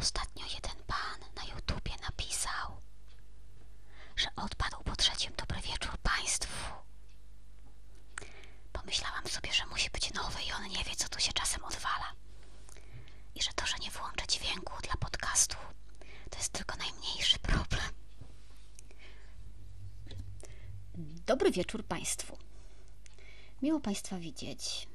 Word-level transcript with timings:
Ostatnio 0.00 0.44
jeden 0.54 0.82
pan 0.86 1.20
na 1.36 1.54
YouTubie 1.54 1.92
napisał, 2.02 2.80
że 4.16 4.28
odpadł 4.36 4.82
po 4.84 4.96
trzecim 4.96 5.32
dobry 5.36 5.60
wieczór 5.60 5.98
państwu. 5.98 6.74
Pomyślałam 8.72 9.26
sobie, 9.26 9.52
że 9.52 9.66
musi 9.66 9.90
być 9.90 10.14
nowy 10.14 10.42
i 10.42 10.52
on 10.52 10.68
nie 10.68 10.84
wie, 10.84 10.96
co 10.96 11.08
tu 11.08 11.20
się 11.20 11.32
czasem 11.32 11.64
odwala. 11.64 12.12
I 13.34 13.42
że 13.42 13.50
to, 13.54 13.66
że 13.66 13.76
nie 13.78 13.90
włączę 13.90 14.26
dźwięku 14.26 14.82
dla 14.82 14.94
podcastu, 14.94 15.56
to 16.30 16.38
jest 16.38 16.52
tylko 16.52 16.76
najmniejszy 16.76 17.38
problem. 17.38 17.84
Dobry 21.26 21.50
wieczór 21.50 21.84
Państwu. 21.84 22.38
Miło 23.62 23.80
Państwa 23.80 24.18
widzieć. 24.18 24.88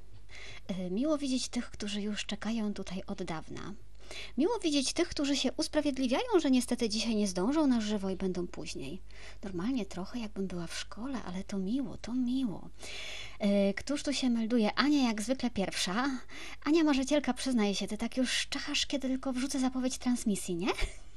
E, 0.68 0.90
Miło 0.90 1.18
widzieć 1.18 1.50
tych, 1.50 1.72
którzy 1.72 2.02
już 2.02 2.26
czekają 2.26 2.74
tutaj 2.74 3.04
od 3.08 3.24
dawna. 3.24 3.74
Miło 4.38 4.60
widzieć 4.60 4.94
tych, 4.94 5.10
którzy 5.10 5.36
się 5.38 5.52
usprawiedliwiają, 5.54 6.40
że 6.42 6.52
niestety 6.52 6.90
dzisiaj 6.90 7.16
nie 7.16 7.28
zdążą 7.28 7.68
na 7.68 7.82
żywo 7.82 8.10
i 8.10 8.16
będą 8.16 8.48
później. 8.48 9.02
Normalnie 9.44 9.86
trochę 9.86 10.20
jakbym 10.20 10.48
była 10.48 10.68
w 10.68 10.80
szkole, 10.80 11.18
ale 11.26 11.44
to 11.44 11.58
miło, 11.58 11.98
to 11.98 12.14
miło. 12.14 12.70
E, 13.40 13.74
Któż 13.74 14.04
tu 14.04 14.14
się 14.14 14.30
melduje? 14.30 14.74
Ania 14.76 15.08
jak 15.08 15.22
zwykle 15.22 15.50
pierwsza. 15.50 16.20
Ania 16.66 16.84
marzycielka, 16.84 17.34
przyznaje 17.34 17.76
się, 17.76 17.88
ty 17.88 17.98
tak 17.98 18.18
już 18.18 18.48
czachasz, 18.50 18.86
kiedy 18.86 19.08
tylko 19.08 19.34
wrzucę 19.34 19.60
zapowiedź 19.60 19.98
transmisji, 19.98 20.56
nie? 20.56 20.68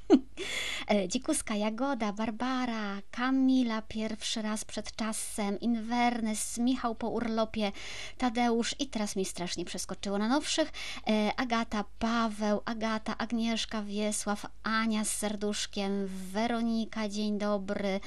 E, 0.90 1.08
Dzikuska, 1.08 1.54
Jagoda, 1.54 2.12
Barbara, 2.12 3.02
Kamila 3.10 3.82
pierwszy 3.82 4.42
raz 4.42 4.64
przed 4.64 4.96
czasem, 4.96 5.60
Invernes, 5.60 6.58
Michał 6.58 6.94
po 6.94 7.08
urlopie, 7.08 7.72
Tadeusz 8.18 8.74
i 8.78 8.86
teraz 8.86 9.16
mi 9.16 9.24
strasznie 9.24 9.64
przeskoczyło 9.64 10.18
na 10.18 10.28
nowszych, 10.28 10.72
e, 11.06 11.32
Agata, 11.36 11.84
Paweł, 11.98 12.60
Agata, 12.64 13.18
Agnieszka, 13.18 13.82
Wiesław, 13.82 14.46
Ania 14.62 15.04
z 15.04 15.10
serduszkiem, 15.10 16.06
Weronika, 16.06 17.08
dzień 17.08 17.38
dobry, 17.38 18.00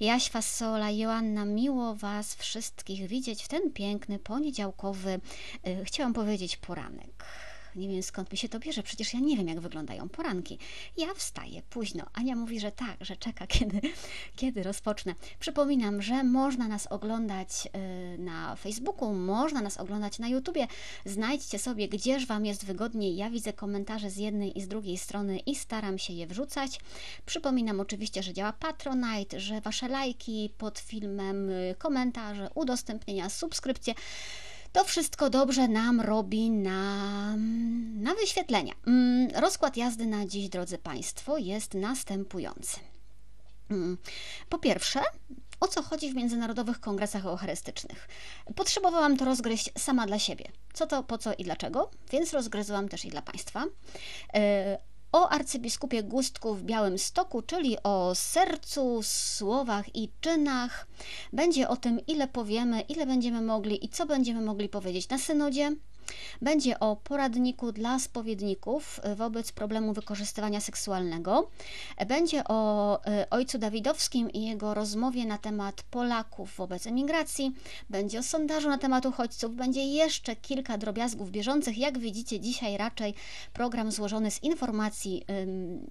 Jaś 0.00 0.30
Fasola, 0.30 0.90
Joanna, 0.90 1.44
miło 1.44 1.94
Was 1.94 2.34
wszystkich 2.34 3.06
widzieć 3.08 3.42
w 3.44 3.48
ten 3.48 3.72
piękny, 3.72 4.18
poniedziałkowy, 4.18 5.20
e, 5.64 5.84
chciałam 5.84 6.12
powiedzieć 6.12 6.56
poranek. 6.56 7.24
Nie 7.78 7.88
wiem 7.88 8.02
skąd 8.02 8.32
mi 8.32 8.38
się 8.38 8.48
to 8.48 8.58
bierze, 8.58 8.82
przecież 8.82 9.14
ja 9.14 9.20
nie 9.20 9.36
wiem, 9.36 9.48
jak 9.48 9.60
wyglądają 9.60 10.08
poranki. 10.08 10.58
Ja 10.96 11.14
wstaję 11.14 11.62
późno. 11.70 12.04
Ania 12.14 12.36
mówi, 12.36 12.60
że 12.60 12.72
tak, 12.72 12.96
że 13.00 13.16
czeka, 13.16 13.46
kiedy, 13.56 13.80
kiedy 14.36 14.62
rozpocznę. 14.62 15.14
Przypominam, 15.38 16.02
że 16.02 16.24
można 16.24 16.68
nas 16.68 16.86
oglądać 16.86 17.68
y, 18.16 18.18
na 18.18 18.56
Facebooku, 18.56 19.14
można 19.14 19.60
nas 19.60 19.76
oglądać 19.76 20.18
na 20.18 20.28
YouTubie. 20.28 20.66
Znajdźcie 21.04 21.58
sobie, 21.58 21.88
gdzież 21.88 22.26
Wam 22.26 22.46
jest 22.46 22.64
wygodniej. 22.64 23.16
Ja 23.16 23.30
widzę 23.30 23.52
komentarze 23.52 24.10
z 24.10 24.16
jednej 24.16 24.58
i 24.58 24.62
z 24.62 24.68
drugiej 24.68 24.98
strony 24.98 25.38
i 25.38 25.54
staram 25.54 25.98
się 25.98 26.12
je 26.12 26.26
wrzucać. 26.26 26.80
Przypominam 27.26 27.80
oczywiście, 27.80 28.22
że 28.22 28.32
działa 28.32 28.52
Patronite, 28.52 29.40
że 29.40 29.60
Wasze 29.60 29.88
lajki 29.88 30.50
pod 30.58 30.78
filmem, 30.78 31.50
y, 31.50 31.74
komentarze, 31.78 32.50
udostępnienia, 32.54 33.30
subskrypcje. 33.30 33.94
To 34.72 34.84
wszystko 34.84 35.30
dobrze 35.30 35.68
nam 35.68 36.00
robi 36.00 36.50
na, 36.50 37.34
na 37.94 38.14
wyświetlenia. 38.14 38.74
Mm, 38.86 39.28
Rozkład 39.34 39.76
jazdy 39.76 40.06
na 40.06 40.26
dziś, 40.26 40.48
drodzy 40.48 40.78
Państwo, 40.78 41.38
jest 41.38 41.74
następujący. 41.74 42.76
Mm, 43.70 43.98
Po 44.48 44.58
pierwsze, 44.58 45.00
o 45.60 45.68
co 45.68 45.82
chodzi 45.82 46.10
w 46.12 46.14
międzynarodowych 46.14 46.80
kongresach 46.80 47.26
eucharystycznych? 47.26 48.08
Potrzebowałam 48.56 49.16
to 49.16 49.24
rozgryźć 49.24 49.70
sama 49.78 50.06
dla 50.06 50.18
siebie. 50.18 50.44
Co 50.72 50.86
to, 50.86 51.02
po 51.02 51.18
co 51.18 51.34
i 51.34 51.44
dlaczego, 51.44 51.90
więc 52.12 52.32
rozgryzłam 52.32 52.88
też 52.88 53.04
i 53.04 53.08
dla 53.08 53.22
Państwa. 53.22 53.64
O 55.12 55.28
arcybiskupie 55.28 56.02
Gustku 56.02 56.54
w 56.54 56.62
Białym 56.62 56.98
Stoku, 56.98 57.42
czyli 57.42 57.76
o 57.82 58.14
sercu, 58.14 59.00
słowach 59.02 59.96
i 59.96 60.10
czynach. 60.20 60.86
Będzie 61.32 61.68
o 61.68 61.76
tym, 61.76 62.00
ile 62.06 62.28
powiemy, 62.28 62.80
ile 62.80 63.06
będziemy 63.06 63.40
mogli 63.40 63.84
i 63.84 63.88
co 63.88 64.06
będziemy 64.06 64.40
mogli 64.40 64.68
powiedzieć 64.68 65.08
na 65.08 65.18
synodzie. 65.18 65.76
Będzie 66.42 66.80
o 66.80 66.96
poradniku 66.96 67.72
dla 67.72 67.98
spowiedników 67.98 69.00
y, 69.12 69.14
wobec 69.14 69.52
problemu 69.52 69.92
wykorzystywania 69.92 70.60
seksualnego. 70.60 71.50
Będzie 72.06 72.44
o 72.44 73.00
y, 73.22 73.30
ojcu 73.30 73.58
Dawidowskim 73.58 74.30
i 74.30 74.44
jego 74.44 74.74
rozmowie 74.74 75.26
na 75.26 75.38
temat 75.38 75.82
Polaków 75.82 76.56
wobec 76.56 76.86
emigracji. 76.86 77.54
Będzie 77.90 78.18
o 78.18 78.22
sondażu 78.22 78.68
na 78.68 78.78
temat 78.78 79.06
uchodźców. 79.06 79.54
Będzie 79.54 79.84
jeszcze 79.84 80.36
kilka 80.36 80.78
drobiazgów 80.78 81.30
bieżących. 81.30 81.78
Jak 81.78 81.98
widzicie, 81.98 82.40
dzisiaj 82.40 82.76
raczej 82.76 83.14
program 83.52 83.92
złożony 83.92 84.30
z 84.30 84.42
informacji 84.42 85.24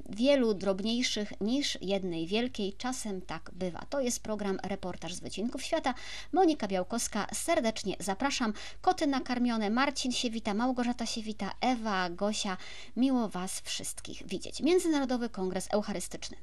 wielu 0.09 0.53
drobniejszych 0.53 1.33
niż 1.41 1.77
jednej 1.81 2.27
wielkiej. 2.27 2.73
Czasem 2.73 3.21
tak 3.21 3.51
bywa. 3.53 3.85
To 3.89 4.01
jest 4.01 4.23
program 4.23 4.59
Reportaż 4.63 5.13
z 5.13 5.19
Wycinków 5.19 5.63
Świata. 5.63 5.93
Monika 6.33 6.67
Białkowska, 6.67 7.27
serdecznie 7.33 7.95
zapraszam. 7.99 8.53
Koty 8.81 9.07
nakarmione, 9.07 9.69
Marcin 9.69 10.06
się 10.15 10.29
wita, 10.29 10.53
Małgorzata 10.53 11.05
się 11.05 11.21
wita, 11.21 11.51
Ewa, 11.61 12.09
Gosia. 12.09 12.57
Miło 12.95 13.29
Was 13.29 13.59
wszystkich 13.59 14.27
widzieć. 14.27 14.61
Międzynarodowy 14.61 15.29
Kongres 15.29 15.67
Eucharystyczny. 15.71 16.37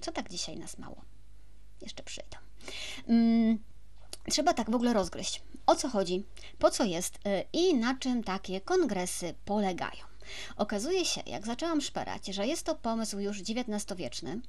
Co 0.00 0.12
tak 0.12 0.30
dzisiaj 0.30 0.56
nas 0.56 0.78
mało? 0.78 1.02
Jeszcze 1.82 2.02
przyjdą. 2.02 2.36
Mm, 3.08 3.58
trzeba 4.30 4.54
tak 4.54 4.70
w 4.70 4.74
ogóle 4.74 4.92
rozgryźć. 4.92 5.42
O 5.66 5.76
co 5.76 5.88
chodzi, 5.88 6.24
po 6.58 6.70
co 6.70 6.84
jest 6.84 7.16
y, 7.16 7.20
i 7.52 7.74
na 7.74 7.98
czym 7.98 8.24
takie 8.24 8.60
kongresy 8.60 9.34
polegają. 9.44 10.04
Okazuje 10.56 11.04
się, 11.04 11.22
jak 11.26 11.46
zaczęłam 11.46 11.80
szperać, 11.80 12.26
że 12.26 12.46
jest 12.46 12.66
to 12.66 12.74
pomysł 12.74 13.18
już 13.18 13.40
XIX-wieczny. 13.40 14.40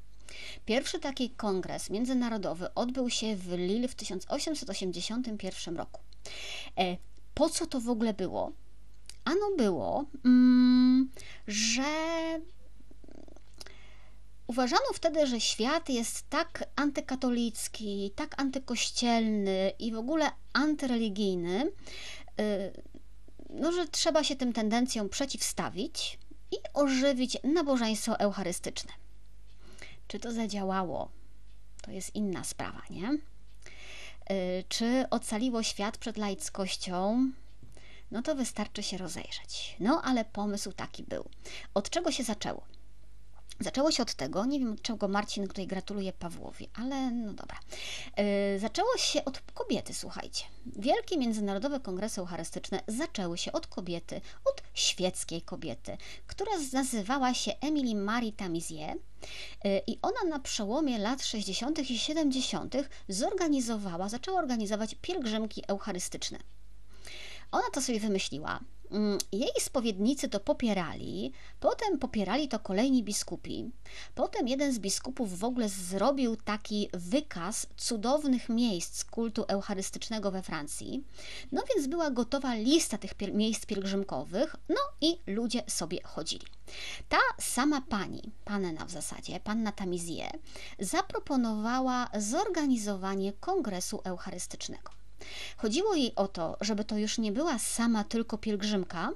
Pierwszy 0.66 1.00
taki 1.00 1.30
kongres 1.30 1.90
międzynarodowy 1.90 2.74
odbył 2.74 3.09
się 3.09 3.36
w 3.36 3.52
Lille 3.52 3.88
w 3.88 3.96
1881 3.96 5.78
roku. 5.78 6.02
Po 7.40 7.50
co 7.50 7.66
to 7.66 7.80
w 7.80 7.90
ogóle 7.90 8.14
było? 8.14 8.52
Ano 9.26 9.56
było, 9.58 10.06
mm, 10.26 11.10
że 11.48 11.84
uważano 14.48 14.86
wtedy, 14.94 15.28
że 15.28 15.40
świat 15.40 15.90
jest 15.90 16.30
tak 16.30 16.64
antykatolicki, 16.76 18.12
tak 18.16 18.42
antykościelny 18.42 19.72
i 19.80 19.92
w 19.92 19.98
ogóle 19.98 20.32
antyreligijny, 20.54 21.66
y, 21.66 21.72
no, 23.50 23.72
że 23.72 23.88
trzeba 23.88 24.24
się 24.24 24.36
tym 24.36 24.54
tendencjom 24.54 25.10
przeciwstawić 25.10 26.20
i 26.52 26.56
ożywić 26.74 27.38
nabożeństwo 27.44 28.20
eucharystyczne. 28.20 28.92
Czy 30.08 30.20
to 30.20 30.32
zadziałało? 30.32 31.10
To 31.82 31.92
jest 31.92 32.16
inna 32.16 32.44
sprawa, 32.44 32.82
nie? 32.90 33.18
Y, 34.31 34.63
Czy 34.69 35.06
ocaliło 35.09 35.63
świat 35.63 35.97
przed 35.97 36.17
laickością? 36.17 37.31
No 38.12 38.22
to 38.22 38.35
wystarczy 38.35 38.84
się 38.84 38.97
rozejrzeć. 38.97 39.75
No 39.79 40.01
ale 40.03 40.25
pomysł 40.25 40.72
taki 40.72 41.03
był. 41.03 41.25
Od 41.73 41.90
czego 41.90 42.12
się 42.12 42.23
zaczęło? 42.23 42.62
Zaczęło 43.62 43.92
się 43.92 44.03
od 44.03 44.14
tego, 44.14 44.46
nie 44.46 44.59
wiem 44.59 44.72
od 44.74 44.81
czego 44.81 45.08
Marcin 45.08 45.47
tutaj 45.47 45.68
gratuluje 45.68 46.14
Pawłowi, 46.14 46.70
ale 46.74 47.12
no 47.12 47.34
dobra. 47.34 47.59
Yy, 48.18 48.59
zaczęło 48.59 48.97
się 48.97 49.25
od 49.25 49.42
kobiety, 49.53 49.94
słuchajcie. 49.94 50.46
Wielkie 50.66 51.18
międzynarodowe 51.18 51.80
kongresy 51.80 52.22
eucharystyczne 52.22 52.81
zaczęły 52.88 53.38
się 53.38 53.52
od 53.52 53.68
kobiety, 53.68 54.22
od 54.46 54.64
świeckiej 54.74 55.42
kobiety, 55.42 55.97
która 56.28 56.52
nazywała 56.74 57.34
się 57.34 57.52
Emily 57.62 57.96
Marie 57.96 58.34
Tamizier 58.34 58.96
yy, 59.64 59.81
i 59.88 60.00
ona 60.02 60.30
na 60.30 60.40
przełomie 60.40 60.97
lat 60.97 61.24
60. 61.24 61.90
i 61.90 62.00
70. 62.00 62.76
zorganizowała, 63.09 64.09
zaczęła 64.09 64.40
organizować 64.40 64.96
pielgrzymki 65.02 65.64
eucharystyczne. 65.68 66.40
Ona 67.52 67.70
to 67.74 67.81
sobie 67.81 68.00
wymyśliła. 68.00 68.59
Mm, 68.91 69.18
Jej 69.32 69.52
spowiednicy 69.59 70.30
to 70.30 70.40
popierali, 70.40 71.32
potem 71.59 72.00
popierali 72.00 72.47
to 72.47 72.59
kolejni 72.59 73.03
biskupi. 73.03 73.72
Potem 74.16 74.47
jeden 74.47 74.74
z 74.74 74.80
biskupów 74.80 75.40
w 75.40 75.44
ogóle 75.44 75.70
zrobił 75.70 76.36
taki 76.36 76.90
wykaz 76.94 77.68
cudownych 77.78 78.50
miejsc 78.50 79.03
kultu 79.06 79.46
eucharystycznego 79.47 80.32
we 80.32 80.41
Francji. 80.44 81.03
No 81.52 81.64
więc 81.76 81.88
była 81.88 82.12
gotowa 82.12 82.56
lista 82.56 82.97
tych 82.97 83.16
piel- 83.16 83.34
miejsc 83.34 83.66
pielgrzymkowych, 83.66 84.56
no 84.70 84.82
i 85.02 85.18
ludzie 85.28 85.64
sobie 85.68 86.03
chodzili. 86.03 86.46
Ta 87.09 87.18
sama 87.40 87.82
pani, 87.82 88.22
panna 88.46 88.85
w 88.85 88.92
zasadzie, 88.92 89.40
panna 89.40 89.72
Tamizier, 89.72 90.40
zaproponowała 90.80 92.08
zorganizowanie 92.20 93.34
kongresu 93.34 94.02
eucharystycznego. 94.03 94.98
Chodziło 95.58 95.96
jej 95.96 96.16
o 96.16 96.28
to, 96.28 96.58
żeby 96.62 96.84
to 96.84 96.98
już 96.98 97.18
nie 97.18 97.32
była 97.32 97.60
sama 97.60 98.04
tylko 98.04 98.38
pielgrzymka, 98.38 99.12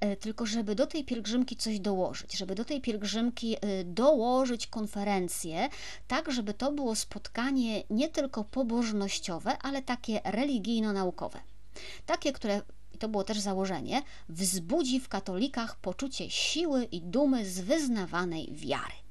e, 0.00 0.16
tylko 0.16 0.46
żeby 0.46 0.74
do 0.74 0.86
tej 0.86 1.04
pielgrzymki 1.04 1.56
coś 1.56 1.80
dołożyć, 1.80 2.36
żeby 2.38 2.54
do 2.54 2.64
tej 2.64 2.80
pielgrzymki 2.80 3.56
e, 3.56 3.84
dołożyć 3.84 4.66
konferencję, 4.66 5.68
tak 6.08 6.32
żeby 6.32 6.54
to 6.54 6.72
było 6.72 6.94
spotkanie 6.94 7.82
nie 7.90 8.08
tylko 8.08 8.44
pobożnościowe, 8.44 9.58
ale 9.58 9.82
takie 9.82 10.20
religijno-naukowe. 10.24 11.38
Takie, 12.06 12.32
które 12.32 12.62
i 12.94 12.98
to 12.98 13.08
było 13.08 13.24
też 13.24 13.38
założenie, 13.38 14.02
wzbudzi 14.28 15.00
w 15.00 15.08
katolikach 15.08 15.76
poczucie 15.76 16.30
siły 16.30 16.84
i 16.84 17.02
dumy 17.02 17.46
z 17.46 17.60
wyznawanej 17.60 18.48
wiary. 18.52 19.07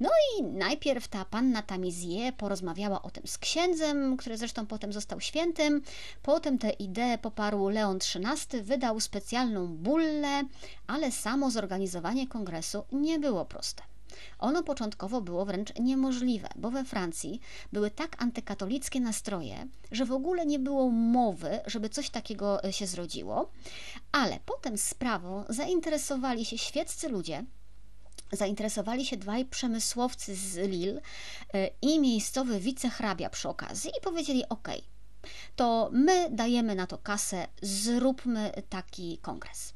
No 0.00 0.10
i 0.38 0.42
najpierw 0.42 1.08
ta 1.08 1.24
panna 1.24 1.62
Tamizie 1.62 2.32
porozmawiała 2.32 3.02
o 3.02 3.10
tym 3.10 3.26
z 3.26 3.38
księdzem, 3.38 4.16
który 4.16 4.36
zresztą 4.36 4.66
potem 4.66 4.92
został 4.92 5.20
świętym. 5.20 5.82
Potem 6.22 6.58
tę 6.58 6.70
ideę 6.70 7.18
poparł 7.18 7.68
Leon 7.68 7.96
XIII, 7.96 8.62
wydał 8.62 9.00
specjalną 9.00 9.66
bullę, 9.66 10.42
ale 10.86 11.12
samo 11.12 11.50
zorganizowanie 11.50 12.28
kongresu 12.28 12.84
nie 12.92 13.18
było 13.18 13.44
proste. 13.44 13.82
Ono 14.38 14.62
początkowo 14.62 15.20
było 15.20 15.44
wręcz 15.44 15.78
niemożliwe, 15.78 16.48
bo 16.56 16.70
we 16.70 16.84
Francji 16.84 17.40
były 17.72 17.90
tak 17.90 18.22
antykatolickie 18.22 19.00
nastroje, 19.00 19.66
że 19.92 20.04
w 20.04 20.12
ogóle 20.12 20.46
nie 20.46 20.58
było 20.58 20.90
mowy, 20.90 21.60
żeby 21.66 21.88
coś 21.88 22.10
takiego 22.10 22.64
e, 22.64 22.72
się 22.72 22.86
zrodziło, 22.86 23.50
ale 24.12 24.38
potem 24.46 24.78
sprawą 24.78 25.44
zainteresowali 25.48 26.44
się 26.44 26.58
świeccy 26.58 27.08
ludzie, 27.08 27.44
zainteresowali 28.32 29.06
się 29.06 29.16
dwaj 29.16 29.44
przemysłowcy 29.44 30.34
z 30.34 30.56
Lille 30.56 31.00
e, 31.54 31.70
i 31.82 32.00
miejscowy 32.00 32.60
wicehrabia 32.60 33.30
przy 33.30 33.48
okazji 33.48 33.90
i 33.98 34.00
powiedzieli: 34.00 34.48
OK, 34.48 34.68
to 35.56 35.90
my 35.92 36.28
dajemy 36.30 36.74
na 36.74 36.86
to 36.86 36.98
kasę, 36.98 37.46
zróbmy 37.62 38.52
taki 38.68 39.18
kongres. 39.18 39.74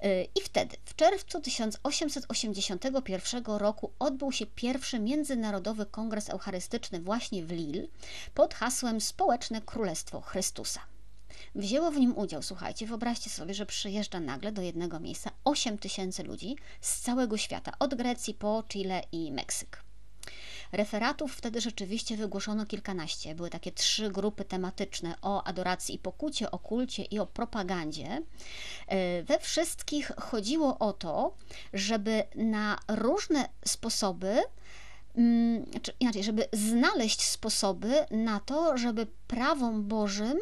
E, 0.00 0.24
I 0.24 0.40
wtedy, 0.44 0.76
w 0.84 0.96
czerwcu 0.96 1.40
1881 1.40 3.44
roku, 3.44 3.92
odbył 3.98 4.32
się 4.32 4.46
pierwszy 4.46 4.98
międzynarodowy 4.98 5.86
kongres 5.86 6.30
eucharystyczny 6.30 7.00
właśnie 7.00 7.44
w 7.44 7.50
Lille 7.50 7.86
pod 8.34 8.54
hasłem 8.54 9.00
Społeczne 9.00 9.62
Królestwo 9.62 10.20
Chrystusa. 10.20 10.80
Wzięło 11.54 11.90
w 11.90 11.96
nim 11.96 12.18
udział, 12.18 12.42
słuchajcie, 12.42 12.86
wyobraźcie 12.86 13.30
sobie, 13.30 13.54
że 13.54 13.66
przyjeżdża 13.66 14.20
nagle 14.20 14.52
do 14.52 14.62
jednego 14.62 15.00
miejsca 15.00 15.30
8 15.44 15.78
tysięcy 15.78 16.22
ludzi 16.22 16.56
z 16.80 17.00
całego 17.00 17.36
świata, 17.36 17.72
od 17.78 17.94
Grecji 17.94 18.34
po 18.34 18.64
Chile 18.68 19.02
i 19.12 19.32
Meksyk. 19.32 19.86
Referatów 20.72 21.32
wtedy 21.32 21.60
rzeczywiście 21.60 22.16
wygłoszono 22.16 22.66
kilkanaście. 22.66 23.34
Były 23.34 23.50
takie 23.50 23.72
trzy 23.72 24.10
grupy 24.10 24.44
tematyczne 24.44 25.14
o 25.22 25.44
adoracji 25.44 25.94
i 25.94 25.98
pokucie, 25.98 26.50
o 26.50 26.58
kulcie 26.58 27.02
i 27.02 27.18
o 27.18 27.26
propagandzie. 27.26 28.22
E, 28.86 29.22
we 29.22 29.38
wszystkich 29.38 30.12
chodziło 30.20 30.78
o 30.78 30.92
to, 30.92 31.34
żeby 31.72 32.24
na 32.34 32.78
różne 32.88 33.48
sposoby 33.64 34.42
mm, 35.16 35.66
czy 35.82 35.92
inaczej, 36.00 36.24
żeby 36.24 36.48
znaleźć 36.52 37.22
sposoby 37.22 37.94
na 38.10 38.40
to, 38.40 38.78
żeby 38.78 39.06
prawom 39.26 39.88
Bożym 39.88 40.38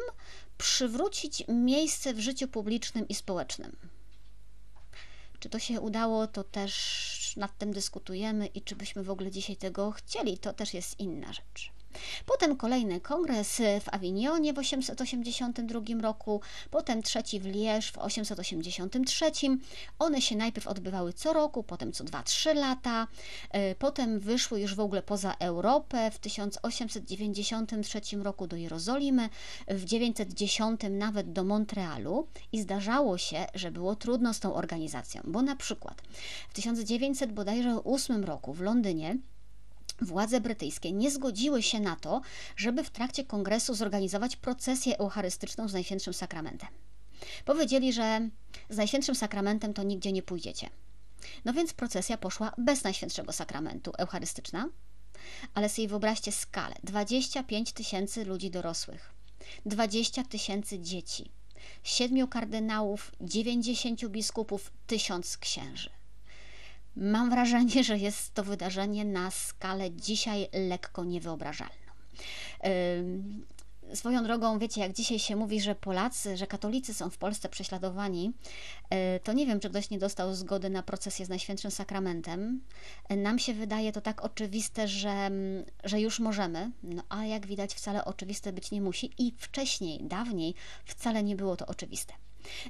przywrócić 0.57 1.43
miejsce 1.47 2.13
w 2.13 2.19
życiu 2.19 2.47
publicznym 2.47 3.07
i 3.07 3.15
społecznym. 3.15 3.75
Czy 5.39 5.49
to 5.49 5.59
się 5.59 5.81
udało, 5.81 6.27
to 6.27 6.43
też 6.43 7.33
nad 7.37 7.57
tym 7.57 7.73
dyskutujemy 7.73 8.47
i 8.47 8.61
czy 8.61 8.75
byśmy 8.75 9.03
w 9.03 9.09
ogóle 9.09 9.31
dzisiaj 9.31 9.55
tego 9.55 9.91
chcieli, 9.91 10.37
to 10.37 10.53
też 10.53 10.73
jest 10.73 10.99
inna 10.99 11.33
rzecz. 11.33 11.74
Potem 12.25 12.57
kolejny 12.57 13.01
kongres 13.01 13.61
w 13.81 13.93
Awinionie 13.93 14.53
w 14.53 14.59
882 14.59 15.81
roku, 16.01 16.41
potem 16.71 17.03
trzeci 17.03 17.39
w 17.39 17.45
Lierz 17.45 17.91
w 17.91 17.97
883. 17.97 19.31
One 19.99 20.21
się 20.21 20.35
najpierw 20.35 20.67
odbywały 20.67 21.13
co 21.13 21.33
roku, 21.33 21.63
potem 21.63 21.91
co 21.91 22.03
2-3 22.03 22.55
lata, 22.55 23.07
e, 23.51 23.75
potem 23.75 24.19
wyszły 24.19 24.61
już 24.61 24.75
w 24.75 24.79
ogóle 24.79 25.01
poza 25.01 25.33
Europę 25.39 26.11
w 26.11 26.19
1893 26.19 28.01
roku 28.23 28.47
do 28.47 28.55
Jerozolimy, 28.55 29.29
w 29.67 29.85
910 29.85 30.81
nawet 30.89 31.33
do 31.33 31.43
Montrealu 31.43 32.27
i 32.51 32.61
zdarzało 32.61 33.17
się, 33.17 33.45
że 33.53 33.71
było 33.71 33.95
trudno 33.95 34.33
z 34.33 34.39
tą 34.39 34.55
organizacją, 34.55 35.21
bo 35.25 35.41
na 35.41 35.55
przykład 35.55 36.01
w 36.49 36.53
1900 36.53 37.33
bodajże 37.33 37.83
8 37.83 38.23
roku 38.23 38.53
w 38.53 38.61
Londynie 38.61 39.17
Władze 40.01 40.41
brytyjskie 40.41 40.91
nie 40.91 41.11
zgodziły 41.11 41.63
się 41.63 41.79
na 41.79 41.95
to, 41.95 42.21
żeby 42.55 42.83
w 42.83 42.89
trakcie 42.89 43.23
kongresu 43.23 43.73
zorganizować 43.73 44.35
procesję 44.35 44.97
eucharystyczną 44.97 45.67
z 45.67 45.73
Najświętszym 45.73 46.13
Sakramentem. 46.13 46.69
Powiedzieli, 47.45 47.93
że 47.93 48.29
z 48.69 48.77
Najświętszym 48.77 49.15
Sakramentem 49.15 49.73
to 49.73 49.83
nigdzie 49.83 50.11
nie 50.11 50.23
pójdziecie. 50.23 50.69
No 51.45 51.53
więc 51.53 51.73
procesja 51.73 52.17
poszła 52.17 52.51
bez 52.57 52.83
Najświętszego 52.83 53.31
Sakramentu 53.31 53.91
eucharystyczna, 53.97 54.69
ale 55.53 55.69
sobie 55.69 55.87
wyobraźcie 55.87 56.31
skalę: 56.31 56.75
25 56.83 57.73
tysięcy 57.73 58.25
ludzi 58.25 58.51
dorosłych, 58.51 59.13
20 59.65 60.23
tysięcy 60.23 60.79
dzieci, 60.79 61.31
7 61.83 62.27
kardynałów, 62.27 63.11
90 63.21 64.07
biskupów, 64.07 64.71
1000 64.87 65.37
księży. 65.37 65.94
Mam 66.95 67.29
wrażenie, 67.29 67.83
że 67.83 67.97
jest 67.97 68.33
to 68.33 68.43
wydarzenie 68.43 69.05
na 69.05 69.31
skalę 69.31 69.91
dzisiaj 69.91 70.47
lekko 70.53 71.03
niewyobrażalną. 71.03 71.85
Swoją 73.93 74.23
drogą, 74.23 74.59
wiecie, 74.59 74.81
jak 74.81 74.93
dzisiaj 74.93 75.19
się 75.19 75.35
mówi, 75.35 75.61
że 75.61 75.75
Polacy, 75.75 76.37
że 76.37 76.47
katolicy 76.47 76.93
są 76.93 77.09
w 77.09 77.17
Polsce 77.17 77.49
prześladowani, 77.49 78.33
e, 78.89 79.19
to 79.19 79.33
nie 79.33 79.45
wiem, 79.45 79.59
czy 79.59 79.69
ktoś 79.69 79.89
nie 79.89 79.99
dostał 79.99 80.33
zgody 80.33 80.69
na 80.69 80.83
procesję 80.83 81.25
z 81.25 81.29
Najświętszym 81.29 81.71
Sakramentem. 81.71 82.61
E, 83.09 83.15
nam 83.15 83.39
się 83.39 83.53
wydaje 83.53 83.91
to 83.91 84.01
tak 84.01 84.25
oczywiste, 84.25 84.87
że, 84.87 85.31
że 85.83 86.01
już 86.01 86.19
możemy, 86.19 86.71
no 86.83 87.03
a 87.09 87.25
jak 87.25 87.47
widać, 87.47 87.73
wcale 87.73 88.05
oczywiste 88.05 88.53
być 88.53 88.71
nie 88.71 88.81
musi 88.81 89.11
i 89.17 89.33
wcześniej, 89.37 89.99
dawniej 90.03 90.53
wcale 90.85 91.23
nie 91.23 91.35
było 91.35 91.57
to 91.57 91.65
oczywiste. 91.65 92.13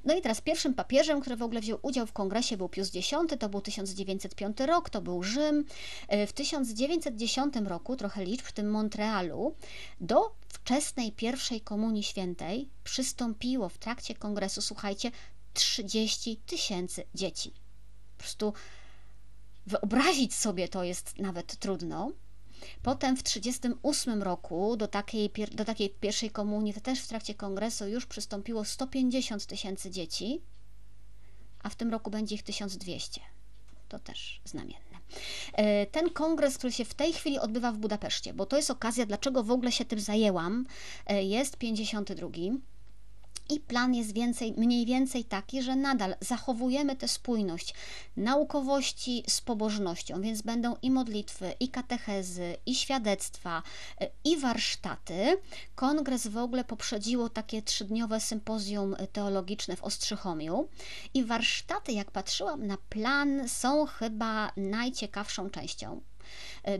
No 0.06 0.18
i 0.18 0.22
teraz 0.22 0.42
pierwszym 0.42 0.74
papieżem, 0.74 1.22
który 1.22 1.36
w 1.36 1.42
ogóle 1.42 1.62
wziął 1.62 1.80
udział 1.81 2.07
w 2.07 2.13
kongresie 2.13 2.57
był 2.57 2.69
Pius 2.69 2.92
X, 2.95 3.10
to 3.39 3.50
był 3.50 3.62
1905 3.62 4.60
rok, 4.60 4.89
to 4.89 5.01
był 5.01 5.24
Rzym. 5.24 5.66
E, 6.07 6.27
w 6.27 6.33
1910 6.33 7.56
roku, 7.56 7.95
trochę 7.95 8.25
liczb, 8.25 8.45
w 8.45 8.51
tym 8.51 8.72
Montrealu, 8.72 9.56
do 10.01 10.36
wczesnej 10.48 11.12
pierwszej 11.12 11.62
komunii 11.62 12.04
świętej 12.04 12.69
przystąpiło 12.83 13.69
w 13.69 13.77
trakcie 13.77 14.16
kongresu, 14.16 14.62
słuchajcie, 14.62 15.12
30 15.54 16.38
tysięcy 16.38 17.04
dzieci. 17.16 17.54
Po 18.18 18.24
prostu 18.24 18.54
wyobrazić 19.68 20.36
sobie 20.36 20.68
to 20.68 20.83
jest 20.83 21.19
nawet 21.19 21.56
trudno. 21.56 22.12
Potem 22.83 23.17
w 23.17 23.23
1938 23.23 24.23
roku 24.23 24.77
do 24.77 24.87
takiej, 24.87 25.31
do 25.51 25.65
takiej 25.65 25.89
pierwszej 25.89 26.29
komunii, 26.29 26.73
to 26.73 26.81
też 26.81 27.01
w 27.01 27.07
trakcie 27.07 27.35
kongresu 27.35 27.87
już 27.87 28.05
przystąpiło 28.05 28.65
150 28.65 29.45
tysięcy 29.45 29.91
dzieci, 29.91 30.41
a 31.63 31.69
w 31.69 31.75
tym 31.75 31.91
roku 31.91 32.12
będzie 32.12 32.35
ich 32.35 32.43
1200. 32.43 33.21
To 33.89 34.00
też 34.00 34.41
znamienne. 34.45 35.00
E, 35.53 35.85
ten 35.85 36.09
kongres, 36.09 36.57
który 36.57 36.74
się 36.74 36.85
w 36.85 36.93
tej 36.93 37.13
chwili 37.13 37.39
odbywa 37.39 37.71
w 37.71 37.77
Budapeszcie, 37.77 38.33
bo 38.33 38.45
to 38.45 38.57
jest 38.57 38.71
okazja, 38.71 39.05
dlaczego 39.05 39.43
w 39.43 39.51
ogóle 39.51 39.71
się 39.71 39.85
tym 39.85 40.00
zajęłam, 40.00 40.65
e, 41.07 41.24
jest 41.24 41.57
52. 41.57 42.29
I 43.49 43.59
plan 43.59 43.95
jest 43.95 44.13
więcej, 44.13 44.53
mniej 44.57 44.85
więcej 44.85 45.25
taki, 45.25 45.61
że 45.61 45.75
nadal 45.75 46.15
zachowujemy 46.21 46.95
tę 46.95 47.07
spójność 47.07 47.73
naukowości 48.17 49.23
z 49.27 49.41
pobożnością, 49.41 50.21
więc 50.21 50.41
będą 50.41 50.75
i 50.81 50.91
modlitwy, 50.91 51.53
i 51.59 51.69
katechezy, 51.69 52.57
i 52.65 52.75
świadectwa, 52.75 53.63
i 54.23 54.37
warsztaty. 54.37 55.37
Kongres 55.75 56.27
w 56.27 56.37
ogóle 56.37 56.63
poprzedziło 56.63 57.29
takie 57.29 57.61
trzydniowe 57.61 58.19
sympozjum 58.19 58.95
teologiczne 59.13 59.75
w 59.75 59.83
Ostrzychomiu 59.83 60.67
i 61.13 61.23
warsztaty, 61.23 61.91
jak 61.91 62.11
patrzyłam 62.11 62.67
na 62.67 62.77
plan, 62.89 63.49
są 63.49 63.85
chyba 63.85 64.51
najciekawszą 64.57 65.49
częścią. 65.49 66.01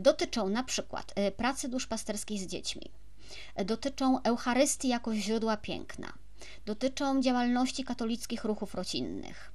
Dotyczą 0.00 0.48
na 0.48 0.62
przykład 0.62 1.14
pracy 1.36 1.68
duszpasterskiej 1.68 2.38
z 2.38 2.46
dziećmi, 2.46 2.90
dotyczą 3.64 4.22
Eucharystii 4.22 4.88
jako 4.88 5.14
źródła 5.14 5.56
piękna, 5.56 6.12
dotyczą 6.66 7.22
działalności 7.22 7.84
katolickich 7.84 8.44
ruchów 8.44 8.74
rodzinnych. 8.74 9.52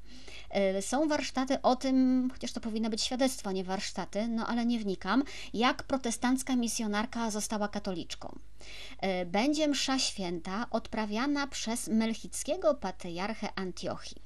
E, 0.52 0.82
są 0.82 1.08
warsztaty 1.08 1.62
o 1.62 1.76
tym, 1.76 2.30
chociaż 2.32 2.52
to 2.52 2.60
powinno 2.60 2.90
być 2.90 3.02
świadectwo, 3.02 3.52
nie 3.52 3.64
warsztaty, 3.64 4.28
no 4.28 4.48
ale 4.48 4.66
nie 4.66 4.80
wnikam, 4.80 5.24
jak 5.54 5.84
protestancka 5.84 6.56
misjonarka 6.56 7.32
została 7.32 7.68
katoliczką. 7.68 8.40
E, 9.00 9.26
będzie 9.26 9.68
msza 9.68 10.00
święta 10.00 10.66
odprawiana 10.72 11.48
przez 11.48 11.88
melchickiego 11.88 12.76
patriarchę 12.76 13.50
Antiochii. 13.56 14.22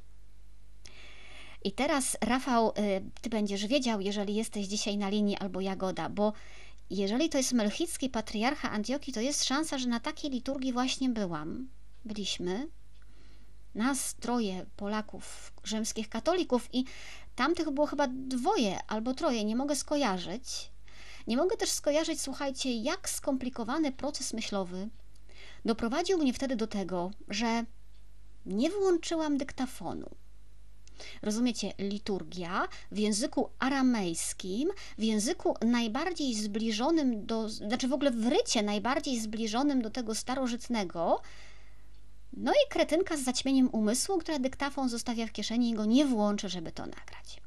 I 1.63 1.71
teraz, 1.71 2.17
Rafał, 2.21 2.69
e, 2.69 3.01
ty 3.21 3.29
będziesz 3.29 3.67
wiedział, 3.67 4.01
jeżeli 4.01 4.35
jesteś 4.35 4.67
dzisiaj 4.67 4.97
na 4.97 5.09
linii 5.09 5.37
albo 5.37 5.61
Jagoda, 5.61 6.09
bo 6.09 6.33
jeżeli 6.89 7.29
to 7.29 7.37
jest 7.37 7.53
melchicki 7.53 8.09
patriarcha 8.09 8.71
Antiochii, 8.71 9.13
to 9.13 9.21
jest 9.21 9.43
szansa, 9.43 9.77
że 9.77 9.87
na 9.87 9.99
takiej 9.99 10.31
liturgii 10.31 10.73
właśnie 10.73 11.09
byłam 11.09 11.67
byliśmy, 12.05 12.67
troje 14.19 14.65
Polaków, 14.75 15.53
rzymskich 15.63 16.09
katolików 16.09 16.69
i 16.73 16.85
tamtych 17.35 17.71
było 17.71 17.87
chyba 17.87 18.07
dwoje 18.07 18.83
albo 18.83 19.13
troje, 19.13 19.45
nie 19.45 19.55
mogę 19.55 19.75
skojarzyć. 19.75 20.71
Nie 21.27 21.37
mogę 21.37 21.57
też 21.57 21.69
skojarzyć, 21.69 22.21
słuchajcie, 22.21 22.73
jak 22.73 23.09
skomplikowany 23.09 23.91
proces 23.91 24.33
myślowy 24.33 24.89
doprowadził 25.65 26.17
mnie 26.17 26.33
wtedy 26.33 26.55
do 26.55 26.67
tego, 26.67 27.11
że 27.27 27.65
nie 28.45 28.69
włączyłam 28.69 29.37
dyktafonu. 29.37 30.09
Rozumiecie, 31.21 31.73
liturgia 31.79 32.67
w 32.91 32.97
języku 32.97 33.49
aramejskim, 33.59 34.69
w 34.97 35.03
języku 35.03 35.55
najbardziej 35.61 36.35
zbliżonym 36.35 37.25
do, 37.25 37.49
znaczy 37.49 37.87
w 37.87 37.93
ogóle 37.93 38.11
w 38.11 38.27
rycie 38.27 38.63
najbardziej 38.63 39.19
zbliżonym 39.19 39.81
do 39.81 39.89
tego 39.89 40.15
starożytnego, 40.15 41.21
no 42.37 42.51
i 42.51 42.69
kretynka 42.69 43.17
z 43.17 43.23
zaćmieniem 43.23 43.69
umysłu, 43.71 44.17
która 44.17 44.39
dyktafon 44.39 44.89
zostawia 44.89 45.27
w 45.27 45.31
kieszeni 45.31 45.69
i 45.69 45.73
go 45.73 45.85
nie 45.85 46.05
włączy, 46.05 46.49
żeby 46.49 46.71
to 46.71 46.85
nagrać. 46.85 47.44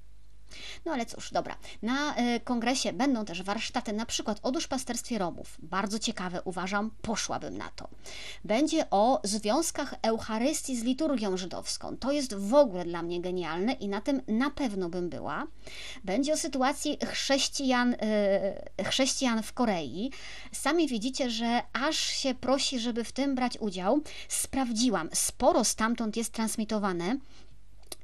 No 0.85 0.93
ale 0.93 1.07
cóż, 1.07 1.31
dobra. 1.33 1.57
Na 1.83 2.19
y, 2.19 2.41
kongresie 2.41 2.93
będą 2.93 3.25
też 3.25 3.43
warsztaty 3.43 3.93
na 3.93 4.07
przykład 4.07 4.39
o 4.43 4.51
duszpasterstwie 4.51 5.19
Romów. 5.19 5.57
Bardzo 5.59 5.99
ciekawe 5.99 6.43
uważam, 6.43 6.91
poszłabym 7.03 7.59
na 7.59 7.69
to. 7.77 7.89
Będzie 8.45 8.91
o 8.91 9.21
związkach 9.25 9.95
Eucharystii 10.03 10.77
z 10.77 10.85
liturgią 10.85 11.37
żydowską. 11.37 11.97
To 11.97 12.13
jest 12.13 12.35
w 12.35 12.55
ogóle 12.55 12.85
dla 12.85 13.03
mnie 13.03 13.21
genialne 13.21 13.73
i 13.73 13.89
na 13.89 14.01
tym 14.01 14.23
na 14.29 14.51
pewno 14.51 14.89
bym 14.89 15.09
była. 15.09 15.47
Będzie 16.05 16.33
o 16.33 16.37
sytuacji 16.37 16.99
chrześcijan, 17.07 17.95
y, 17.95 18.85
chrześcijan 18.85 19.43
w 19.43 19.53
Korei. 19.53 20.11
Sami 20.53 20.89
widzicie, 20.89 21.31
że 21.31 21.63
aż 21.73 21.97
się 21.97 22.35
prosi, 22.35 22.79
żeby 22.79 23.05
w 23.05 23.13
tym 23.13 23.35
brać 23.35 23.59
udział. 23.61 24.01
Sprawdziłam, 24.29 25.09
sporo 25.13 25.65
stamtąd 25.65 26.17
jest 26.17 26.33
transmitowane. 26.33 27.17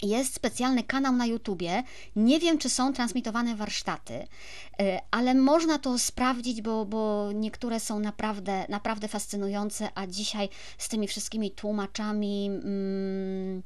Jest 0.03 0.35
specjalny 0.35 0.83
kanał 0.83 1.13
na 1.13 1.27
YouTubie. 1.27 1.83
Nie 2.17 2.41
wiem, 2.41 2.59
czy 2.59 2.71
są 2.71 2.93
transmitowane 2.93 3.57
warsztaty, 3.57 4.15
y, 4.15 4.27
ale 5.11 5.35
można 5.35 5.79
to 5.79 5.99
sprawdzić, 5.99 6.63
bo, 6.63 6.85
bo 6.85 7.33
niektóre 7.33 7.81
są 7.81 7.99
naprawdę, 7.99 8.67
naprawdę 8.69 9.09
fascynujące, 9.09 9.89
a 9.95 10.07
dzisiaj 10.07 10.49
z 10.79 10.89
tymi 10.89 11.09
wszystkimi 11.09 11.51
tłumaczami. 11.51 12.47
Mm, 12.47 13.63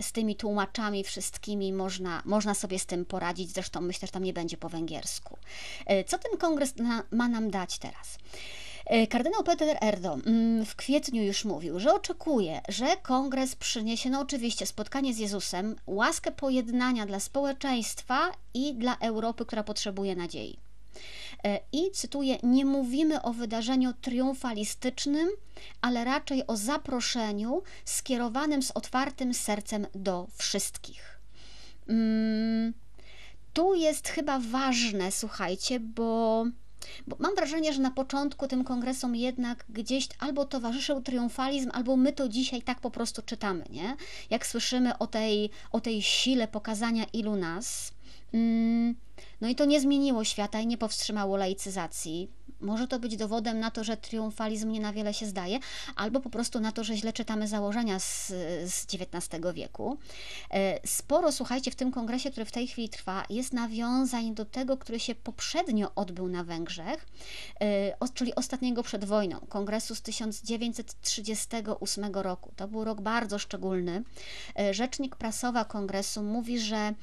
z 0.00 0.12
tymi 0.12 0.36
tłumaczami 0.36 1.04
wszystkimi 1.04 1.72
można, 1.72 2.22
można 2.24 2.54
sobie 2.54 2.78
z 2.78 2.86
tym 2.86 3.04
poradzić. 3.04 3.50
Zresztą 3.50 3.80
myślę, 3.80 4.06
że 4.06 4.12
tam 4.12 4.24
nie 4.24 4.32
będzie 4.32 4.56
po 4.56 4.68
węgiersku. 4.68 5.38
Y, 5.90 6.04
co 6.04 6.18
ten 6.18 6.38
kongres 6.38 6.76
na, 6.76 7.02
ma 7.10 7.28
nam 7.28 7.50
dać 7.50 7.78
teraz? 7.78 8.18
E, 8.86 9.06
kardynał 9.06 9.42
Peter 9.42 9.76
Erdo 9.80 10.18
mm, 10.26 10.66
w 10.66 10.76
kwietniu 10.76 11.22
już 11.22 11.44
mówił, 11.44 11.80
że 11.80 11.94
oczekuje, 11.94 12.60
że 12.68 12.96
kongres 13.02 13.56
przyniesie, 13.56 14.10
no 14.10 14.20
oczywiście, 14.20 14.66
spotkanie 14.66 15.14
z 15.14 15.18
Jezusem, 15.18 15.76
łaskę 15.86 16.32
pojednania 16.32 17.06
dla 17.06 17.20
społeczeństwa 17.20 18.32
i 18.54 18.74
dla 18.74 18.96
Europy, 18.98 19.46
która 19.46 19.62
potrzebuje 19.62 20.16
nadziei. 20.16 20.56
E, 21.44 21.60
I 21.72 21.90
cytuję: 21.90 22.38
Nie 22.42 22.64
mówimy 22.64 23.22
o 23.22 23.32
wydarzeniu 23.32 23.92
triumfalistycznym, 24.00 25.28
ale 25.80 26.04
raczej 26.04 26.46
o 26.46 26.56
zaproszeniu 26.56 27.62
skierowanym 27.84 28.62
z 28.62 28.70
otwartym 28.70 29.34
sercem 29.34 29.86
do 29.94 30.26
wszystkich. 30.36 31.20
Mm, 31.88 32.74
tu 33.52 33.74
jest 33.74 34.08
chyba 34.08 34.38
ważne, 34.38 35.12
słuchajcie, 35.12 35.80
bo 35.80 36.44
bo 37.06 37.16
mam 37.18 37.34
wrażenie, 37.34 37.72
że 37.72 37.80
na 37.82 37.90
początku 37.90 38.48
tym 38.48 38.64
kongresom 38.64 39.16
jednak 39.16 39.64
gdzieś 39.68 40.08
albo 40.18 40.44
towarzyszył 40.44 41.02
triumfalizm, 41.02 41.70
albo 41.72 41.96
my 41.96 42.12
to 42.12 42.28
dzisiaj 42.28 42.62
tak 42.62 42.80
po 42.80 42.90
prostu 42.90 43.22
czytamy, 43.22 43.64
nie? 43.70 43.96
Jak 44.30 44.46
słyszymy 44.46 44.98
o 44.98 45.06
tej, 45.06 45.50
o 45.72 45.80
tej 45.80 46.02
sile 46.02 46.48
pokazania 46.48 47.04
ilu 47.12 47.36
nas. 47.36 47.92
Mm, 48.34 48.94
no 49.40 49.48
i 49.48 49.54
to 49.54 49.64
nie 49.64 49.80
zmieniło 49.80 50.24
świata 50.24 50.60
i 50.60 50.66
nie 50.66 50.78
powstrzymało 50.78 51.36
laicyzacji. 51.36 52.30
Może 52.60 52.88
to 52.88 52.98
być 52.98 53.16
dowodem 53.16 53.60
na 53.60 53.70
to, 53.70 53.84
że 53.84 53.96
triumfalizm 53.96 54.70
nie 54.70 54.80
na 54.80 54.92
wiele 54.92 55.14
się 55.14 55.26
zdaje, 55.26 55.58
albo 55.96 56.20
po 56.20 56.30
prostu 56.30 56.60
na 56.60 56.72
to, 56.72 56.84
że 56.84 56.96
źle 56.96 57.12
czytamy 57.12 57.48
założenia 57.48 58.00
z, 58.00 58.26
z 58.64 58.86
XIX 58.94 59.44
wieku. 59.54 59.98
E, 60.50 60.88
sporo, 60.88 61.32
słuchajcie, 61.32 61.70
w 61.70 61.74
tym 61.74 61.92
kongresie, 61.92 62.30
który 62.30 62.46
w 62.46 62.52
tej 62.52 62.66
chwili 62.66 62.88
trwa, 62.88 63.24
jest 63.30 63.52
nawiązań 63.52 64.34
do 64.34 64.44
tego, 64.44 64.76
który 64.76 65.00
się 65.00 65.14
poprzednio 65.14 65.90
odbył 65.94 66.28
na 66.28 66.44
Węgrzech, 66.44 67.06
e, 67.60 68.08
czyli 68.14 68.34
ostatniego 68.34 68.82
przed 68.82 69.04
wojną, 69.04 69.40
kongresu 69.48 69.94
z 69.94 70.02
1938 70.02 72.14
roku. 72.14 72.52
To 72.56 72.68
był 72.68 72.84
rok 72.84 73.00
bardzo 73.00 73.38
szczególny. 73.38 74.02
E, 74.58 74.74
rzecznik 74.74 75.16
prasowa 75.16 75.64
kongresu 75.64 76.22
mówi, 76.22 76.60
że 76.60 76.94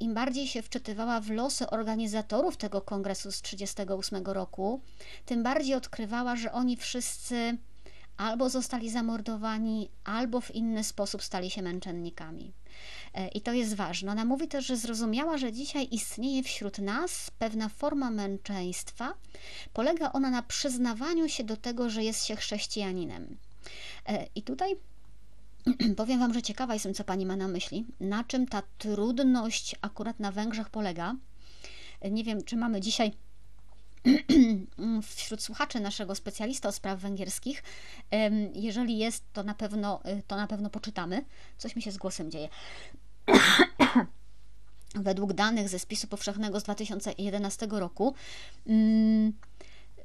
im 0.00 0.14
bardziej 0.14 0.46
się 0.46 0.62
wczytywała 0.62 1.20
w 1.20 1.30
losy 1.30 1.70
organizatorów 1.70 2.56
tego 2.56 2.80
kongresu 2.80 3.32
z 3.32 3.42
1938 3.42 4.26
roku, 4.26 4.80
tym 5.26 5.42
bardziej 5.42 5.74
odkrywała, 5.74 6.36
że 6.36 6.52
oni 6.52 6.76
wszyscy 6.76 7.58
albo 8.18 8.50
zostali 8.50 8.90
zamordowani, 8.90 9.90
albo 10.04 10.40
w 10.40 10.54
inny 10.54 10.84
sposób 10.84 11.22
stali 11.22 11.50
się 11.50 11.62
męczennikami. 11.62 12.52
E, 13.14 13.28
I 13.28 13.40
to 13.40 13.52
jest 13.52 13.74
ważne. 13.74 14.12
Ona 14.12 14.24
mówi 14.24 14.48
też, 14.48 14.66
że 14.66 14.76
zrozumiała, 14.76 15.38
że 15.38 15.52
dzisiaj 15.52 15.88
istnieje 15.90 16.42
wśród 16.42 16.78
nas 16.78 17.30
pewna 17.38 17.68
forma 17.68 18.10
męczeństwa. 18.10 19.14
Polega 19.72 20.12
ona 20.12 20.30
na 20.30 20.42
przyznawaniu 20.42 21.28
się 21.28 21.44
do 21.44 21.56
tego, 21.56 21.90
że 21.90 22.04
jest 22.04 22.26
się 22.26 22.36
chrześcijaninem. 22.36 23.36
E, 24.06 24.26
I 24.34 24.42
tutaj 24.42 24.76
powiem 25.96 26.20
Wam, 26.20 26.34
że 26.34 26.42
ciekawa 26.42 26.74
jestem, 26.74 26.94
co 26.94 27.04
Pani 27.04 27.26
ma 27.26 27.36
na 27.36 27.48
myśli, 27.48 27.86
na 28.00 28.24
czym 28.24 28.46
ta 28.46 28.62
trudność 28.78 29.76
akurat 29.80 30.20
na 30.20 30.32
Węgrzech 30.32 30.70
polega. 30.70 31.14
E, 32.00 32.10
nie 32.10 32.24
wiem, 32.24 32.44
czy 32.44 32.56
mamy 32.56 32.80
dzisiaj 32.80 33.12
wśród 35.16 35.42
słuchaczy 35.42 35.80
naszego 35.80 36.14
specjalista 36.14 36.68
o 36.68 36.72
spraw 36.72 37.00
węgierskich. 37.00 37.62
Jeżeli 38.54 38.98
jest, 38.98 39.24
to 39.32 39.42
na 39.42 39.54
pewno, 39.54 40.00
y, 40.06 40.22
to 40.26 40.36
na 40.36 40.46
pewno 40.46 40.70
poczytamy. 40.70 41.24
Coś 41.58 41.76
mi 41.76 41.82
się 41.82 41.92
z 41.92 41.96
głosem 41.96 42.30
dzieje. 42.30 42.48
Według 44.94 45.32
danych 45.32 45.68
ze 45.68 45.78
spisu 45.78 46.06
powszechnego 46.06 46.60
z 46.60 46.62
2011 46.62 47.66
roku 47.70 48.14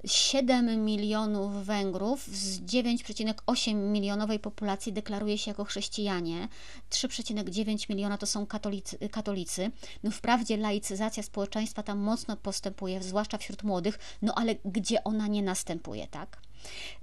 7 0.06 0.86
milionów 0.86 1.66
Węgrów 1.66 2.28
z 2.28 2.62
9,8 2.62 3.76
milionowej 3.76 4.40
populacji 4.40 4.94
deklaruje 4.94 5.38
się 5.38 5.52
jako 5.52 5.64
chrześcijanie, 5.64 6.48
3,9 6.90 7.90
miliona 7.90 8.18
to 8.18 8.26
są 8.26 8.46
katolicy. 8.46 9.10
katolicy. 9.10 9.72
No 10.04 10.12
wprawdzie 10.12 10.58
laicyzacja 10.58 11.24
społeczeństwa 11.24 11.84
tam 11.84 12.00
mocno 12.00 12.38
postępuje, 12.38 13.04
zwłaszcza 13.04 13.38
wśród 13.38 13.64
młodych, 13.64 14.00
no 14.22 14.36
ale 14.36 14.56
gdzie 14.66 15.04
ona 15.04 15.28
nie 15.28 15.44
następuje, 15.44 16.08
tak? 16.08 16.38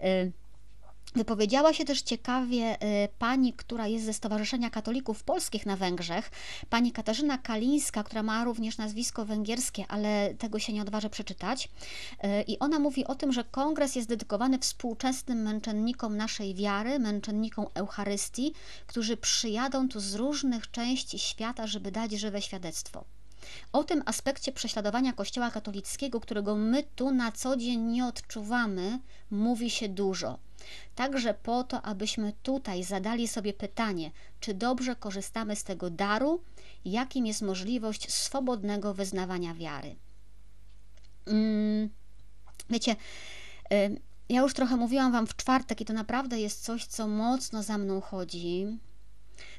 Y 0.05 0.33
Wypowiedziała 1.17 1.73
się 1.73 1.85
też 1.85 2.03
ciekawie 2.03 2.83
y, 3.05 3.09
pani, 3.19 3.53
która 3.53 3.87
jest 3.87 4.05
ze 4.05 4.13
Stowarzyszenia 4.13 4.71
Katolików 4.71 5.23
Polskich 5.23 5.67
na 5.67 5.77
Węgrzech, 5.77 6.31
pani 6.69 6.93
Katarzyna 6.93 7.39
Kalińska, 7.39 8.03
która 8.05 8.23
ma 8.23 8.45
również 8.45 8.79
nazwisko 8.79 9.25
węgierskie, 9.25 9.85
ale 9.89 10.35
tego 10.35 10.59
się 10.59 10.73
nie 10.73 10.83
odważę 10.83 11.11
przeczytać. 11.11 11.69
Y, 12.25 12.43
I 12.47 12.59
ona 12.59 12.79
mówi 12.79 13.05
o 13.05 13.15
tym, 13.15 13.33
że 13.33 13.45
kongres 13.45 13.97
jest 13.97 14.09
dedykowany 14.09 14.59
współczesnym 14.59 15.43
męczennikom 15.43 16.17
naszej 16.17 16.55
wiary, 16.55 16.99
męczennikom 16.99 17.67
Eucharystii, 17.75 18.53
którzy 18.87 19.17
przyjadą 19.17 19.89
tu 19.89 20.01
z 20.01 20.15
różnych 20.15 20.71
części 20.71 21.19
świata, 21.19 21.67
żeby 21.67 21.93
dać 21.93 22.13
żywe 22.13 22.43
świadectwo. 22.43 23.05
O 23.73 23.85
tym 23.85 24.03
aspekcie 24.07 24.53
prześladowania 24.53 25.13
Kościoła 25.13 25.51
katolickiego, 25.51 26.21
którego 26.21 26.57
my 26.57 26.85
tu 26.97 27.11
na 27.11 27.33
co 27.33 27.57
dzień 27.57 27.81
nie 27.81 28.07
odczuwamy, 28.07 28.99
mówi 29.31 29.71
się 29.71 29.89
dużo 29.89 30.39
Także 30.95 31.35
po 31.35 31.65
to, 31.65 31.83
abyśmy 31.83 32.33
tutaj 32.43 32.85
zadali 32.85 33.29
sobie 33.29 33.53
pytanie, 33.53 34.11
czy 34.41 34.55
dobrze 34.55 34.97
korzystamy 34.97 35.57
z 35.57 35.65
tego 35.65 35.91
daru, 35.91 36.43
jakim 36.85 37.27
jest 37.27 37.43
możliwość 37.43 38.13
swobodnego 38.13 38.95
wyznawania 38.95 39.55
wiary. 39.55 39.97
Mm, 41.27 41.91
wiecie, 42.71 42.97
y, 43.73 44.01
ja 44.29 44.41
już 44.41 44.55
trochę 44.55 44.77
mówiłam 44.77 45.13
Wam 45.13 45.27
w 45.27 45.37
czwartek, 45.37 45.81
i 45.81 45.85
to 45.85 45.93
naprawdę 45.93 46.41
jest 46.41 46.65
coś, 46.65 46.87
co 46.87 47.09
mocno 47.09 47.63
za 47.63 47.79
mną 47.79 48.01
chodzi. 48.01 48.79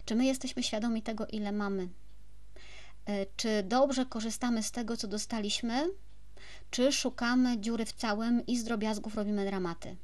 Czy 0.06 0.16
my 0.16 0.26
jesteśmy 0.26 0.64
świadomi 0.64 1.02
tego, 1.02 1.28
ile 1.28 1.52
mamy? 1.52 1.84
Y, 3.10 3.26
czy 3.38 3.64
dobrze 3.64 4.06
korzystamy 4.06 4.64
z 4.64 4.72
tego, 4.72 4.98
co 4.98 5.08
dostaliśmy? 5.08 5.88
Czy 6.72 6.92
szukamy 6.92 7.60
dziury 7.60 7.86
w 7.86 7.94
całym 7.94 8.46
i 8.46 8.58
z 8.58 8.64
drobiazgów 8.64 9.16
robimy 9.16 9.46
dramaty? 9.46 9.96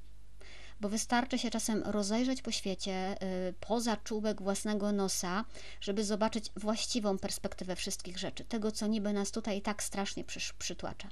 Bo 0.81 0.89
wystarczy 0.89 1.37
się 1.39 1.49
czasem 1.49 1.83
rozejrzeć 1.83 2.41
po 2.41 2.51
świecie 2.51 3.15
y, 3.49 3.53
poza 3.59 3.97
czubek 3.97 4.41
własnego 4.41 4.91
nosa, 4.91 5.45
żeby 5.81 6.03
zobaczyć 6.03 6.51
właściwą 6.55 7.17
perspektywę 7.17 7.75
wszystkich 7.75 8.17
rzeczy, 8.17 8.43
tego 8.43 8.71
co 8.71 8.87
niby 8.87 9.13
nas 9.13 9.31
tutaj 9.31 9.61
tak 9.61 9.83
strasznie 9.83 10.23
przytłacza. 10.59 11.07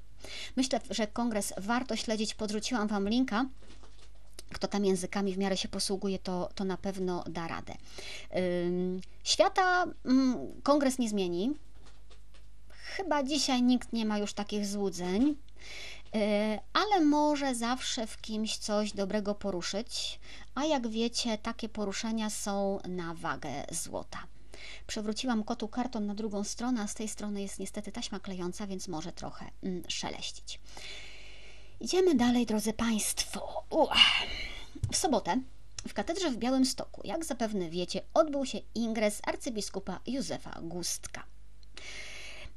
Myślę, 0.55 0.79
że 0.89 1.07
kongres 1.07 1.53
warto 1.57 1.95
śledzić, 1.95 2.34
podrzuciłam 2.34 2.88
Wam 2.88 3.10
linka. 3.10 3.45
Kto 4.53 4.67
tam 4.67 4.86
językami 4.86 5.34
w 5.34 5.38
miarę 5.38 5.57
się 5.57 5.67
posługuje, 5.67 6.19
to, 6.19 6.50
to 6.55 6.63
na 6.63 6.77
pewno 6.77 7.24
da 7.29 7.48
radę. 7.48 7.74
Świata 9.24 9.86
mm, 10.05 10.62
kongres 10.63 11.00
nie 11.00 11.10
zmieni. 11.10 11.53
Chyba 12.69 13.24
dzisiaj 13.24 13.63
nikt 13.63 13.93
nie 13.93 14.05
ma 14.05 14.17
już 14.17 14.34
takich 14.34 14.65
złudzeń. 14.65 15.36
Ale 16.74 17.01
może 17.01 17.55
zawsze 17.55 18.07
w 18.07 18.22
kimś 18.22 18.57
coś 18.57 18.93
dobrego 18.93 19.36
poruszyć, 19.36 20.19
a 20.55 20.65
jak 20.65 20.88
wiecie, 20.88 21.38
takie 21.38 21.69
poruszenia 21.69 22.29
są 22.29 22.79
na 22.88 23.13
wagę 23.13 23.65
złota. 23.72 24.27
Przewróciłam 24.88 25.43
kotu 25.43 25.67
karton 25.67 26.05
na 26.05 26.15
drugą 26.15 26.43
stronę, 26.43 26.81
a 26.81 26.88
z 26.88 26.93
tej 26.93 27.07
strony 27.07 27.41
jest 27.41 27.60
niestety 27.60 27.91
taśma 27.91 28.19
klejąca, 28.19 28.67
więc 28.67 28.88
może 28.88 29.12
trochę 29.12 29.45
mm, 29.63 29.84
szeleścić. 29.88 30.60
Idziemy 31.79 32.15
dalej, 32.15 32.45
drodzy 32.45 32.74
Państwo. 32.74 33.63
W 34.91 34.98
sobotę 34.98 35.41
w 35.88 35.93
katedrze 35.93 36.31
w 36.31 36.38
Białymstoku, 36.38 37.01
jak 37.03 37.25
zapewne 37.25 37.69
wiecie, 37.69 38.01
odbył 38.13 38.45
się 38.45 38.57
ingres 38.75 39.22
arcybiskupa 39.24 40.00
Józefa 40.07 40.60
Gustka. 40.62 41.24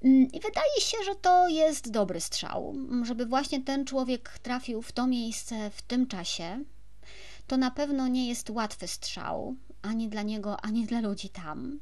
Mm, 0.05 0.29
I 0.33 0.41
wydaje 0.41 0.81
się, 0.81 0.97
że 1.05 1.15
to 1.15 1.49
jest 1.49 1.91
dobry 1.91 2.21
strzał, 2.21 2.75
żeby 3.03 3.27
właśnie 3.27 3.63
ten 3.63 3.85
człowiek 3.85 4.39
trafił 4.39 4.83
w 4.83 4.93
to 4.93 5.07
miejsce 5.07 5.71
w 5.71 5.83
tym 5.83 6.07
czasie. 6.07 6.65
To 7.47 7.57
na 7.57 7.71
pewno 7.71 8.09
nie 8.09 8.29
jest 8.29 8.51
łatwy 8.51 8.89
strzał, 8.89 9.55
ani 9.83 10.09
dla 10.09 10.23
niego, 10.23 10.61
ani 10.61 10.87
dla 10.87 11.01
ludzi 11.01 11.29
tam. 11.29 11.81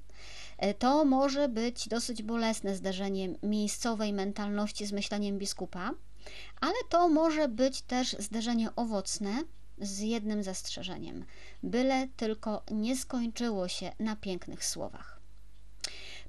E, 0.59 0.75
to 0.75 1.05
może 1.05 1.49
być 1.49 1.89
dosyć 1.89 2.23
bolesne 2.23 2.77
zderzenie 2.77 3.29
miejscowej 3.43 4.13
mentalności 4.13 4.87
z 4.87 4.93
myśleniem 4.93 5.39
biskupa, 5.39 5.91
ale 6.61 6.75
to 6.89 7.09
może 7.09 7.49
być 7.49 7.83
też 7.83 8.17
zderzenie 8.19 8.69
owocne 8.77 9.43
z 9.79 10.01
jednym 10.01 10.43
zastrzeżeniem: 10.43 11.25
byle 11.63 12.09
tylko 12.17 12.63
nie 12.71 12.97
skończyło 12.97 13.69
się 13.69 13.93
na 13.99 14.17
pięknych 14.17 14.65
słowach. 14.65 15.16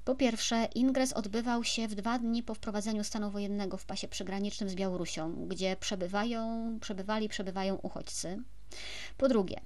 Po 0.08 0.14
pierwsze, 0.14 0.68
ingres 0.74 1.12
odbywał 1.12 1.64
się 1.64 1.88
w 1.88 1.94
dwa 1.94 2.18
dni 2.18 2.42
po 2.42 2.54
wprowadzeniu 2.54 3.04
stanu 3.04 3.30
wojennego 3.30 3.76
w 3.76 3.84
pasie 3.84 4.08
przygranicznym 4.08 4.68
z 4.68 4.74
Białorusią, 4.74 5.48
gdzie 5.48 5.76
przebywają, 5.80 6.78
przebywali, 6.80 7.28
przebywają 7.28 7.74
uchodźcy. 7.74 8.38
Po 9.18 9.28
drugie, 9.28 9.60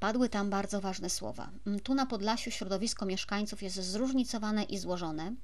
Padły 0.00 0.28
tam 0.28 0.50
bardzo 0.50 0.80
ważne 0.80 1.10
słowa. 1.10 1.50
Tu 1.82 1.94
na 1.94 2.06
Podlasiu 2.06 2.50
środowisko 2.50 3.06
mieszkańców 3.06 3.62
jest 3.62 3.76
zróżnicowane 3.76 4.62
i 4.62 4.78
złożone. 4.78 5.34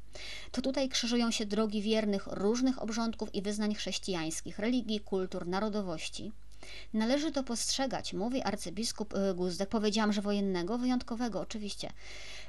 To 0.53 0.63
tutaj 0.63 0.89
krzyżują 0.89 1.31
się 1.31 1.47
drogi 1.47 1.83
wiernych 1.83 2.27
różnych 2.27 2.83
obrządków 2.83 3.35
i 3.35 3.43
wyznań 3.43 3.75
chrześcijańskich, 3.75 4.59
religii, 4.59 5.01
kultur, 5.01 5.47
narodowości. 5.47 6.33
Należy 6.93 7.33
to 7.33 7.43
postrzegać, 7.43 8.13
mówi 8.13 8.43
arcybiskup 8.43 9.15
y, 9.15 9.35
Guzdek, 9.35 9.69
powiedziałam, 9.69 10.13
że 10.13 10.23
wojennego, 10.23 10.79
wyjątkowego 10.79 11.41
oczywiście. 11.41 11.93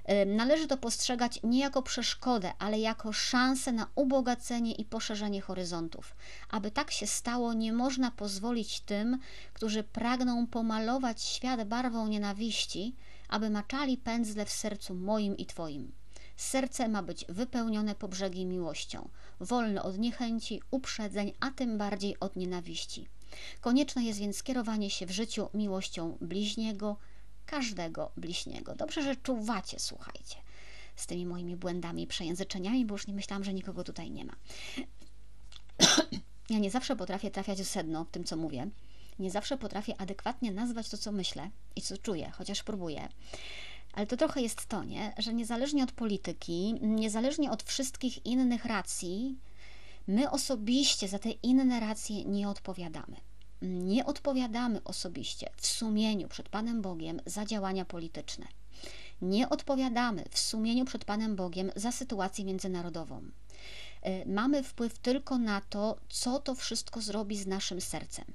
Y, 0.09 0.25
należy 0.25 0.67
to 0.67 0.77
postrzegać 0.77 1.39
nie 1.43 1.59
jako 1.59 1.81
przeszkodę, 1.81 2.53
ale 2.59 2.79
jako 2.79 3.13
szansę 3.13 3.71
na 3.71 3.87
ubogacenie 3.95 4.71
i 4.71 4.85
poszerzenie 4.85 5.41
horyzontów. 5.41 6.15
Aby 6.49 6.71
tak 6.71 6.91
się 6.91 7.07
stało, 7.07 7.53
nie 7.53 7.73
można 7.73 8.11
pozwolić 8.11 8.79
tym, 8.79 9.19
którzy 9.53 9.83
pragną 9.83 10.47
pomalować 10.47 11.21
świat 11.21 11.63
barwą 11.63 12.07
nienawiści, 12.07 12.95
aby 13.29 13.49
maczali 13.49 13.97
pędzle 13.97 14.45
w 14.45 14.51
sercu 14.51 14.95
moim 14.95 15.37
i 15.37 15.45
Twoim. 15.45 15.91
Serce 16.37 16.87
ma 16.87 17.03
być 17.03 17.25
wypełnione 17.29 17.95
po 17.95 18.07
brzegi 18.07 18.45
miłością, 18.45 19.09
wolne 19.39 19.83
od 19.83 19.97
niechęci, 19.97 20.61
uprzedzeń, 20.71 21.33
a 21.39 21.51
tym 21.51 21.77
bardziej 21.77 22.19
od 22.19 22.35
nienawiści. 22.35 23.07
Konieczne 23.61 24.03
jest 24.03 24.19
więc 24.19 24.37
skierowanie 24.37 24.89
się 24.89 25.05
w 25.05 25.11
życiu 25.11 25.49
miłością 25.53 26.17
bliźniego, 26.21 26.97
każdego 27.45 28.11
bliźniego. 28.17 28.75
Dobrze, 28.75 29.03
że 29.03 29.15
czuwacie, 29.15 29.79
słuchajcie, 29.79 30.35
z 30.95 31.07
tymi 31.07 31.25
moimi 31.25 31.55
błędami 31.55 32.07
przejęzyczeniami, 32.07 32.85
bo 32.85 32.95
już 32.95 33.07
nie 33.07 33.13
myślałam, 33.13 33.43
że 33.43 33.53
nikogo 33.53 33.83
tutaj 33.83 34.11
nie 34.11 34.25
ma. 34.25 34.35
ja 36.49 36.59
nie 36.59 36.71
zawsze 36.71 36.95
potrafię 36.95 37.31
trafiać 37.31 37.61
w 37.61 37.67
sedno 37.67 38.05
w 38.05 38.11
tym, 38.11 38.23
co 38.23 38.35
mówię. 38.35 38.69
Nie 39.19 39.31
zawsze 39.31 39.57
potrafię 39.57 40.01
adekwatnie 40.01 40.51
nazwać 40.51 40.89
to, 40.89 40.97
co 40.97 41.11
myślę 41.11 41.49
i 41.75 41.81
co 41.81 41.97
czuję, 41.97 42.31
chociaż 42.33 42.63
próbuję. 42.63 43.09
Ale 43.93 44.07
to 44.07 44.17
trochę 44.17 44.41
jest 44.41 44.65
to, 44.65 44.83
nie? 44.83 45.13
że 45.17 45.33
niezależnie 45.33 45.83
od 45.83 45.91
polityki, 45.91 46.73
niezależnie 46.81 47.51
od 47.51 47.63
wszystkich 47.63 48.25
innych 48.25 48.65
racji, 48.65 49.35
My 50.07 50.31
osobiście 50.31 51.07
za 51.07 51.19
te 51.19 51.29
inne 51.29 51.79
racje 51.79 52.25
nie 52.25 52.49
odpowiadamy. 52.49 53.15
Nie 53.61 54.05
odpowiadamy 54.05 54.83
osobiście 54.83 55.49
w 55.57 55.67
sumieniu 55.67 56.27
przed 56.27 56.49
Panem 56.49 56.81
Bogiem 56.81 57.21
za 57.25 57.45
działania 57.45 57.85
polityczne. 57.85 58.45
Nie 59.21 59.49
odpowiadamy 59.49 60.23
w 60.29 60.39
sumieniu 60.39 60.85
przed 60.85 61.05
Panem 61.05 61.35
Bogiem 61.35 61.71
za 61.75 61.91
sytuację 61.91 62.45
międzynarodową. 62.45 63.21
E, 64.01 64.25
mamy 64.25 64.63
wpływ 64.63 64.99
tylko 64.99 65.37
na 65.37 65.61
to, 65.61 65.97
co 66.09 66.39
to 66.39 66.55
wszystko 66.55 67.01
zrobi 67.01 67.37
z 67.37 67.47
naszym 67.47 67.81
sercem. 67.81 68.25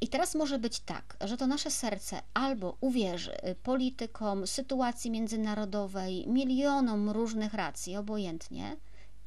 I 0.00 0.08
teraz 0.08 0.34
może 0.34 0.58
być 0.58 0.80
tak, 0.80 1.16
że 1.20 1.36
to 1.36 1.46
nasze 1.46 1.70
serce 1.70 2.22
albo 2.34 2.76
uwierzy 2.80 3.32
politykom, 3.62 4.46
sytuacji 4.46 5.10
międzynarodowej, 5.10 6.26
milionom 6.26 7.10
różnych 7.10 7.54
racji, 7.54 7.96
obojętnie, 7.96 8.76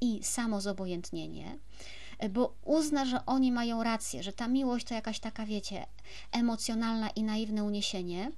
i 0.02 0.24
samozobojętnienie, 0.24 1.58
bo 2.30 2.56
uzna, 2.66 3.06
że 3.06 3.26
oni 3.26 3.52
mają 3.52 3.84
rację, 3.84 4.24
że 4.24 4.34
ta 4.34 4.48
miłość 4.48 4.86
to 4.86 4.94
jakaś 4.94 5.20
taka, 5.20 5.46
wiecie, 5.46 5.86
emocjonalna 6.32 7.10
i 7.10 7.24
naiwne 7.24 7.64
uniesienie. 7.64 8.32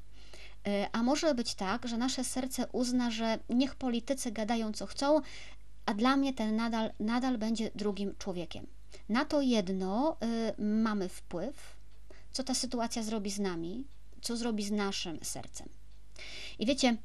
E, 0.67 0.89
a 0.91 1.03
może 1.03 1.35
być 1.35 1.55
tak, 1.55 1.87
że 1.87 1.97
nasze 1.97 2.23
serce 2.23 2.67
uzna, 2.71 3.11
że 3.11 3.39
niech 3.49 3.75
politycy 3.75 4.31
gadają 4.31 4.73
co 4.73 4.85
chcą, 4.85 5.21
a 5.85 5.93
dla 5.93 6.17
mnie 6.17 6.33
ten 6.33 6.55
nadal, 6.55 6.91
nadal 6.99 7.37
będzie 7.37 7.71
drugim 7.75 8.15
człowiekiem. 8.17 8.67
Na 9.09 9.25
to 9.25 9.41
jedno 9.41 10.17
y, 10.57 10.63
mamy 10.63 11.09
wpływ, 11.09 11.75
co 12.31 12.43
ta 12.43 12.53
sytuacja 12.53 13.03
zrobi 13.03 13.31
z 13.31 13.39
nami, 13.39 13.85
co 14.21 14.37
zrobi 14.37 14.63
z 14.63 14.71
naszym 14.71 15.19
sercem. 15.23 15.69
I 16.59 16.65
wiecie, 16.65 16.89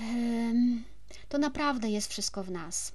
y, 0.00 0.93
to 1.34 1.38
naprawdę 1.38 1.88
jest 1.88 2.10
wszystko 2.10 2.42
w 2.42 2.50
nas. 2.50 2.92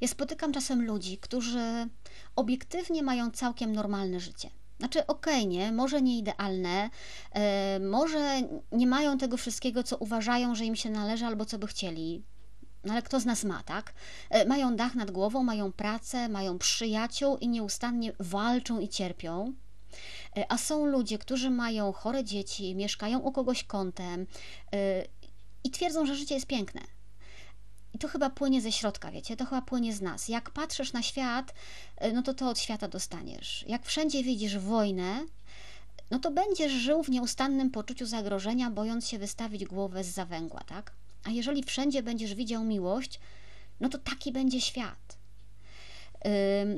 Ja 0.00 0.08
spotykam 0.08 0.52
czasem 0.52 0.86
ludzi, 0.86 1.18
którzy 1.18 1.88
obiektywnie 2.36 3.02
mają 3.02 3.30
całkiem 3.30 3.72
normalne 3.72 4.20
życie. 4.20 4.50
Znaczy, 4.78 5.06
okej, 5.06 5.34
okay, 5.34 5.46
nie, 5.46 5.72
może 5.72 6.02
nie 6.02 6.18
idealne, 6.18 6.90
yy, 7.34 7.40
może 7.88 8.42
nie 8.72 8.86
mają 8.86 9.18
tego 9.18 9.36
wszystkiego, 9.36 9.82
co 9.82 9.96
uważają, 9.96 10.54
że 10.54 10.64
im 10.64 10.76
się 10.76 10.90
należy 10.90 11.26
albo 11.26 11.44
co 11.44 11.58
by 11.58 11.66
chcieli. 11.66 12.22
No 12.84 12.92
ale 12.92 13.02
kto 13.02 13.20
z 13.20 13.26
nas 13.26 13.44
ma, 13.44 13.62
tak? 13.62 13.92
Yy, 14.30 14.44
mają 14.44 14.76
dach 14.76 14.94
nad 14.94 15.10
głową, 15.10 15.42
mają 15.42 15.72
pracę, 15.72 16.28
mają 16.28 16.58
przyjaciół 16.58 17.36
i 17.36 17.48
nieustannie 17.48 18.12
walczą 18.18 18.80
i 18.80 18.88
cierpią. 18.88 19.54
Yy, 20.36 20.44
a 20.48 20.58
są 20.58 20.86
ludzie, 20.86 21.18
którzy 21.18 21.50
mają 21.50 21.92
chore 21.92 22.24
dzieci, 22.24 22.74
mieszkają 22.74 23.18
u 23.18 23.32
kogoś 23.32 23.64
kątem 23.64 24.26
i 25.64 25.70
twierdzą, 25.70 26.06
że 26.06 26.16
życie 26.16 26.34
jest 26.34 26.46
piękne. 26.46 26.80
I 27.94 27.98
to 27.98 28.08
chyba 28.08 28.30
płynie 28.30 28.60
ze 28.60 28.72
środka, 28.72 29.10
wiecie, 29.10 29.36
to 29.36 29.44
chyba 29.44 29.62
płynie 29.62 29.94
z 29.94 30.00
nas. 30.00 30.28
Jak 30.28 30.50
patrzysz 30.50 30.92
na 30.92 31.02
świat, 31.02 31.54
e, 31.96 32.12
no 32.12 32.22
to 32.22 32.34
to 32.34 32.48
od 32.48 32.58
świata 32.58 32.88
dostaniesz. 32.88 33.64
Jak 33.68 33.86
wszędzie 33.86 34.22
widzisz 34.22 34.58
wojnę, 34.58 35.26
no 36.10 36.18
to 36.18 36.30
będziesz 36.30 36.72
żył 36.72 37.02
w 37.02 37.10
nieustannym 37.10 37.70
poczuciu 37.70 38.06
zagrożenia, 38.06 38.70
bojąc 38.70 39.08
się 39.08 39.18
wystawić 39.18 39.64
głowę 39.64 40.04
z 40.04 40.08
zawęgła, 40.08 40.60
tak? 40.60 40.92
A 41.24 41.30
jeżeli 41.30 41.62
wszędzie 41.62 42.02
będziesz 42.02 42.34
widział 42.34 42.64
miłość, 42.64 43.20
no 43.80 43.88
to 43.88 43.98
taki 43.98 44.32
będzie 44.32 44.60
świat. 44.60 45.09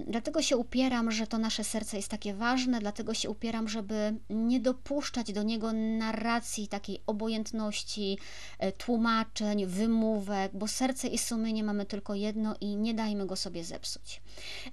Dlatego 0.06 0.42
się 0.42 0.56
upieram, 0.56 1.10
że 1.10 1.26
to 1.26 1.38
nasze 1.38 1.64
serce 1.64 1.96
jest 1.96 2.08
takie 2.08 2.34
ważne, 2.34 2.80
dlatego 2.80 3.14
się 3.14 3.30
upieram, 3.30 3.68
żeby 3.68 4.14
nie 4.30 4.60
dopuszczać 4.60 5.32
do 5.32 5.42
niego 5.42 5.72
narracji 5.72 6.68
takiej 6.68 7.02
obojętności, 7.06 8.18
e, 8.58 8.72
tłumaczeń, 8.72 9.66
wymówek, 9.66 10.52
bo 10.54 10.68
serce 10.68 11.08
i 11.08 11.18
sumienie 11.18 11.64
mamy 11.64 11.86
tylko 11.86 12.14
jedno 12.14 12.54
i 12.60 12.76
nie 12.76 12.94
dajmy 12.94 13.26
go 13.26 13.36
sobie 13.36 13.64
zepsuć. 13.64 14.22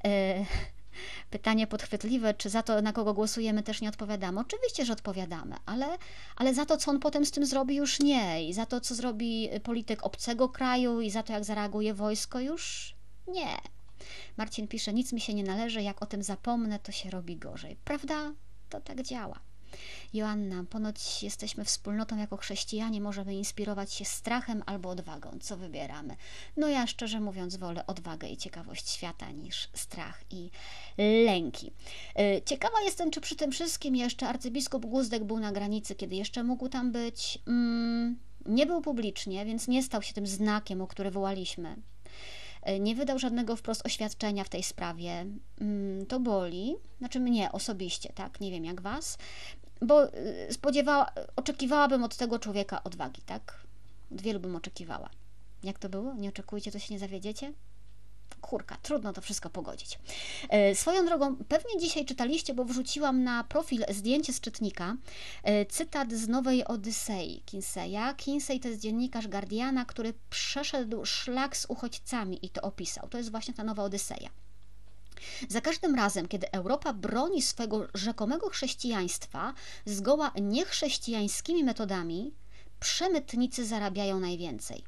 E, 0.05 0.45
pytanie 1.32 1.67
podchwytliwe, 1.67 2.34
czy 2.34 2.49
za 2.49 2.63
to, 2.63 2.82
na 2.82 2.93
kogo 2.93 3.13
głosujemy, 3.13 3.63
też 3.63 3.82
nie 3.82 3.89
odpowiadamy. 3.89 4.39
Oczywiście, 4.39 4.86
że 4.86 4.93
odpowiadamy, 4.93 5.55
ale, 5.65 5.88
ale 6.36 6.53
za 6.53 6.65
to, 6.65 6.77
co 6.77 6.91
on 6.91 6.99
potem 6.99 7.25
z 7.25 7.32
tym 7.32 7.45
zrobi, 7.45 7.75
już 7.75 7.99
nie. 7.99 8.49
I 8.49 8.53
za 8.53 8.65
to, 8.65 8.82
co 8.82 8.95
zrobi 8.95 9.49
polityk 9.63 10.05
obcego 10.05 10.49
kraju, 10.49 11.01
i 11.01 11.12
za 11.12 11.23
to, 11.23 11.34
jak 11.34 11.43
zareaguje 11.43 11.93
wojsko, 11.93 12.39
już 12.39 12.95
nie. 13.27 13.78
Marcin 14.38 14.67
pisze: 14.67 14.93
Nic 14.93 15.13
mi 15.13 15.21
się 15.21 15.33
nie 15.33 15.43
należy, 15.43 15.81
jak 15.81 16.01
o 16.01 16.05
tym 16.05 16.23
zapomnę, 16.23 16.79
to 16.79 16.91
się 16.91 17.09
robi 17.09 17.38
gorzej. 17.38 17.77
Prawda? 17.85 18.33
To 18.69 18.81
tak 18.81 19.01
działa. 19.01 19.39
Joanna, 20.13 20.63
ponoć 20.69 21.23
jesteśmy 21.23 21.65
wspólnotą 21.65 22.17
jako 22.17 22.38
chrześcijanie, 22.38 23.01
możemy 23.01 23.35
inspirować 23.35 23.93
się 23.93 24.05
strachem 24.05 24.63
albo 24.65 24.89
odwagą. 24.89 25.38
Co 25.41 25.57
wybieramy? 25.57 26.15
No 26.57 26.67
ja 26.67 26.88
szczerze 26.88 27.19
mówiąc 27.19 27.55
wolę 27.55 27.88
odwagę 27.88 28.27
i 28.27 28.38
ciekawość 28.38 28.89
świata 28.89 29.31
niż 29.31 29.69
strach 29.73 30.23
i 30.31 30.49
lęki. 31.25 31.71
E, 32.15 32.41
ciekawa 32.41 32.81
jestem, 32.81 33.12
czy 33.12 33.21
przy 33.21 33.35
tym 33.35 33.51
wszystkim 33.51 33.95
jeszcze 33.95 34.27
arcybiskup 34.27 34.85
Guzdek 34.85 35.23
był 35.23 35.39
na 35.39 35.51
granicy, 35.51 35.95
kiedy 35.95 36.15
jeszcze 36.15 36.43
mógł 36.43 36.69
tam 36.69 36.91
być. 36.91 37.39
Mm, 37.47 38.19
nie 38.45 38.65
był 38.65 38.81
publicznie, 38.81 39.45
więc 39.45 39.67
nie 39.67 39.83
stał 39.83 40.01
się 40.01 40.13
tym 40.13 40.27
znakiem, 40.27 40.81
o 40.81 40.88
który 40.88 41.12
wołaliśmy. 41.12 41.75
E, 42.69 42.79
nie 42.79 42.95
wydał 42.95 43.19
żadnego 43.19 43.55
wprost 43.55 43.86
oświadczenia 43.86 44.43
w 44.43 44.49
tej 44.49 44.63
sprawie. 44.63 45.25
Mm, 45.62 46.05
to 46.05 46.19
boli, 46.19 46.75
znaczy 46.99 47.19
mnie 47.19 47.51
osobiście, 47.51 48.13
tak? 48.15 48.41
Nie 48.41 48.51
wiem 48.51 48.65
jak 48.65 48.82
was, 48.82 49.17
bo 49.82 50.13
e, 50.13 50.53
spodziewała, 50.53 51.12
oczekiwałabym 51.36 52.03
od 52.03 52.17
tego 52.17 52.39
człowieka 52.39 52.84
odwagi, 52.84 53.21
tak? 53.21 53.63
Od 54.12 54.21
wielu 54.21 54.39
bym 54.39 54.55
oczekiwała. 54.55 55.10
Jak 55.63 55.79
to 55.79 55.89
było? 55.89 56.13
Nie 56.13 56.29
oczekujcie, 56.29 56.71
to 56.71 56.79
się 56.79 56.93
nie 56.93 56.99
zawiedziecie? 56.99 57.53
Kurka, 58.35 58.77
trudno 58.81 59.13
to 59.13 59.21
wszystko 59.21 59.49
pogodzić. 59.49 59.99
E, 60.49 60.75
swoją 60.75 61.05
drogą, 61.05 61.35
pewnie 61.35 61.79
dzisiaj 61.79 62.05
czytaliście, 62.05 62.53
bo 62.53 62.65
wrzuciłam 62.65 63.23
na 63.23 63.43
profil 63.43 63.85
zdjęcie 63.89 64.33
z 64.33 64.41
czytnika, 64.41 64.95
e, 65.43 65.65
cytat 65.65 66.13
z 66.13 66.27
Nowej 66.27 66.65
Odysei 66.65 67.41
Kinseya. 67.45 68.15
Kinsey 68.17 68.59
to 68.59 68.67
jest 68.67 68.81
dziennikarz 68.81 69.27
Guardiana, 69.27 69.85
który 69.85 70.13
przeszedł 70.29 71.05
szlak 71.05 71.57
z 71.57 71.65
uchodźcami 71.69 72.45
i 72.45 72.49
to 72.49 72.61
opisał. 72.61 73.09
To 73.09 73.17
jest 73.17 73.31
właśnie 73.31 73.53
ta 73.53 73.63
Nowa 73.63 73.83
Odyseja. 73.83 74.29
Za 75.49 75.61
każdym 75.61 75.95
razem, 75.95 76.27
kiedy 76.27 76.51
Europa 76.51 76.93
broni 76.93 77.41
swego 77.41 77.87
rzekomego 77.93 78.49
chrześcijaństwa 78.49 79.53
zgoła 79.85 80.31
niechrześcijańskimi 80.41 81.63
metodami, 81.63 82.33
przemytnicy 82.79 83.65
zarabiają 83.65 84.19
najwięcej. 84.19 84.83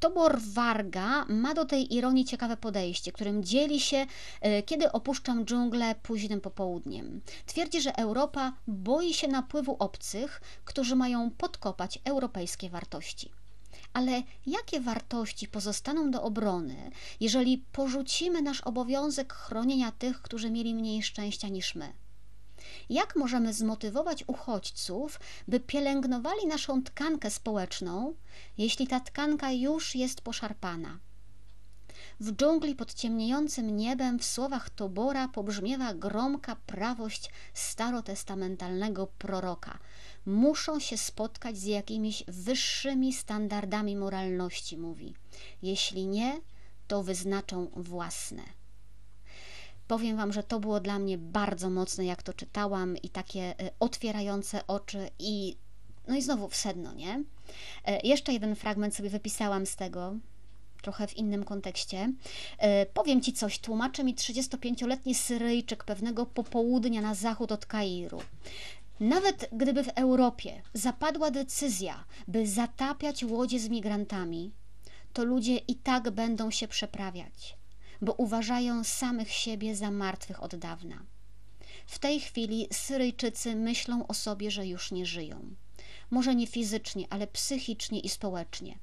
Tobor 0.00 0.40
Warga 0.40 1.24
ma 1.28 1.54
do 1.54 1.64
tej 1.64 1.94
ironii 1.94 2.24
ciekawe 2.24 2.56
podejście, 2.56 3.12
którym 3.12 3.44
dzieli 3.44 3.80
się, 3.80 4.06
e, 4.40 4.62
kiedy 4.62 4.92
opuszczam 4.92 5.44
dżunglę 5.44 5.94
późnym 6.02 6.40
popołudniem. 6.40 7.20
Twierdzi, 7.46 7.80
że 7.80 7.98
Europa 7.98 8.52
boi 8.66 9.14
się 9.14 9.28
napływu 9.28 9.76
obcych, 9.78 10.40
którzy 10.64 10.96
mają 10.96 11.30
podkopać 11.30 11.98
europejskie 12.04 12.70
wartości. 12.70 13.30
Ale 13.92 14.22
jakie 14.46 14.80
wartości 14.80 15.48
pozostaną 15.48 16.10
do 16.10 16.22
obrony, 16.22 16.90
jeżeli 17.20 17.64
porzucimy 17.72 18.42
nasz 18.42 18.60
obowiązek 18.60 19.32
chronienia 19.32 19.92
tych, 19.92 20.22
którzy 20.22 20.50
mieli 20.50 20.74
mniej 20.74 21.02
szczęścia 21.02 21.48
niż 21.48 21.74
my? 21.74 21.92
Jak 22.90 23.16
możemy 23.16 23.52
zmotywować 23.52 24.24
uchodźców, 24.26 25.20
by 25.48 25.60
pielęgnowali 25.60 26.46
naszą 26.46 26.82
tkankę 26.82 27.30
społeczną, 27.30 28.14
jeśli 28.58 28.86
ta 28.86 29.00
tkanka 29.00 29.52
już 29.52 29.94
jest 29.94 30.20
poszarpana? 30.20 30.98
W 32.20 32.32
dżungli 32.32 32.74
pod 32.74 32.94
ciemniejącym 32.94 33.76
niebem 33.76 34.18
w 34.18 34.24
słowach 34.24 34.70
Tobora 34.70 35.28
pobrzmiewa 35.28 35.94
gromka 35.94 36.56
prawość 36.56 37.30
starotestamentalnego 37.54 39.06
proroka. 39.06 39.78
Muszą 40.26 40.80
się 40.80 40.96
spotkać 40.96 41.58
z 41.58 41.64
jakimiś 41.64 42.24
wyższymi 42.28 43.12
standardami 43.12 43.96
moralności, 43.96 44.78
mówi. 44.78 45.14
Jeśli 45.62 46.06
nie, 46.06 46.40
to 46.88 47.02
wyznaczą 47.02 47.70
własne. 47.76 48.59
Powiem 49.90 50.16
Wam, 50.16 50.32
że 50.32 50.42
to 50.42 50.60
było 50.60 50.80
dla 50.80 50.98
mnie 50.98 51.18
bardzo 51.18 51.70
mocne, 51.70 52.04
jak 52.04 52.22
to 52.22 52.34
czytałam 52.34 52.96
i 52.96 53.08
takie 53.08 53.40
e, 53.40 53.70
otwierające 53.80 54.66
oczy 54.66 55.10
i 55.18 55.56
no 56.08 56.16
i 56.16 56.22
znowu 56.22 56.48
w 56.48 56.56
sedno, 56.56 56.94
nie? 56.94 57.24
E, 57.84 58.00
jeszcze 58.06 58.32
jeden 58.32 58.56
fragment 58.56 58.94
sobie 58.94 59.10
wypisałam 59.10 59.66
z 59.66 59.76
tego, 59.76 60.14
trochę 60.82 61.06
w 61.06 61.16
innym 61.16 61.44
kontekście. 61.44 62.12
E, 62.58 62.86
powiem 62.86 63.20
Ci 63.20 63.32
coś, 63.32 63.58
tłumaczy 63.58 64.04
mi 64.04 64.14
35-letni 64.14 65.14
Syryjczyk 65.14 65.84
pewnego 65.84 66.26
popołudnia 66.26 67.00
na 67.00 67.14
zachód 67.14 67.52
od 67.52 67.66
Kairu. 67.66 68.22
Nawet 69.00 69.48
gdyby 69.52 69.84
w 69.84 69.88
Europie 69.88 70.62
zapadła 70.74 71.30
decyzja, 71.30 72.04
by 72.28 72.46
zatapiać 72.46 73.24
łodzie 73.24 73.58
z 73.58 73.68
migrantami, 73.68 74.52
to 75.12 75.24
ludzie 75.24 75.56
i 75.56 75.74
tak 75.74 76.10
będą 76.10 76.50
się 76.50 76.68
przeprawiać 76.68 77.59
bo 78.02 78.12
uważają 78.12 78.84
samych 78.84 79.32
siebie 79.32 79.76
za 79.76 79.90
martwych 79.90 80.42
od 80.42 80.56
dawna. 80.56 81.02
W 81.86 81.98
tej 81.98 82.20
chwili 82.20 82.68
Syryjczycy 82.72 83.56
myślą 83.56 84.06
o 84.06 84.14
sobie, 84.14 84.50
że 84.50 84.66
już 84.66 84.92
nie 84.92 85.06
żyją. 85.06 85.54
Może 86.10 86.34
nie 86.34 86.46
fizycznie, 86.46 87.06
ale 87.10 87.26
psychicznie 87.26 88.00
i 88.00 88.08
społecznie. 88.08 88.78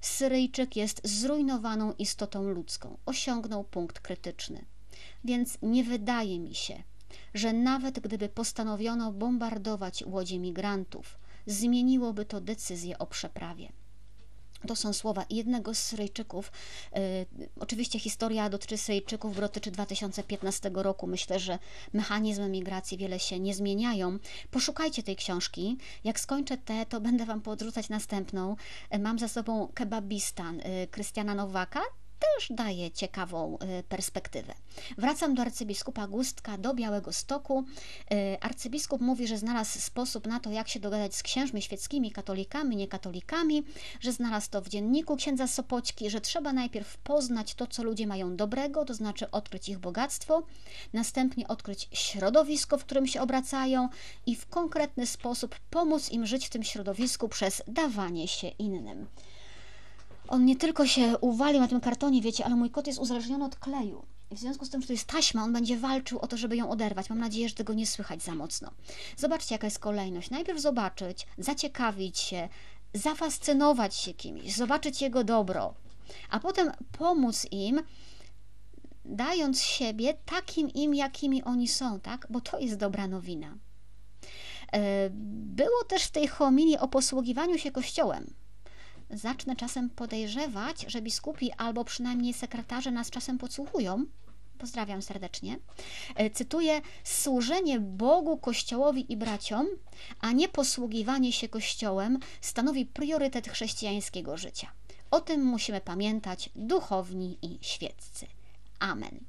Syryjczyk 0.00 0.76
jest 0.76 1.00
zrujnowaną 1.04 1.92
istotą 1.92 2.42
ludzką, 2.42 2.98
osiągnął 3.06 3.64
punkt 3.64 4.00
krytyczny. 4.00 4.64
Więc 5.24 5.58
nie 5.62 5.84
wydaje 5.84 6.40
mi 6.40 6.54
się, 6.54 6.82
że 7.34 7.52
nawet 7.52 8.00
gdyby 8.00 8.28
postanowiono 8.28 9.12
bombardować 9.12 10.04
łodzie 10.06 10.38
migrantów, 10.38 11.18
zmieniłoby 11.46 12.24
to 12.24 12.40
decyzję 12.40 12.98
o 12.98 13.06
przeprawie. 13.06 13.72
To 14.66 14.76
są 14.76 14.92
słowa 14.92 15.24
jednego 15.30 15.74
z 15.74 15.78
Syryjczyków. 15.78 16.52
E, 16.92 17.00
oczywiście 17.60 17.98
historia 17.98 18.50
dotyczy 18.50 18.76
Syryjczyków, 18.76 19.36
dotyczy 19.36 19.70
2015 19.70 20.70
roku. 20.74 21.06
Myślę, 21.06 21.40
że 21.40 21.58
mechanizmy 21.92 22.48
migracji 22.48 22.98
wiele 22.98 23.18
się 23.18 23.40
nie 23.40 23.54
zmieniają. 23.54 24.18
Poszukajcie 24.50 25.02
tej 25.02 25.16
książki. 25.16 25.76
Jak 26.04 26.20
skończę 26.20 26.58
tę, 26.58 26.86
to 26.86 27.00
będę 27.00 27.26
Wam 27.26 27.40
podrzucać 27.40 27.88
następną. 27.88 28.56
E, 28.90 28.98
mam 28.98 29.18
za 29.18 29.28
sobą 29.28 29.68
Kebabistan 29.74 30.60
e, 30.60 30.86
Krystiana 30.86 31.34
Nowaka 31.34 31.80
też 32.20 32.52
daje 32.56 32.90
ciekawą 32.90 33.58
y, 33.80 33.82
perspektywę. 33.82 34.54
Wracam 34.98 35.34
do 35.34 35.42
arcybiskupa 35.42 36.06
Gustka, 36.06 36.58
do 36.58 36.74
Białego 36.74 37.12
Stoku. 37.12 37.64
Y, 38.12 38.40
arcybiskup 38.40 39.00
mówi, 39.00 39.26
że 39.26 39.38
znalazł 39.38 39.80
sposób 39.80 40.26
na 40.26 40.40
to, 40.40 40.50
jak 40.50 40.68
się 40.68 40.80
dogadać 40.80 41.14
z 41.14 41.22
księżmi 41.22 41.62
świeckimi, 41.62 42.12
katolikami, 42.12 42.76
niekatolikami, 42.76 43.64
że 44.00 44.12
znalazł 44.12 44.50
to 44.50 44.62
w 44.62 44.68
dzienniku 44.68 45.16
księdza 45.16 45.46
Sopoćki, 45.46 46.10
że 46.10 46.20
trzeba 46.20 46.52
najpierw 46.52 46.96
poznać 46.98 47.54
to, 47.54 47.66
co 47.66 47.82
ludzie 47.82 48.06
mają 48.06 48.36
dobrego, 48.36 48.84
to 48.84 48.94
znaczy 48.94 49.30
odkryć 49.30 49.68
ich 49.68 49.78
bogactwo, 49.78 50.42
następnie 50.92 51.48
odkryć 51.48 51.88
środowisko, 51.92 52.78
w 52.78 52.84
którym 52.84 53.06
się 53.06 53.20
obracają 53.20 53.88
i 54.26 54.36
w 54.36 54.46
konkretny 54.46 55.06
sposób 55.06 55.58
pomóc 55.70 56.10
im 56.10 56.26
żyć 56.26 56.46
w 56.46 56.50
tym 56.50 56.62
środowisku 56.62 57.28
przez 57.28 57.62
dawanie 57.68 58.28
się 58.28 58.48
innym. 58.48 59.06
On 60.30 60.44
nie 60.44 60.56
tylko 60.56 60.86
się 60.86 61.18
uwalił 61.18 61.60
na 61.60 61.68
tym 61.68 61.80
kartonie, 61.80 62.22
wiecie, 62.22 62.44
ale 62.44 62.56
mój 62.56 62.70
kot 62.70 62.86
jest 62.86 62.98
uzależniony 62.98 63.44
od 63.44 63.56
kleju. 63.56 64.06
W 64.30 64.38
związku 64.38 64.64
z 64.64 64.70
tym, 64.70 64.80
że 64.80 64.86
to 64.86 64.92
jest 64.92 65.04
taśma, 65.04 65.42
on 65.42 65.52
będzie 65.52 65.76
walczył 65.76 66.18
o 66.18 66.26
to, 66.26 66.36
żeby 66.36 66.56
ją 66.56 66.70
oderwać. 66.70 67.10
Mam 67.10 67.18
nadzieję, 67.18 67.48
że 67.48 67.54
tego 67.54 67.74
nie 67.74 67.86
słychać 67.86 68.22
za 68.22 68.34
mocno. 68.34 68.70
Zobaczcie, 69.16 69.54
jaka 69.54 69.66
jest 69.66 69.78
kolejność. 69.78 70.30
Najpierw 70.30 70.60
zobaczyć, 70.60 71.26
zaciekawić 71.38 72.18
się, 72.18 72.48
zafascynować 72.94 73.94
się 73.94 74.14
kimś, 74.14 74.56
zobaczyć 74.56 75.02
jego 75.02 75.24
dobro, 75.24 75.74
a 76.30 76.40
potem 76.40 76.72
pomóc 76.98 77.46
im, 77.50 77.82
dając 79.04 79.62
siebie 79.62 80.14
takim 80.24 80.70
im, 80.70 80.94
jakimi 80.94 81.44
oni 81.44 81.68
są, 81.68 82.00
tak? 82.00 82.26
Bo 82.30 82.40
to 82.40 82.58
jest 82.58 82.76
dobra 82.76 83.08
nowina. 83.08 83.58
E, 84.72 85.10
było 85.54 85.84
też 85.88 86.02
w 86.02 86.10
tej 86.10 86.28
homilii 86.28 86.78
o 86.78 86.88
posługiwaniu 86.88 87.58
się 87.58 87.70
Kościołem 87.70 88.39
zacznę 89.10 89.56
czasem 89.56 89.90
podejrzewać, 89.90 90.84
że 90.88 91.02
biskupi 91.02 91.52
albo 91.52 91.84
przynajmniej 91.84 92.34
sekretarze 92.34 92.90
nas 92.90 93.10
czasem 93.10 93.38
podsłuchują. 93.38 94.06
Pozdrawiam 94.58 95.02
serdecznie. 95.02 95.58
E, 96.14 96.30
cytuję: 96.30 96.80
Służenie 97.04 97.80
Bogu, 97.80 98.38
Kościołowi 98.38 99.12
i 99.12 99.16
braciom, 99.16 99.66
a 100.20 100.32
nie 100.32 100.48
posługiwanie 100.48 101.32
się 101.32 101.48
Kościołem, 101.48 102.18
stanowi 102.40 102.86
priorytet 102.86 103.48
chrześcijańskiego 103.48 104.36
życia. 104.36 104.72
O 105.10 105.20
tym 105.20 105.44
musimy 105.44 105.80
pamiętać 105.80 106.50
duchowni 106.54 107.38
i 107.42 107.58
świeccy. 107.60 108.26
Amen. 108.78 109.20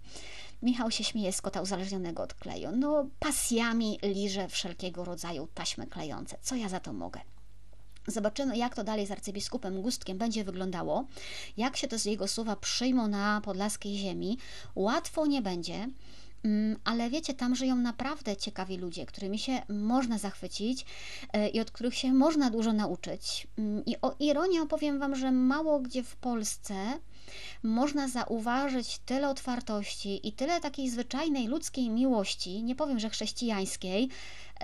Michał 0.62 0.92
się 0.92 1.04
śmieje 1.04 1.34
z 1.34 1.42
kota 1.42 1.62
uzależnionego 1.62 2.24
od 2.24 2.34
kleju. 2.34 2.72
No, 2.72 3.06
pasjami 3.20 4.00
liże 4.04 4.48
wszelkiego 4.48 5.06
rodzaju 5.06 5.48
taśmy 5.54 5.88
klejące. 5.88 6.38
Co 6.42 6.56
ja 6.56 6.70
za 6.70 6.80
to 6.80 6.94
mogę? 6.94 7.20
Zobaczymy, 8.12 8.58
jak 8.58 8.76
to 8.76 8.84
dalej 8.84 9.08
z 9.08 9.12
arcybiskupem 9.12 9.82
Gustkiem 9.82 10.18
będzie 10.18 10.44
wyglądało, 10.44 11.06
jak 11.58 11.78
się 11.78 11.88
to 11.88 12.00
z 12.00 12.06
jego 12.06 12.28
słowa 12.28 12.56
przyjmą 12.56 13.08
na 13.08 13.42
podlaskiej 13.42 13.98
ziemi. 13.98 14.38
Łatwo 14.76 15.26
nie 15.26 15.42
będzie, 15.42 15.88
mm, 16.44 16.80
ale 16.84 17.10
wiecie, 17.10 17.34
tam 17.34 17.56
żyją 17.56 17.76
naprawdę 17.76 18.38
ciekawi 18.38 18.78
ludzie, 18.78 19.06
którymi 19.06 19.40
się 19.40 19.62
można 19.70 20.18
zachwycić 20.18 20.86
e, 21.34 21.50
i 21.50 21.60
od 21.60 21.72
których 21.72 21.96
się 21.96 22.14
można 22.14 22.50
dużo 22.50 22.74
nauczyć. 22.74 23.48
Mm, 23.58 23.86
I 23.86 23.96
o 24.02 24.16
ironii 24.20 24.60
opowiem 24.60 25.00
Wam, 25.00 25.16
że 25.16 25.32
mało 25.32 25.80
gdzie 25.80 26.04
w 26.04 26.16
Polsce 26.16 26.76
można 27.64 28.08
zauważyć 28.08 29.00
tyle 29.06 29.30
otwartości 29.30 30.28
i 30.28 30.34
tyle 30.34 30.62
takiej 30.62 30.90
zwyczajnej 30.90 31.48
ludzkiej 31.48 31.90
miłości, 31.90 32.64
nie 32.64 32.76
powiem, 32.76 33.00
że 33.00 33.10
chrześcijańskiej, 33.10 34.10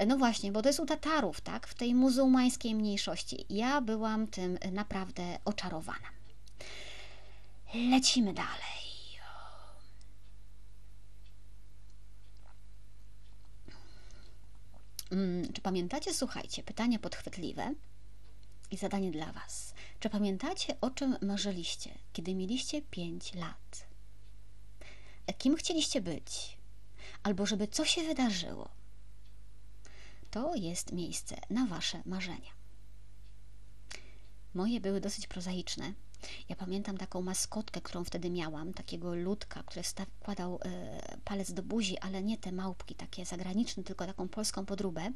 no 0.05 0.17
właśnie, 0.17 0.51
bo 0.51 0.62
to 0.62 0.69
jest 0.69 0.79
u 0.79 0.86
Tatarów, 0.86 1.41
tak, 1.41 1.67
w 1.67 1.73
tej 1.73 1.95
muzułmańskiej 1.95 2.75
mniejszości. 2.75 3.45
Ja 3.49 3.81
byłam 3.81 4.27
tym 4.27 4.57
naprawdę 4.71 5.39
oczarowana. 5.45 6.07
Lecimy 7.73 8.33
dalej. 8.33 8.77
Hmm, 15.10 15.53
czy 15.53 15.62
pamiętacie, 15.62 16.13
słuchajcie, 16.13 16.63
pytanie 16.63 16.99
podchwytliwe. 16.99 17.73
I 18.71 18.77
zadanie 18.77 19.12
dla 19.12 19.31
Was. 19.31 19.73
Czy 19.99 20.10
pamiętacie, 20.10 20.75
o 20.81 20.89
czym 20.89 21.17
marzyliście, 21.21 21.89
kiedy 22.13 22.36
mieliście 22.36 22.81
5 22.81 23.33
lat? 23.33 23.88
Kim 25.38 25.55
chcieliście 25.55 26.01
być? 26.01 26.57
Albo 27.23 27.45
żeby 27.45 27.67
co 27.67 27.86
się 27.86 28.03
wydarzyło? 28.03 28.77
To 30.38 30.56
jest 30.56 30.91
miejsce 30.91 31.36
na 31.50 31.65
Wasze 31.65 32.02
marzenia. 32.06 32.52
Moje 34.54 34.82
były 34.82 35.02
dosyć 35.02 35.28
prozaiczne. 35.28 35.93
Ja 36.50 36.56
pamiętam 36.56 36.97
taką 36.97 37.21
maskotkę, 37.21 37.82
którą 37.82 38.04
wtedy 38.04 38.30
miałam, 38.30 38.73
takiego 38.73 39.15
ludka, 39.15 39.63
który 39.63 39.84
wkładał 40.19 40.60
e, 40.65 41.17
palec 41.26 41.54
do 41.54 41.63
buzi, 41.63 41.97
ale 41.97 42.23
nie 42.23 42.38
te 42.38 42.52
małpki 42.52 42.95
takie 42.95 43.26
zagraniczne, 43.26 43.84
tylko 43.84 44.06
taką 44.06 44.28
polską 44.28 44.65
podróbę. 44.65 45.12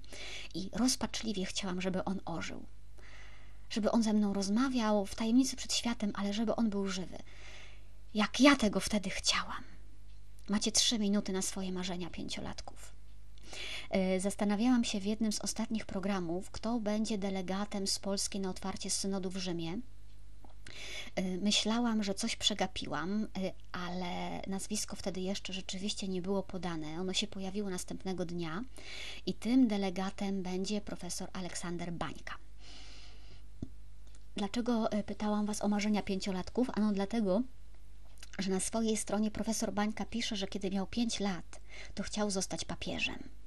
I 0.53 0.69
rozpaczliwie 0.73 1.45
chciałam, 1.45 1.81
żeby 1.81 2.03
on 2.03 2.19
ożył. 2.25 2.65
Żeby 3.69 3.91
on 3.91 4.03
ze 4.03 4.13
mną 4.13 4.33
rozmawiał 4.33 5.05
w 5.05 5.15
tajemnicy 5.15 5.55
przed 5.55 5.73
światem, 5.73 6.11
ale 6.15 6.33
żeby 6.33 6.55
on 6.55 6.69
był 6.69 6.87
żywy. 6.87 7.17
Jak 8.13 8.39
ja 8.39 8.55
tego 8.55 8.79
wtedy 8.79 9.09
chciałam. 9.09 9.63
Macie 10.49 10.71
trzy 10.71 10.99
minuty 10.99 11.33
na 11.33 11.41
swoje 11.41 11.71
marzenia 11.71 12.09
pięciolatków. 12.09 13.00
E, 13.89 14.19
zastanawiałam 14.19 14.83
się 14.83 14.99
w 14.99 15.05
jednym 15.05 15.31
z 15.31 15.39
ostatnich 15.39 15.85
programów, 15.85 16.51
kto 16.51 16.79
będzie 16.79 17.17
delegatem 17.17 17.87
z 17.87 17.99
Polski 17.99 18.39
na 18.39 18.49
otwarcie 18.49 18.89
synodu 18.89 19.29
w 19.29 19.37
Rzymie. 19.37 19.79
E, 21.15 21.21
myślałam, 21.37 22.03
że 22.03 22.13
coś 22.13 22.35
przegapiłam, 22.35 23.23
e, 23.23 23.27
ale 23.71 24.41
nazwisko 24.47 24.95
wtedy 24.95 25.21
jeszcze 25.21 25.53
rzeczywiście 25.53 26.07
nie 26.07 26.21
było 26.21 26.43
podane. 26.43 26.99
Ono 26.99 27.13
się 27.13 27.27
pojawiło 27.27 27.69
następnego 27.69 28.25
dnia 28.25 28.63
i 29.25 29.33
tym 29.33 29.67
delegatem 29.67 30.43
będzie 30.43 30.81
profesor 30.81 31.29
Aleksander 31.33 31.93
Bańka. 31.93 32.35
Dlaczego 34.35 34.89
pytałam 35.05 35.45
Was 35.45 35.61
o 35.61 35.67
marzenia 35.67 36.01
pięciolatków? 36.01 36.69
Ano 36.73 36.91
dlatego, 36.91 37.41
że 38.39 38.51
na 38.51 38.59
swojej 38.59 38.97
stronie 38.97 39.31
profesor 39.31 39.73
Bańka 39.73 40.05
pisze, 40.05 40.35
że 40.35 40.47
kiedy 40.47 40.71
miał 40.71 40.87
5 40.87 41.19
lat, 41.19 41.61
to 41.95 42.03
chciał 42.03 42.31
zostać 42.31 42.65
papieżem. 42.65 43.40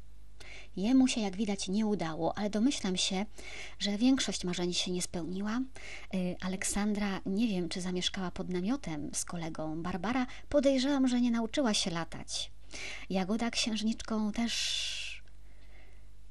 Jemu 0.77 1.09
się, 1.09 1.21
jak 1.21 1.37
widać, 1.37 1.69
nie 1.69 1.87
udało, 1.87 2.39
ale 2.39 2.51
domyślam 2.51 2.97
się, 2.97 3.27
że 3.79 3.99
większość 3.99 4.45
marzeń 4.45 4.75
się 4.75 4.91
nie 4.91 5.03
spełniła. 5.03 5.61
Y, 6.15 6.37
Aleksandra 6.41 7.21
nie 7.27 7.49
wiem, 7.49 7.69
czy 7.69 7.81
zamieszkała 7.81 8.31
pod 8.31 8.49
namiotem 8.49 9.11
z 9.15 9.25
kolegą. 9.25 9.83
Barbara 9.83 10.27
podejrzewam, 10.49 11.09
że 11.09 11.21
nie 11.21 11.31
nauczyła 11.31 11.75
się 11.75 11.91
latać. 11.91 12.51
Jagoda 13.11 13.51
księżniczką 13.51 14.33
też. 14.33 15.23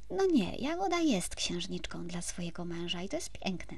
No 0.09 0.25
nie, 0.25 0.55
Jagoda 0.55 0.99
jest 0.99 1.35
księżniczką 1.35 2.07
dla 2.07 2.21
swojego 2.21 2.65
męża 2.65 3.01
i 3.01 3.09
to 3.09 3.15
jest 3.15 3.29
piękne. 3.29 3.77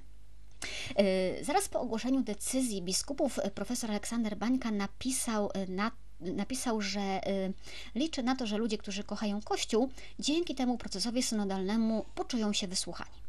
Y, 1.40 1.46
zaraz 1.46 1.70
po 1.70 1.82
ogłoszeniu 1.82 2.24
decyzji 2.24 2.82
biskupów 2.82 3.40
y, 3.40 3.52
profesor 3.52 3.92
Aleksander 3.92 4.38
Bańka 4.38 4.72
napisał 4.72 5.50
na 5.68 5.92
napisał, 6.22 6.82
że 6.82 7.28
y, 7.28 7.54
liczy 7.96 8.24
na 8.24 8.36
to, 8.36 8.48
że 8.48 8.58
ludzie, 8.58 8.78
którzy 8.78 9.04
kochają 9.04 9.42
Kościół, 9.42 9.90
dzięki 10.20 10.56
temu 10.56 10.78
procesowi 10.78 11.24
synodalnemu 11.24 12.06
poczują 12.16 12.54
się 12.54 12.68
wysłuchani. 12.68 13.26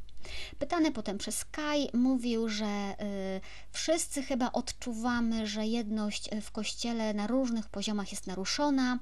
Pytany 0.59 0.93
potem 0.93 1.19
przez 1.19 1.45
Kai 1.45 1.89
mówił, 1.93 2.49
że 2.49 2.95
y, 3.01 3.41
wszyscy 3.73 4.23
chyba 4.23 4.53
odczuwamy, 4.53 5.47
że 5.47 5.67
jedność 5.67 6.29
w 6.43 6.51
kościele 6.51 7.15
na 7.15 7.27
różnych 7.27 7.69
poziomach 7.69 8.11
jest 8.11 8.27
naruszona 8.27 8.99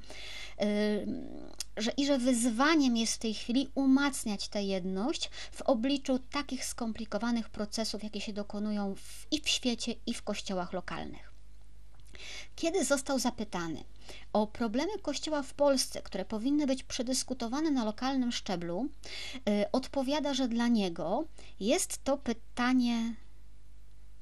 y, 0.62 1.07
że, 1.77 1.90
i 1.90 2.07
że 2.07 2.18
wyzwaniem 2.18 2.97
jest 2.97 3.14
w 3.14 3.18
tej 3.18 3.35
chwili 3.35 3.68
umacniać 3.75 4.49
tę 4.49 4.62
jedność 4.62 5.31
w 5.53 5.62
obliczu 5.62 6.18
takich 6.18 6.64
skomplikowanych 6.64 7.49
procesów, 7.49 8.05
jakie 8.05 8.20
się 8.20 8.33
dokonują 8.33 8.94
w, 8.94 9.27
i 9.31 9.40
w 9.40 9.49
świecie, 9.49 9.94
i 10.07 10.14
w 10.14 10.23
kościołach 10.23 10.73
lokalnych. 10.73 11.34
Kiedy 12.57 12.85
został 12.85 13.18
zapytany 13.18 13.85
o 14.33 14.46
problemy 14.46 14.98
Kościoła 15.03 15.42
w 15.42 15.55
Polsce, 15.55 16.03
które 16.03 16.24
powinny 16.24 16.66
być 16.66 16.83
przedyskutowane 16.83 17.70
na 17.70 17.85
lokalnym 17.85 18.33
szczeblu, 18.33 18.88
yy, 19.46 19.70
odpowiada, 19.72 20.35
że 20.35 20.48
dla 20.48 20.68
niego 20.68 21.24
jest 21.61 22.05
to 22.05 22.16
pytanie. 22.18 23.14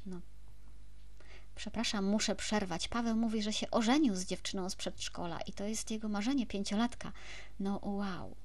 No, 0.06 0.20
przepraszam, 1.54 2.04
muszę 2.04 2.34
przerwać. 2.34 2.88
Paweł 2.88 3.16
mówi, 3.16 3.42
że 3.42 3.52
się 3.52 3.70
ożenił 3.70 4.16
z 4.16 4.24
dziewczyną 4.24 4.70
z 4.70 4.76
przedszkola 4.76 5.40
i 5.40 5.52
to 5.52 5.64
jest 5.64 5.90
jego 5.90 6.08
marzenie 6.08 6.46
pięciolatka. 6.46 7.12
No, 7.60 7.80
wow. 7.82 8.41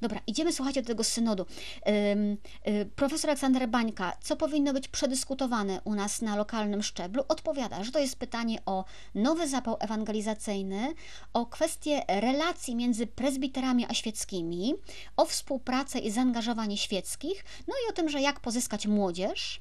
Dobra, 0.00 0.20
idziemy 0.26 0.52
słuchajcie 0.52 0.82
do 0.82 0.88
tego 0.88 1.04
synodu. 1.04 1.46
Y, 1.88 2.90
profesor 2.96 3.30
Aleksander 3.30 3.68
Bańka, 3.68 4.12
co 4.22 4.36
powinno 4.36 4.72
być 4.72 4.88
przedyskutowane 4.88 5.80
u 5.84 5.94
nas 5.94 6.22
na 6.22 6.36
lokalnym 6.36 6.82
szczeblu, 6.82 7.24
odpowiada, 7.28 7.84
że 7.84 7.92
to 7.92 7.98
jest 7.98 8.16
pytanie 8.16 8.58
o 8.66 8.84
nowy 9.14 9.48
zapał 9.48 9.76
ewangelizacyjny, 9.80 10.94
o 11.32 11.46
kwestie 11.46 12.02
relacji 12.08 12.76
między 12.76 13.06
prezbiterami 13.06 13.86
a 13.88 13.94
świeckimi, 13.94 14.74
o 15.16 15.24
współpracę 15.24 15.98
i 15.98 16.10
zaangażowanie 16.10 16.76
świeckich, 16.76 17.44
no 17.68 17.74
i 17.86 17.90
o 17.90 17.92
tym, 17.92 18.08
że 18.08 18.20
jak 18.20 18.40
pozyskać 18.40 18.86
młodzież. 18.86 19.60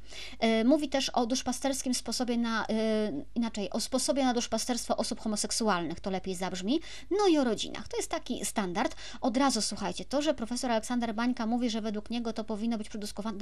Y, 0.62 0.66
mówi 0.66 0.90
też 0.90 1.10
o 1.10 1.26
duszpasterskim 1.26 1.94
sposobie 1.94 2.38
na, 2.38 2.66
y, 2.66 3.26
inaczej, 3.36 3.70
o 3.70 3.80
sposobie 3.80 4.26
na 4.26 4.34
duszpasterstwo 4.34 4.98
osób 4.98 5.20
homoseksualnych, 5.20 6.00
to 6.00 6.10
lepiej 6.10 6.36
zabrzmi, 6.36 6.80
no 7.12 7.28
i 7.28 7.38
o 7.38 7.44
rodzinach. 7.44 7.88
To 7.88 7.98
jest 7.98 8.10
taki 8.10 8.46
standard. 8.46 8.96
Od 9.22 9.38
razu 9.38 9.62
słuchajcie, 9.62 10.06
to, 10.10 10.22
że 10.22 10.34
profesor 10.34 10.72
Aleksander 10.72 11.15
Bańka 11.15 11.46
mówi, 11.46 11.70
że 11.70 11.82
według 11.82 12.10
niego 12.10 12.34
to 12.34 12.43
powinno 12.43 12.78
być 12.78 12.89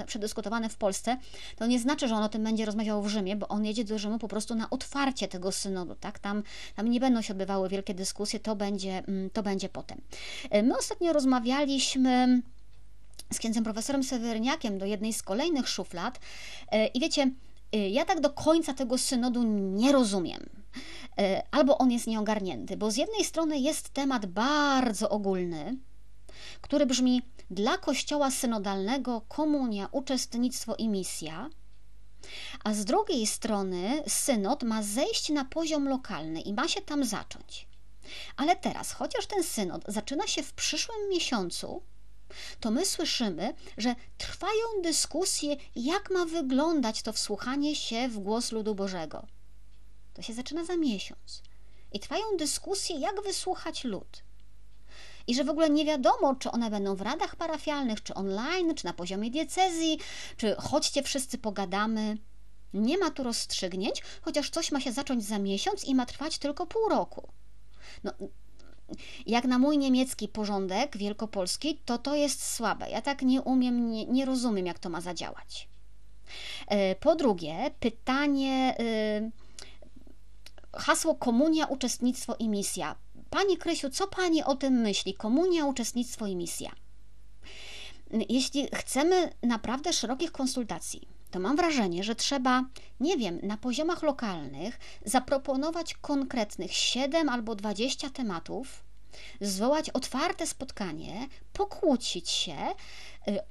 przedyskutowane 0.07 0.69
w 0.69 0.77
Polsce, 0.77 1.17
to 1.55 1.65
nie 1.65 1.79
znaczy, 1.79 2.07
że 2.07 2.15
on 2.15 2.23
o 2.23 2.29
tym 2.29 2.43
będzie 2.43 2.65
rozmawiał 2.65 3.03
w 3.03 3.07
Rzymie, 3.07 3.35
bo 3.35 3.47
on 3.47 3.65
jedzie 3.65 3.83
do 3.83 3.97
Rzymu 3.97 4.19
po 4.19 4.27
prostu 4.27 4.55
na 4.55 4.69
otwarcie 4.69 5.27
tego 5.27 5.51
synodu, 5.51 5.95
tak? 5.95 6.19
Tam, 6.19 6.43
tam 6.75 6.89
nie 6.89 6.99
będą 6.99 7.21
się 7.21 7.33
odbywały 7.33 7.69
wielkie 7.69 7.93
dyskusje, 7.93 8.39
to 8.39 8.55
będzie, 8.55 9.03
mm, 9.07 9.29
to 9.29 9.43
będzie 9.43 9.69
potem. 9.69 10.01
E, 10.49 10.63
my 10.63 10.77
ostatnio 10.77 11.13
rozmawialiśmy 11.13 12.41
z 13.33 13.39
księdzem 13.39 13.63
profesorem 13.63 14.03
Sewerniakiem 14.03 14.77
do 14.77 14.85
jednej 14.85 15.13
z 15.13 15.23
kolejnych 15.23 15.69
szuflad 15.69 16.19
e, 16.71 16.87
i 16.87 16.99
wiecie, 16.99 17.31
e, 17.73 17.89
ja 17.89 18.05
tak 18.05 18.21
do 18.21 18.29
końca 18.29 18.73
tego 18.73 18.97
synodu 18.97 19.43
nie 19.53 19.91
rozumiem. 19.91 20.49
Albo 21.51 21.77
on 21.77 21.91
jest 21.91 22.07
nieogarnięty, 22.07 22.77
bo 22.77 22.91
z 22.91 22.97
jednej 22.97 23.25
strony 23.25 23.59
jest 23.59 23.89
temat 23.89 24.25
bardzo 24.25 25.09
ogólny, 25.09 25.77
który 26.61 26.85
brzmi 26.85 27.21
dla 27.51 27.77
Kościoła 27.77 28.31
synodalnego 28.31 29.21
komunia, 29.21 29.89
uczestnictwo 29.91 30.75
i 30.75 30.89
misja, 30.89 31.49
a 32.63 32.73
z 32.73 32.85
drugiej 32.85 33.27
strony 33.27 34.03
synod 34.07 34.63
ma 34.63 34.83
zejść 34.83 35.29
na 35.29 35.45
poziom 35.45 35.89
lokalny 35.89 36.41
i 36.41 36.53
ma 36.53 36.67
się 36.67 36.81
tam 36.81 37.05
zacząć. 37.05 37.67
Ale 38.37 38.55
teraz, 38.55 38.91
chociaż 38.91 39.25
ten 39.25 39.43
synod 39.43 39.83
zaczyna 39.87 40.27
się 40.27 40.43
w 40.43 40.53
przyszłym 40.53 41.09
miesiącu, 41.09 41.81
to 42.59 42.71
my 42.71 42.85
słyszymy, 42.85 43.53
że 43.77 43.95
trwają 44.17 44.81
dyskusje, 44.83 45.55
jak 45.75 46.11
ma 46.11 46.25
wyglądać 46.25 47.01
to 47.01 47.13
wsłuchanie 47.13 47.75
się 47.75 48.07
w 48.07 48.19
głos 48.19 48.51
ludu 48.51 48.75
Bożego. 48.75 49.27
To 50.13 50.21
się 50.21 50.33
zaczyna 50.33 50.65
za 50.65 50.77
miesiąc. 50.77 51.41
I 51.91 51.99
trwają 51.99 52.23
dyskusje, 52.37 52.99
jak 52.99 53.23
wysłuchać 53.23 53.83
lud 53.83 54.23
i 55.27 55.35
że 55.35 55.43
w 55.43 55.49
ogóle 55.49 55.69
nie 55.69 55.85
wiadomo, 55.85 56.35
czy 56.35 56.51
one 56.51 56.69
będą 56.69 56.95
w 56.95 57.01
radach 57.01 57.35
parafialnych, 57.35 58.03
czy 58.03 58.13
online, 58.13 58.75
czy 58.75 58.85
na 58.85 58.93
poziomie 58.93 59.31
diecezji, 59.31 59.99
czy 60.37 60.55
chodźcie 60.55 61.03
wszyscy 61.03 61.37
pogadamy. 61.37 62.17
Nie 62.73 62.97
ma 62.97 63.11
tu 63.11 63.23
rozstrzygnięć, 63.23 64.01
chociaż 64.21 64.49
coś 64.49 64.71
ma 64.71 64.79
się 64.79 64.91
zacząć 64.91 65.25
za 65.25 65.39
miesiąc 65.39 65.83
i 65.83 65.95
ma 65.95 66.05
trwać 66.05 66.37
tylko 66.37 66.65
pół 66.65 66.89
roku. 66.89 67.29
No, 68.03 68.11
jak 69.25 69.45
na 69.45 69.59
mój 69.59 69.77
niemiecki 69.77 70.27
porządek 70.27 70.97
wielkopolski, 70.97 71.79
to 71.85 71.97
to 71.97 72.15
jest 72.15 72.53
słabe. 72.53 72.89
Ja 72.89 73.01
tak 73.01 73.21
nie 73.21 73.41
umiem, 73.41 73.91
nie, 73.91 74.05
nie 74.05 74.25
rozumiem, 74.25 74.65
jak 74.65 74.79
to 74.79 74.89
ma 74.89 75.01
zadziałać. 75.01 75.67
E, 76.67 76.95
po 76.95 77.15
drugie, 77.15 77.71
pytanie, 77.79 78.75
y, 78.79 79.31
hasło 80.73 81.15
komunia, 81.15 81.65
uczestnictwo 81.65 82.35
i 82.39 82.49
misja. 82.49 82.95
Pani 83.29 83.57
Krysiu, 83.57 83.89
co 83.89 84.07
Pani 84.07 84.43
o 84.43 84.55
tym 84.55 84.73
myśli? 84.73 85.13
Komunia, 85.13 85.65
uczestnictwo 85.65 86.27
i 86.27 86.35
misja. 86.35 86.71
Jeśli 88.29 88.67
chcemy 88.75 89.31
naprawdę 89.43 89.93
szerokich 89.93 90.31
konsultacji, 90.31 91.07
to 91.31 91.39
mam 91.39 91.55
wrażenie, 91.55 92.03
że 92.03 92.15
trzeba, 92.15 92.63
nie 92.99 93.17
wiem, 93.17 93.39
na 93.43 93.57
poziomach 93.57 94.03
lokalnych 94.03 94.79
zaproponować 95.05 95.93
konkretnych 95.93 96.73
7 96.73 97.29
albo 97.29 97.55
20 97.55 98.09
tematów, 98.09 98.83
zwołać 99.41 99.89
otwarte 99.89 100.47
spotkanie, 100.47 101.27
pokłócić 101.53 102.29
się, 102.29 102.57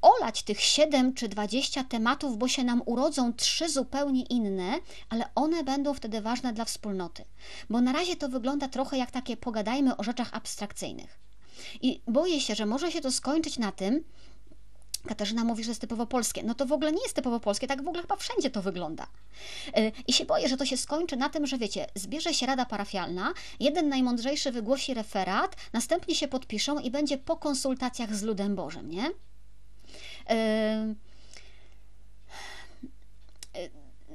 olać 0.03 0.43
tych 0.43 0.61
7 0.61 1.15
czy 1.15 1.29
20 1.29 1.85
tematów, 1.85 2.39
bo 2.39 2.49
się 2.49 2.65
nam 2.65 2.83
urodzą 2.87 3.33
trzy 3.33 3.69
zupełnie 3.69 4.23
inne, 4.23 4.81
ale 5.09 5.25
one 5.35 5.65
będą 5.65 5.95
wtedy 5.95 6.21
ważne 6.21 6.53
dla 6.53 6.65
wspólnoty. 6.65 7.25
Bo 7.71 7.81
na 7.81 7.93
razie 7.93 8.17
to 8.17 8.29
wygląda 8.29 8.69
trochę 8.69 8.99
jak 8.99 9.11
takie 9.11 9.37
pogadajmy 9.37 9.97
o 9.97 10.03
rzeczach 10.03 10.29
abstrakcyjnych. 10.33 11.19
I 11.83 12.01
boję 12.09 12.41
się, 12.41 12.55
że 12.55 12.67
może 12.67 12.93
się 12.93 13.01
to 13.01 13.13
skończyć 13.13 13.59
na 13.59 13.73
tym, 13.73 14.05
Katarzyna 15.09 15.45
mówi, 15.45 15.65
że 15.65 15.71
jest 15.71 15.81
typowo 15.81 16.07
polskie. 16.07 16.43
No 16.43 16.55
to 16.55 16.67
w 16.67 16.73
ogóle 16.73 16.93
nie 16.93 17.03
jest 17.03 17.17
typowo 17.17 17.41
polskie, 17.41 17.67
tak 17.67 17.83
w 17.83 17.89
ogóle 17.89 18.03
chyba 18.03 18.17
wszędzie 18.17 18.51
to 18.51 18.63
wygląda. 18.63 19.07
Y, 19.79 19.93
I 20.07 20.13
się 20.13 20.25
boję, 20.25 20.49
że 20.49 20.57
to 20.57 20.67
się 20.67 20.77
skończy 20.77 21.17
na 21.17 21.29
tym, 21.29 21.47
że 21.47 21.59
wiecie, 21.59 21.87
zbierze 21.95 22.35
się 22.35 22.47
rada 22.47 22.67
parafialna, 22.67 23.33
jeden 23.61 23.89
najmądrzejszy 23.89 24.53
wygłosi 24.53 24.95
referat, 24.95 25.57
następnie 25.73 26.15
się 26.15 26.29
podpiszą 26.29 26.79
i 26.79 26.91
będzie 26.91 27.19
po 27.19 27.37
konsultacjach 27.37 28.15
z 28.15 28.23
ludem 28.23 28.55
Bożym, 28.55 28.91
nie? 28.91 29.11
Y, 30.31 30.95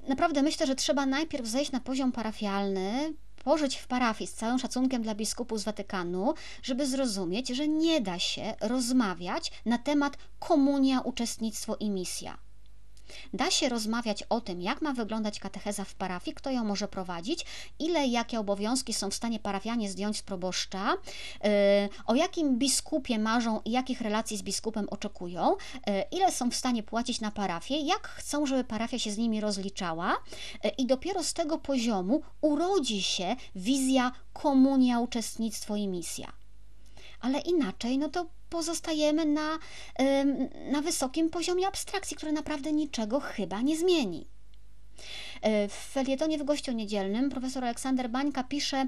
naprawdę 0.07 0.41
myślę, 0.41 0.67
że 0.67 0.75
trzeba 0.75 1.05
najpierw 1.05 1.47
zejść 1.47 1.71
na 1.71 1.79
poziom 1.79 2.11
parafialny, 2.11 3.13
pożyć 3.43 3.77
w 3.77 3.87
parafii 3.87 4.27
z 4.27 4.33
całym 4.33 4.59
szacunkiem 4.59 5.01
dla 5.03 5.15
biskupów 5.15 5.59
z 5.59 5.63
Watykanu, 5.63 6.33
żeby 6.63 6.87
zrozumieć, 6.87 7.47
że 7.49 7.67
nie 7.67 8.01
da 8.01 8.19
się 8.19 8.55
rozmawiać 8.61 9.51
na 9.65 9.77
temat 9.77 10.17
komunia, 10.39 11.01
uczestnictwo 11.01 11.75
i 11.75 11.89
misja. 11.89 12.48
Da 13.33 13.51
się 13.51 13.69
rozmawiać 13.69 14.23
o 14.23 14.41
tym, 14.41 14.61
jak 14.61 14.81
ma 14.81 14.93
wyglądać 14.93 15.39
katecheza 15.39 15.83
w 15.83 15.95
parafii, 15.95 16.35
kto 16.35 16.51
ją 16.51 16.63
może 16.63 16.87
prowadzić, 16.87 17.45
ile 17.79 18.07
jakie 18.07 18.39
obowiązki 18.39 18.93
są 18.93 19.09
w 19.09 19.15
stanie 19.15 19.39
parafianie 19.39 19.89
zdjąć 19.89 20.17
z 20.17 20.21
proboszcza, 20.21 20.93
yy, 21.43 21.49
o 22.05 22.15
jakim 22.15 22.57
biskupie 22.57 23.19
marzą 23.19 23.61
i 23.65 23.71
jakich 23.71 24.01
relacji 24.01 24.37
z 24.37 24.41
biskupem 24.41 24.89
oczekują, 24.89 25.55
yy, 25.87 26.03
ile 26.11 26.31
są 26.31 26.51
w 26.51 26.55
stanie 26.55 26.83
płacić 26.83 27.21
na 27.21 27.31
parafię, 27.31 27.79
jak 27.79 28.07
chcą, 28.07 28.45
żeby 28.45 28.63
parafia 28.63 28.99
się 28.99 29.11
z 29.11 29.17
nimi 29.17 29.41
rozliczała 29.41 30.17
yy, 30.63 30.69
i 30.69 30.85
dopiero 30.85 31.23
z 31.23 31.33
tego 31.33 31.57
poziomu 31.57 32.21
urodzi 32.41 33.03
się 33.03 33.35
wizja 33.55 34.11
komunia, 34.33 34.99
uczestnictwo 34.99 35.75
i 35.75 35.87
misja 35.87 36.38
ale 37.19 37.39
inaczej, 37.39 37.97
no 37.97 38.09
to 38.09 38.25
pozostajemy 38.49 39.25
na, 39.25 39.59
na 40.71 40.81
wysokim 40.81 41.29
poziomie 41.29 41.67
abstrakcji, 41.67 42.17
które 42.17 42.31
naprawdę 42.31 42.71
niczego 42.73 43.19
chyba 43.19 43.61
nie 43.61 43.77
zmieni. 43.77 44.27
E, 45.41 45.67
w 45.67 45.73
felietonie 45.73 46.37
w 46.37 46.43
gościu 46.43 46.71
niedzielnym 46.71 47.29
profesor 47.29 47.63
Aleksander 47.63 48.09
Bańka 48.09 48.43
pisze: 48.43 48.87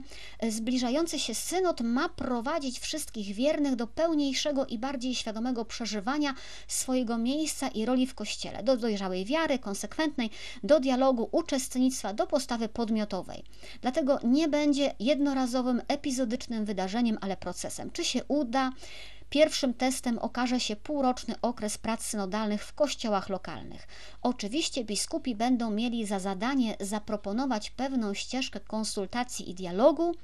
Zbliżający 0.50 1.20
się 1.20 1.36
synod 1.36 1.82
ma 1.82 2.10
prowadzić 2.10 2.80
wszystkich 2.80 3.36
wiernych 3.36 3.76
do 3.76 3.88
pełniejszego 3.88 4.66
i 4.66 4.78
bardziej 4.78 5.16
świadomego 5.16 5.66
przeżywania 5.66 6.34
swojego 6.68 7.18
miejsca 7.18 7.68
i 7.68 7.86
roli 7.86 8.08
w 8.08 8.16
kościele, 8.16 8.64
do 8.64 8.78
dojrzałej 8.78 9.26
wiary, 9.26 9.60
konsekwentnej, 9.60 10.30
do 10.64 10.80
dialogu, 10.80 11.30
uczestnictwa, 11.32 12.14
do 12.14 12.28
postawy 12.28 12.70
podmiotowej. 12.70 13.44
Dlatego 13.82 14.20
nie 14.24 14.48
będzie 14.48 14.96
jednorazowym, 15.00 15.82
epizodycznym 15.88 16.66
wydarzeniem, 16.66 17.18
ale 17.22 17.38
procesem. 17.38 17.92
Czy 17.92 18.04
się 18.04 18.24
uda? 18.28 18.72
Pierwszym 19.32 19.74
testem 19.74 20.20
okaże 20.20 20.60
się 20.60 20.76
półroczny 20.76 21.36
okres 21.42 21.78
prac 21.78 22.06
synodalnych 22.06 22.64
w 22.64 22.74
kościołach 22.74 23.30
lokalnych. 23.30 23.88
Oczywiście 24.22 24.84
biskupi 24.84 25.36
będą 25.36 25.72
mieli 25.72 26.06
za 26.06 26.20
zadanie 26.20 26.76
zaproponować 26.80 27.70
pewną 27.70 28.14
ścieżkę 28.14 28.60
konsultacji 28.60 29.50
i 29.50 29.54
dialogu, 29.54 30.16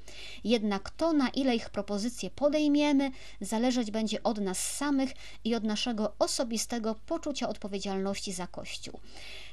jednak 0.44 0.90
to, 0.90 1.12
na 1.12 1.28
ile 1.28 1.56
ich 1.56 1.70
propozycje 1.70 2.30
podejmiemy, 2.30 3.10
zależeć 3.40 3.90
będzie 3.90 4.22
od 4.22 4.40
nas 4.40 4.76
samych 4.76 5.10
i 5.44 5.54
od 5.54 5.64
naszego 5.64 6.12
osobistego 6.18 6.94
poczucia 7.06 7.48
odpowiedzialności 7.48 8.32
za 8.32 8.46
Kościół. 8.46 9.00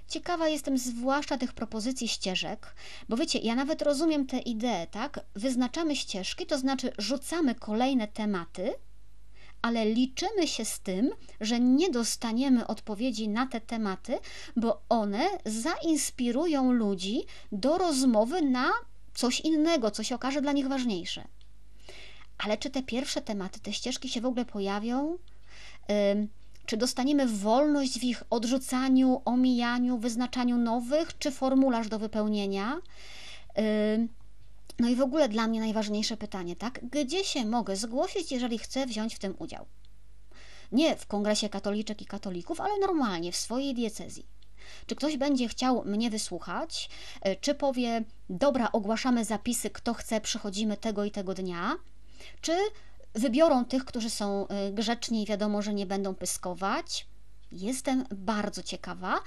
Ciekawa 0.08 0.48
jestem 0.48 0.78
zwłaszcza 0.78 1.38
tych 1.38 1.54
propozycji 1.54 2.08
ścieżek, 2.08 2.76
bo 3.10 3.18
wiecie, 3.18 3.40
ja 3.40 3.56
nawet 3.56 3.82
rozumiem 3.82 4.28
tę 4.28 4.40
ideę, 4.40 4.88
tak? 4.88 5.20
Wyznaczamy 5.36 5.96
ścieżki, 5.96 6.46
to 6.46 6.58
znaczy 6.58 6.92
rzucamy 6.98 7.56
kolejne 7.56 8.08
tematy, 8.08 8.74
ale 9.66 9.86
liczymy 9.86 10.48
się 10.48 10.66
z 10.66 10.80
tym, 10.80 11.12
że 11.42 11.60
nie 11.60 11.90
dostaniemy 11.90 12.68
odpowiedzi 12.68 13.30
na 13.30 13.48
te 13.48 13.62
tematy, 13.62 14.18
bo 14.56 14.82
one 14.90 15.26
zainspirują 15.46 16.72
ludzi 16.72 17.24
do 17.52 17.78
rozmowy 17.78 18.42
na 18.42 18.72
coś 19.14 19.40
innego, 19.40 19.92
co 19.92 20.04
się 20.04 20.16
okaże 20.16 20.42
dla 20.42 20.52
nich 20.52 20.68
ważniejsze. 20.68 21.24
Ale 22.38 22.58
czy 22.58 22.70
te 22.70 22.84
pierwsze 22.84 23.22
tematy, 23.22 23.60
te 23.60 23.74
ścieżki 23.74 24.10
się 24.10 24.22
w 24.22 24.26
ogóle 24.26 24.46
pojawią? 24.46 25.18
Czy 26.66 26.78
dostaniemy 26.78 27.28
wolność 27.28 28.00
w 28.00 28.04
ich 28.04 28.24
odrzucaniu, 28.30 29.22
omijaniu, 29.26 29.98
wyznaczaniu 29.98 30.58
nowych, 30.58 31.18
czy 31.18 31.32
formularz 31.32 31.88
do 31.88 32.00
wypełnienia? 32.00 32.82
No 34.80 34.90
i 34.90 34.96
w 34.96 35.02
ogóle 35.02 35.30
dla 35.30 35.48
mnie 35.48 35.60
najważniejsze 35.60 36.18
pytanie, 36.18 36.56
tak? 36.56 36.80
Gdzie 36.90 37.24
się 37.24 37.46
mogę 37.46 37.76
zgłosić, 37.76 38.32
jeżeli 38.32 38.60
chcę 38.60 38.86
wziąć 38.86 39.16
w 39.16 39.20
tym 39.20 39.36
udział? 39.40 39.66
Nie 40.72 40.96
w 40.96 41.08
kongresie 41.08 41.50
katoliczek 41.50 42.02
i 42.02 42.06
katolików, 42.06 42.62
ale 42.62 42.80
normalnie 42.80 43.32
w 43.32 43.36
swojej 43.36 43.74
diecezji. 43.74 44.26
Czy 44.86 44.96
ktoś 44.96 45.18
będzie 45.18 45.48
chciał 45.48 45.84
mnie 45.86 46.10
wysłuchać? 46.10 46.90
E, 47.22 47.36
czy 47.36 47.56
powie, 47.56 48.04
dobra, 48.30 48.72
ogłaszamy 48.72 49.26
zapisy, 49.26 49.70
kto 49.70 49.94
chce, 49.94 50.22
przychodzimy 50.22 50.78
tego 50.78 51.04
i 51.04 51.12
tego 51.12 51.34
dnia? 51.34 51.76
Czy 52.42 52.58
wybiorą 53.14 53.66
tych, 53.66 53.86
którzy 53.86 54.10
są 54.10 54.48
e, 54.48 54.72
grzeczni 54.72 55.24
i 55.24 55.26
wiadomo, 55.26 55.62
że 55.62 55.74
nie 55.74 55.86
będą 55.86 56.16
pyskować? 56.16 57.08
Jestem 57.52 58.06
bardzo 58.12 58.64
ciekawa. 58.64 59.20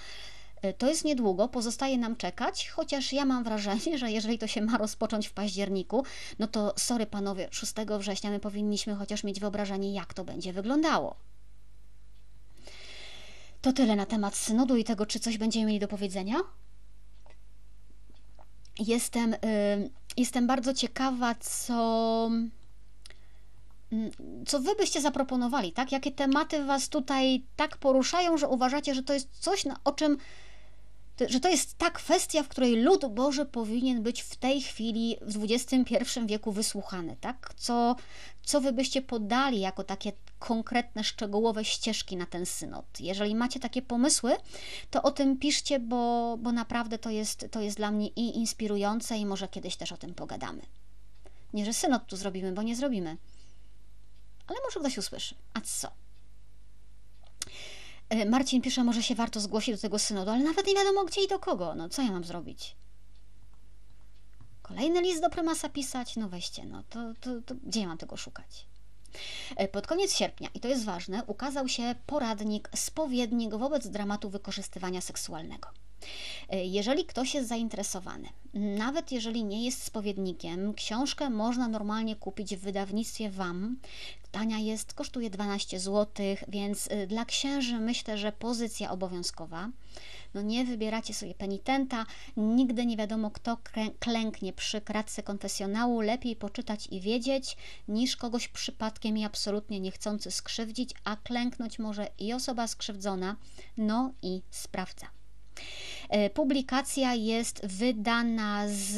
E, 0.62 0.73
to 0.73 0.88
jest 0.88 1.05
niedługo, 1.05 1.49
pozostaje 1.49 1.99
nam 1.99 2.16
czekać, 2.16 2.68
chociaż 2.68 3.12
ja 3.12 3.25
mam 3.25 3.44
wrażenie, 3.44 3.99
że 3.99 4.11
jeżeli 4.11 4.38
to 4.38 4.47
się 4.47 4.61
ma 4.62 4.79
rozpocząć 4.79 5.29
w 5.29 5.33
październiku, 5.33 6.05
no 6.38 6.47
to 6.47 6.75
sorry 6.77 7.07
panowie, 7.07 7.49
6 7.51 7.73
września 7.99 8.31
my 8.31 8.40
powinniśmy 8.40 8.94
chociaż 8.94 9.25
mieć 9.25 9.40
wyobrażenie, 9.40 9.92
jak 9.92 10.14
to 10.14 10.25
będzie 10.25 10.53
wyglądało. 10.53 11.16
To 13.62 13.73
tyle 13.73 13.97
na 13.97 14.07
temat 14.07 14.37
synodu 14.37 14.77
i 14.77 14.85
tego, 14.85 15.07
czy 15.07 15.21
coś 15.21 15.38
będziemy 15.38 15.66
mieli 15.66 15.79
do 15.79 15.88
powiedzenia. 15.88 16.37
Jestem, 18.79 19.35
y, 19.35 19.38
jestem 20.16 20.47
bardzo 20.47 20.75
ciekawa, 20.75 21.35
co, 21.35 22.31
mm, 23.92 24.11
co 24.47 24.61
wy 24.61 24.75
byście 24.75 25.01
zaproponowali, 25.01 25.73
tak? 25.73 25.92
Jakie 25.92 26.11
tematy 26.11 26.64
was 26.64 26.88
tutaj 26.88 27.44
tak 27.57 27.77
poruszają, 27.77 28.38
że 28.38 28.49
uważacie, 28.49 28.94
że 28.94 29.03
to 29.03 29.12
jest 29.12 29.29
coś, 29.33 29.64
o 29.85 29.92
czym 29.92 30.18
że 31.29 31.41
to 31.41 31.49
jest 31.49 31.79
ta 31.79 31.91
kwestia, 31.91 32.43
w 32.43 32.49
której 32.49 32.77
lud 32.77 33.07
Boży 33.07 33.47
powinien 33.47 34.03
być 34.03 34.23
w 34.23 34.37
tej 34.37 34.63
chwili, 34.63 35.17
w 35.23 35.45
XXI 35.45 36.05
wieku 36.27 36.53
wysłuchany, 36.53 37.17
tak? 37.21 37.55
Co, 37.57 37.97
co 38.45 38.61
wy 38.61 38.73
byście 38.73 39.03
podali 39.03 39.61
jako 39.61 39.85
takie 39.85 40.13
konkretne, 40.39 41.05
szczegółowe 41.05 41.65
ścieżki 41.65 42.17
na 42.17 42.27
ten 42.27 42.47
synod? 42.47 42.85
Jeżeli 43.01 43.35
macie 43.35 43.61
takie 43.61 43.83
pomysły, 43.83 44.37
to 44.91 45.03
o 45.03 45.11
tym 45.11 45.39
piszcie, 45.39 45.81
bo, 45.81 46.37
bo 46.41 46.53
naprawdę 46.53 46.99
to 46.99 47.11
jest, 47.11 47.47
to 47.51 47.61
jest 47.61 47.77
dla 47.77 47.91
mnie 47.91 48.07
i 48.07 48.39
inspirujące 48.39 49.19
i 49.19 49.27
może 49.27 49.49
kiedyś 49.49 49.77
też 49.77 49.93
o 49.93 49.97
tym 49.97 50.15
pogadamy. 50.15 50.63
Nie, 51.53 51.65
że 51.65 51.73
synod 51.73 52.07
tu 52.07 52.17
zrobimy, 52.17 52.53
bo 52.53 52.63
nie 52.63 52.77
zrobimy. 52.77 53.17
Ale 54.47 54.59
może 54.65 54.81
ktoś 54.81 54.99
usłyszy. 54.99 55.35
A 55.55 55.61
co? 55.61 55.89
E, 58.09 58.25
Marcin 58.25 58.62
pisze, 58.62 58.85
może 58.85 59.03
się 59.03 59.14
warto 59.14 59.40
zgłosić 59.40 59.75
do 59.75 59.81
tego 59.81 59.99
synodu, 59.99 60.31
ale 60.31 60.44
nawet 60.44 60.66
nie 60.66 60.75
wiadomo 60.75 61.05
gdzie 61.05 61.25
i 61.25 61.29
do 61.29 61.38
kogo. 61.38 61.75
No 61.75 61.88
co 61.88 62.03
ja 62.03 62.11
mam 62.11 62.25
zrobić? 62.25 62.77
Kolejny 64.62 65.03
list 65.03 65.23
do 65.23 65.31
prymasa 65.31 65.68
pisać? 65.68 66.16
No 66.16 66.29
weźcie, 66.29 66.64
no 66.64 66.83
to, 66.90 67.14
to, 67.21 67.40
to 67.47 67.55
gdzie 67.55 67.81
ja 67.81 67.87
mam 67.87 67.99
tego 67.99 68.16
szukać? 68.16 68.66
E, 69.57 69.68
pod 69.68 69.87
koniec 69.87 70.14
sierpnia, 70.14 70.49
i 70.55 70.61
to 70.61 70.68
jest 70.68 70.85
ważne, 70.85 71.23
ukazał 71.27 71.68
się 71.68 71.94
poradnik 72.07 72.71
spowiednik 72.77 73.55
wobec 73.55 73.88
dramatu 73.88 74.31
wykorzystywania 74.31 75.01
seksualnego. 75.01 75.68
E, 76.49 76.64
jeżeli 76.64 77.05
ktoś 77.05 77.35
jest 77.35 77.49
zainteresowany, 77.49 78.29
nawet 78.55 79.12
jeżeli 79.12 79.44
nie 79.44 79.64
jest 79.64 79.83
spowiednikiem, 79.83 80.75
książkę 80.75 81.31
można 81.31 81.68
normalnie 81.68 82.16
kupić 82.16 82.57
w 82.57 82.61
wydawnictwie 82.61 83.31
WAM. 83.31 83.77
Tania 84.33 84.59
jest, 84.59 84.95
kosztuje 84.95 85.31
12 85.31 85.81
zł, 85.81 86.07
więc 86.49 86.88
e, 86.91 87.07
dla 87.07 87.25
księży 87.25 87.81
myślę, 87.81 88.19
że 88.19 88.33
pozycja 88.33 88.91
obowiązkowa. 88.91 89.71
No 90.35 90.43
nie 90.43 90.64
wybieracie 90.64 91.14
sobie 91.14 91.35
penitenta, 91.35 92.07
nigdy 92.37 92.87
nie 92.87 92.97
wiadomo, 92.97 93.31
kto 93.31 93.59
klęknie 93.99 94.53
przy 94.53 94.81
kratce 94.81 95.22
konfesjonału. 95.22 96.01
Lepiej 96.01 96.37
poczytać 96.37 96.89
i 96.91 97.01
wiedzieć, 97.01 97.57
niż 97.89 98.16
kogoś 98.16 98.49
przypadkiem 98.49 99.18
i 99.18 99.24
absolutnie 99.24 99.81
niechcący 99.81 100.31
skrzywdzić, 100.31 100.91
a 101.05 101.16
klęknąć 101.16 101.79
może 101.79 102.09
i 102.18 102.33
osoba 102.33 102.66
skrzywdzona, 102.66 103.37
no 103.76 104.12
i 104.22 104.43
sprawca. 104.51 105.18
E, 106.09 106.31
publikacja 106.31 107.15
jest 107.15 107.67
wydana 107.67 108.65
z 108.69 108.97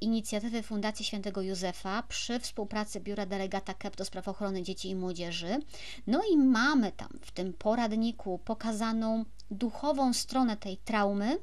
inicjatywy 0.00 0.62
Fundacji 0.62 1.04
Świętego 1.04 1.42
Józefa 1.42 2.02
przy 2.02 2.40
współpracy 2.40 3.00
Biura 3.00 3.26
Delegata 3.26 3.74
KEP 3.74 3.96
do 3.96 4.04
spraw 4.04 4.28
ochrony 4.28 4.62
dzieci 4.62 4.90
i 4.90 4.94
młodzieży. 4.94 5.58
No 6.06 6.22
i 6.32 6.36
mamy 6.36 6.92
tam 6.92 7.08
w 7.22 7.32
tym 7.32 7.52
poradniku 7.52 8.38
pokazaną 8.44 9.24
duchową 9.50 10.12
stronę 10.12 10.56
tej 10.56 10.76
traumy 10.76 11.38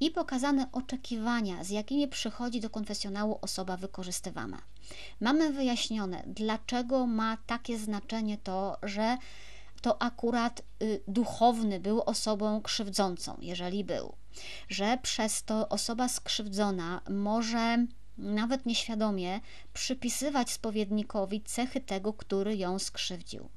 i 0.00 0.10
pokazane 0.10 0.66
oczekiwania, 0.72 1.64
z 1.64 1.70
jakimi 1.70 2.08
przychodzi 2.08 2.60
do 2.60 2.70
konfesjonału 2.70 3.38
osoba 3.42 3.76
wykorzystywana. 3.76 4.62
Mamy 5.20 5.52
wyjaśnione, 5.52 6.22
dlaczego 6.26 7.06
ma 7.06 7.36
takie 7.46 7.78
znaczenie 7.78 8.38
to, 8.38 8.78
że 8.82 9.16
to 9.82 10.02
akurat 10.02 10.62
y, 10.82 11.02
duchowny 11.08 11.80
był 11.80 12.02
osobą 12.02 12.62
krzywdzącą, 12.62 13.36
jeżeli 13.40 13.84
był, 13.84 14.14
że 14.68 14.98
przez 15.02 15.42
to 15.42 15.68
osoba 15.68 16.08
skrzywdzona 16.08 17.00
może 17.10 17.86
nawet 18.18 18.66
nieświadomie 18.66 19.40
przypisywać 19.72 20.50
spowiednikowi 20.50 21.42
cechy 21.42 21.80
tego, 21.80 22.12
który 22.12 22.56
ją 22.56 22.78
skrzywdził. 22.78 23.48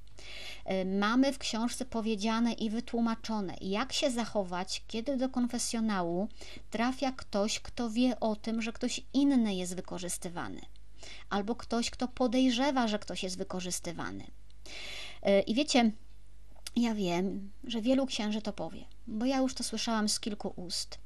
Y, 0.71 0.85
mamy 0.85 1.33
w 1.33 1.37
książce 1.37 1.85
powiedziane 1.85 2.53
i 2.53 2.69
wytłumaczone, 2.69 3.55
jak 3.61 3.93
się 3.93 4.11
zachować, 4.11 4.83
kiedy 4.87 5.17
do 5.17 5.29
konfesjonału 5.29 6.27
trafia 6.69 7.11
ktoś, 7.11 7.59
kto 7.59 7.89
wie 7.89 8.19
o 8.19 8.35
tym, 8.35 8.61
że 8.61 8.73
ktoś 8.73 9.01
inny 9.13 9.55
jest 9.55 9.75
wykorzystywany, 9.75 10.61
albo 11.29 11.55
ktoś, 11.55 11.89
kto 11.89 12.07
podejrzewa, 12.07 12.87
że 12.87 12.99
ktoś 12.99 13.23
jest 13.23 13.37
wykorzystywany. 13.37 14.23
Y, 15.27 15.41
I 15.41 15.55
wiecie, 15.55 15.91
ja 16.75 16.95
wiem, 16.95 17.51
że 17.63 17.81
wielu 17.81 18.05
księży 18.05 18.41
to 18.41 18.53
powie, 18.53 18.85
bo 19.07 19.25
ja 19.25 19.37
już 19.37 19.53
to 19.53 19.63
słyszałam 19.63 20.09
z 20.09 20.19
kilku 20.19 20.53
ust, 20.55 20.97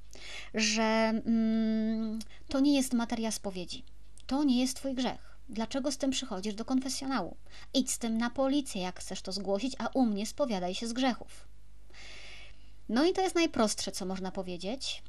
że 0.54 0.84
mm, 1.26 2.20
to 2.48 2.60
nie 2.60 2.76
jest 2.76 2.94
materia 2.94 3.32
spowiedzi, 3.32 3.84
to 4.28 4.44
nie 4.44 4.62
jest 4.62 4.76
Twój 4.76 4.94
grzech. 4.94 5.38
Dlaczego 5.50 5.92
z 5.92 5.98
tym 5.98 6.12
przychodzisz 6.12 6.54
do 6.54 6.66
konfesjonału? 6.66 7.38
Idź 7.74 7.92
z 7.92 7.98
tym 7.98 8.18
na 8.18 8.30
policję, 8.30 8.82
jak 8.82 9.00
chcesz 9.00 9.22
to 9.22 9.32
zgłosić, 9.32 9.76
a 9.80 9.88
u 9.88 10.06
mnie 10.06 10.26
spowiadaj 10.26 10.76
się 10.76 10.88
z 10.88 10.94
grzechów. 10.94 11.48
No 12.90 13.06
i 13.06 13.14
to 13.14 13.22
jest 13.22 13.36
najprostsze, 13.36 13.92
co 13.92 14.06
można 14.06 14.32
powiedzieć, 14.32 15.04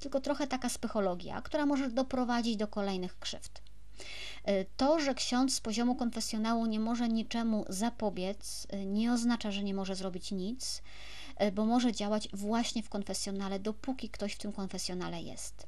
tylko 0.00 0.20
trochę 0.20 0.46
taka 0.46 0.68
psychologia, 0.68 1.42
która 1.42 1.66
może 1.66 1.90
doprowadzić 1.90 2.56
do 2.56 2.68
kolejnych 2.68 3.18
krzywd. 3.18 3.62
Y, 4.48 4.66
to, 4.76 5.00
że 5.00 5.14
ksiądz 5.14 5.54
z 5.54 5.60
poziomu 5.60 5.94
konfesjonału 5.94 6.66
nie 6.66 6.80
może 6.80 7.08
niczemu 7.08 7.64
zapobiec, 7.68 8.66
y, 8.74 8.86
nie 8.86 9.12
oznacza, 9.12 9.50
że 9.50 9.62
nie 9.62 9.74
może 9.74 9.94
zrobić 9.94 10.32
nic, 10.32 10.82
y, 11.42 11.52
bo 11.52 11.66
może 11.66 11.92
działać 11.92 12.28
właśnie 12.32 12.82
w 12.82 12.88
konfesjonale, 12.88 13.60
dopóki 13.60 14.08
ktoś 14.08 14.32
w 14.32 14.38
tym 14.38 14.52
konfesjonale 14.52 15.22
jest. 15.22 15.66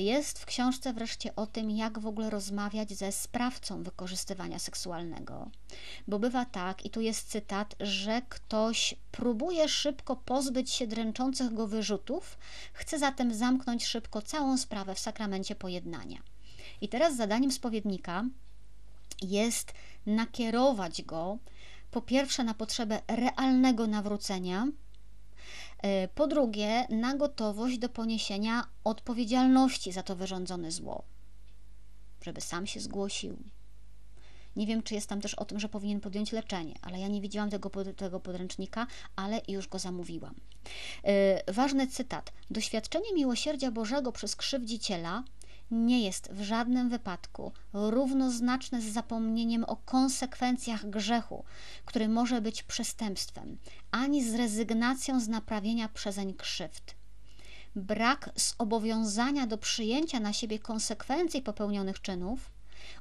Jest 0.00 0.38
w 0.38 0.46
książce 0.46 0.92
wreszcie 0.92 1.36
o 1.36 1.46
tym, 1.46 1.70
jak 1.70 1.98
w 1.98 2.06
ogóle 2.06 2.30
rozmawiać 2.30 2.90
ze 2.90 3.12
sprawcą 3.12 3.82
wykorzystywania 3.82 4.58
seksualnego. 4.58 5.48
Bo 6.08 6.18
bywa 6.18 6.44
tak, 6.44 6.84
i 6.84 6.90
tu 6.90 7.00
jest 7.00 7.28
cytat, 7.28 7.74
że 7.80 8.22
ktoś 8.28 8.94
próbuje 9.12 9.68
szybko 9.68 10.16
pozbyć 10.16 10.70
się 10.70 10.86
dręczących 10.86 11.54
go 11.54 11.66
wyrzutów, 11.66 12.38
chce 12.72 12.98
zatem 12.98 13.34
zamknąć 13.34 13.86
szybko 13.86 14.22
całą 14.22 14.58
sprawę 14.58 14.94
w 14.94 14.98
sakramencie 14.98 15.54
pojednania. 15.54 16.18
I 16.80 16.88
teraz 16.88 17.16
zadaniem 17.16 17.52
spowiednika 17.52 18.24
jest 19.22 19.72
nakierować 20.06 21.02
go 21.02 21.38
po 21.90 22.02
pierwsze 22.02 22.44
na 22.44 22.54
potrzebę 22.54 23.02
realnego 23.08 23.86
nawrócenia, 23.86 24.66
e, 25.82 26.08
po 26.08 26.26
drugie 26.26 26.86
na 26.88 27.16
gotowość 27.16 27.78
do 27.78 27.88
poniesienia 27.88 28.66
odpowiedzialności 28.84 29.92
za 29.92 30.02
to 30.02 30.16
wyrządzone 30.16 30.70
zło, 30.70 31.04
żeby 32.22 32.40
sam 32.40 32.66
się 32.66 32.80
zgłosił. 32.80 33.36
Nie 34.56 34.66
wiem, 34.66 34.82
czy 34.82 34.94
jest 34.94 35.08
tam 35.08 35.20
też 35.20 35.34
o 35.34 35.44
tym, 35.44 35.60
że 35.60 35.68
powinien 35.68 36.00
podjąć 36.00 36.32
leczenie, 36.32 36.74
ale 36.82 37.00
ja 37.00 37.08
nie 37.08 37.20
widziałam 37.20 37.50
tego, 37.50 37.70
tego 37.96 38.20
podręcznika, 38.20 38.86
ale 39.16 39.40
już 39.48 39.68
go 39.68 39.78
zamówiłam. 39.78 40.34
Yy, 41.04 41.54
ważny 41.54 41.86
cytat. 41.86 42.32
Doświadczenie 42.50 43.14
miłosierdzia 43.14 43.70
Bożego 43.70 44.12
przez 44.12 44.36
krzywdziciela 44.36 45.24
nie 45.70 46.04
jest 46.04 46.32
w 46.32 46.42
żadnym 46.42 46.88
wypadku 46.88 47.52
równoznaczne 47.72 48.80
z 48.80 48.84
zapomnieniem 48.84 49.64
o 49.64 49.76
konsekwencjach 49.76 50.90
grzechu, 50.90 51.44
który 51.84 52.08
może 52.08 52.40
być 52.40 52.62
przestępstwem, 52.62 53.58
ani 53.90 54.24
z 54.24 54.34
rezygnacją 54.34 55.20
z 55.20 55.28
naprawienia 55.28 55.88
przezeń 55.88 56.34
krzywd. 56.34 56.94
Brak 57.76 58.30
zobowiązania 58.36 59.46
do 59.46 59.58
przyjęcia 59.58 60.20
na 60.20 60.32
siebie 60.32 60.58
konsekwencji 60.58 61.42
popełnionych 61.42 62.02
czynów 62.02 62.50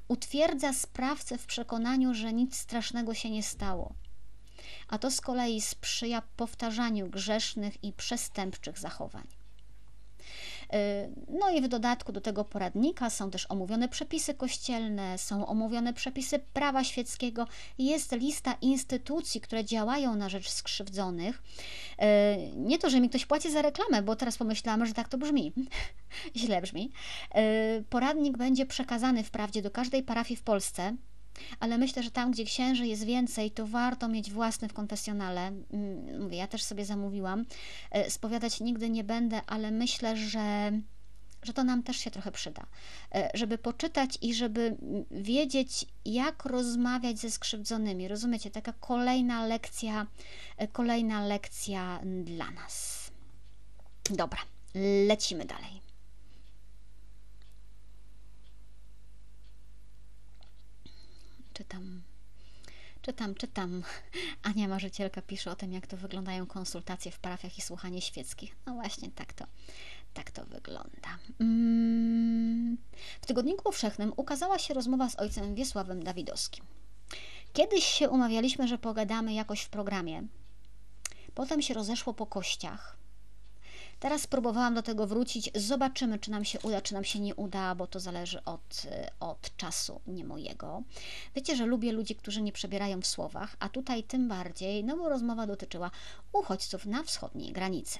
utwierdza 0.07 0.73
sprawcę 0.73 1.37
w 1.37 1.45
przekonaniu, 1.45 2.13
że 2.13 2.33
nic 2.33 2.55
strasznego 2.57 3.13
się 3.13 3.29
nie 3.29 3.43
stało. 3.43 3.93
A 4.87 4.97
to 4.97 5.11
z 5.11 5.21
kolei 5.21 5.61
sprzyja 5.61 6.21
powtarzaniu 6.37 7.07
grzesznych 7.07 7.83
i 7.83 7.93
przestępczych 7.93 8.79
zachowań. 8.79 9.38
Y, 10.73 11.09
no 11.39 11.49
i 11.49 11.61
w 11.61 11.67
dodatku 11.67 12.11
do 12.11 12.21
tego 12.21 12.45
poradnika 12.45 13.09
są 13.09 13.31
też 13.31 13.45
omówione 13.49 13.89
przepisy 13.89 14.33
kościelne, 14.33 15.17
są 15.17 15.45
omówione 15.45 15.93
przepisy 15.93 16.39
prawa 16.39 16.83
świeckiego, 16.83 17.47
jest 17.77 18.11
lista 18.11 18.57
instytucji, 18.61 19.41
które 19.41 19.65
działają 19.65 20.15
na 20.15 20.29
rzecz 20.29 20.49
skrzywdzonych. 20.49 21.41
Y, 21.41 22.05
nie 22.55 22.79
to, 22.79 22.89
że 22.89 22.99
mi 23.01 23.09
ktoś 23.09 23.25
płaci 23.25 23.51
za 23.51 23.61
reklamę, 23.61 24.01
bo 24.01 24.15
teraz 24.15 24.37
pomyślałam, 24.37 24.85
że 24.85 24.93
tak 24.93 25.09
to 25.09 25.17
brzmi. 25.17 25.53
Źle 26.35 26.61
brzmi. 26.61 26.91
Y, 27.79 27.83
poradnik 27.89 28.37
będzie 28.37 28.65
przekazany 28.65 29.23
wprawdzie 29.23 29.61
do 29.61 29.71
każdej 29.71 30.03
parafii 30.03 30.37
w 30.37 30.43
Polsce, 30.43 30.95
ale 31.59 31.77
myślę, 31.77 32.03
że 32.03 32.11
tam, 32.11 32.31
gdzie 32.31 32.45
księży 32.45 32.87
jest 32.87 33.03
więcej, 33.03 33.51
to 33.51 33.67
warto 33.67 34.07
mieć 34.07 34.31
własny 34.31 34.69
w 34.69 34.73
konfesjonale. 34.73 35.47
Mm, 35.47 36.21
mówię, 36.23 36.37
ja 36.37 36.47
też 36.47 36.63
sobie 36.63 36.85
zamówiłam. 36.85 37.45
E, 37.91 38.09
spowiadać 38.09 38.59
nigdy 38.59 38.89
nie 38.89 39.03
będę, 39.03 39.41
ale 39.47 39.71
myślę, 39.71 40.17
że 40.17 40.71
że 41.43 41.53
to 41.53 41.63
nam 41.63 41.83
też 41.83 41.97
się 41.97 42.11
trochę 42.11 42.31
przyda, 42.31 42.65
e, 43.15 43.31
żeby 43.33 43.57
poczytać 43.57 44.17
i 44.21 44.33
żeby 44.33 44.77
wiedzieć, 45.11 45.85
jak 46.05 46.45
rozmawiać 46.45 47.19
ze 47.19 47.31
skrzywdzonymi. 47.31 48.07
Rozumiecie, 48.07 48.51
taka 48.51 48.73
kolejna 48.73 49.45
lekcja, 49.45 50.07
e, 50.57 50.67
kolejna 50.67 51.25
lekcja 51.25 51.99
dla 52.23 52.51
nas. 52.51 53.11
Dobra, 54.09 54.39
lecimy 55.07 55.45
dalej. 55.45 55.88
Czytam, 61.59 62.01
czytam, 63.01 63.35
czytam. 63.35 63.83
Ania 64.49 64.67
Marzycielka 64.67 65.21
pisze 65.21 65.51
o 65.51 65.55
tym, 65.55 65.73
jak 65.73 65.87
to 65.87 65.97
wyglądają 65.97 66.47
konsultacje 66.47 67.11
w 67.11 67.19
parafiach 67.19 67.57
i 67.57 67.61
słuchanie 67.61 68.01
świeckich. 68.01 68.55
No 68.65 68.73
właśnie, 68.73 69.11
tak 69.11 69.33
to, 69.33 69.45
tak 70.13 70.31
to 70.31 70.45
wygląda. 70.45 71.17
Mm. 71.39 72.77
W 73.21 73.25
Tygodniku 73.25 73.63
Powszechnym 73.63 74.13
ukazała 74.17 74.59
się 74.59 74.73
rozmowa 74.73 75.09
z 75.09 75.19
ojcem 75.19 75.55
Wiesławem 75.55 76.03
Dawidowskim. 76.03 76.65
Kiedyś 77.53 77.83
się 77.83 78.09
umawialiśmy, 78.09 78.67
że 78.67 78.77
pogadamy 78.77 79.33
jakoś 79.33 79.61
w 79.61 79.69
programie. 79.69 80.23
Potem 81.35 81.61
się 81.61 81.73
rozeszło 81.73 82.13
po 82.13 82.25
kościach. 82.25 82.97
Teraz 83.99 84.27
próbowałam 84.27 84.73
do 84.73 84.83
tego 84.83 85.07
wrócić. 85.07 85.51
Zobaczymy, 85.55 86.19
czy 86.19 86.31
nam 86.31 86.45
się 86.45 86.59
uda, 86.59 86.81
czy 86.81 86.93
nam 86.93 87.03
się 87.03 87.19
nie 87.19 87.35
uda, 87.35 87.75
bo 87.75 87.87
to 87.87 87.99
zależy 87.99 88.43
od, 88.43 88.83
od 89.19 89.57
czasu, 89.57 90.01
nie 90.07 90.25
mojego. 90.25 90.83
Wiecie, 91.35 91.55
że 91.55 91.65
lubię 91.65 91.91
ludzi, 91.91 92.15
którzy 92.15 92.41
nie 92.41 92.51
przebierają 92.51 93.01
w 93.01 93.07
słowach, 93.07 93.55
a 93.59 93.69
tutaj 93.69 94.03
tym 94.03 94.27
bardziej, 94.27 94.83
no 94.83 94.97
bo 94.97 95.09
rozmowa 95.09 95.47
dotyczyła 95.47 95.91
uchodźców 96.33 96.85
na 96.85 97.03
wschodniej 97.03 97.53
granicy. 97.53 97.99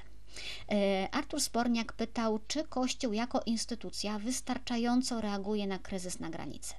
E, 0.71 1.07
Artur 1.11 1.41
Sporniak 1.41 1.93
pytał, 1.93 2.39
czy 2.47 2.63
Kościół 2.63 3.13
jako 3.13 3.41
instytucja 3.45 4.19
wystarczająco 4.19 5.21
reaguje 5.21 5.67
na 5.67 5.79
kryzys 5.79 6.19
na 6.19 6.29
granicy. 6.29 6.73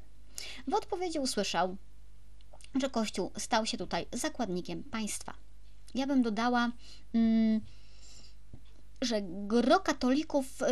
W 0.69 0.75
odpowiedzi 0.75 1.19
usłyszał, 1.19 1.77
że 2.75 2.91
Kościół 2.91 3.31
stał 3.39 3.67
się 3.67 3.79
tutaj 3.79 4.07
zakładnikiem 4.13 4.85
państwa. 4.85 5.35
Ja 5.95 6.07
bym 6.07 6.23
dodała. 6.23 6.71
Hmm, 7.13 7.61
że 9.03 9.23
gro 9.23 9.81
katolików 9.81 10.63
y, 10.63 10.67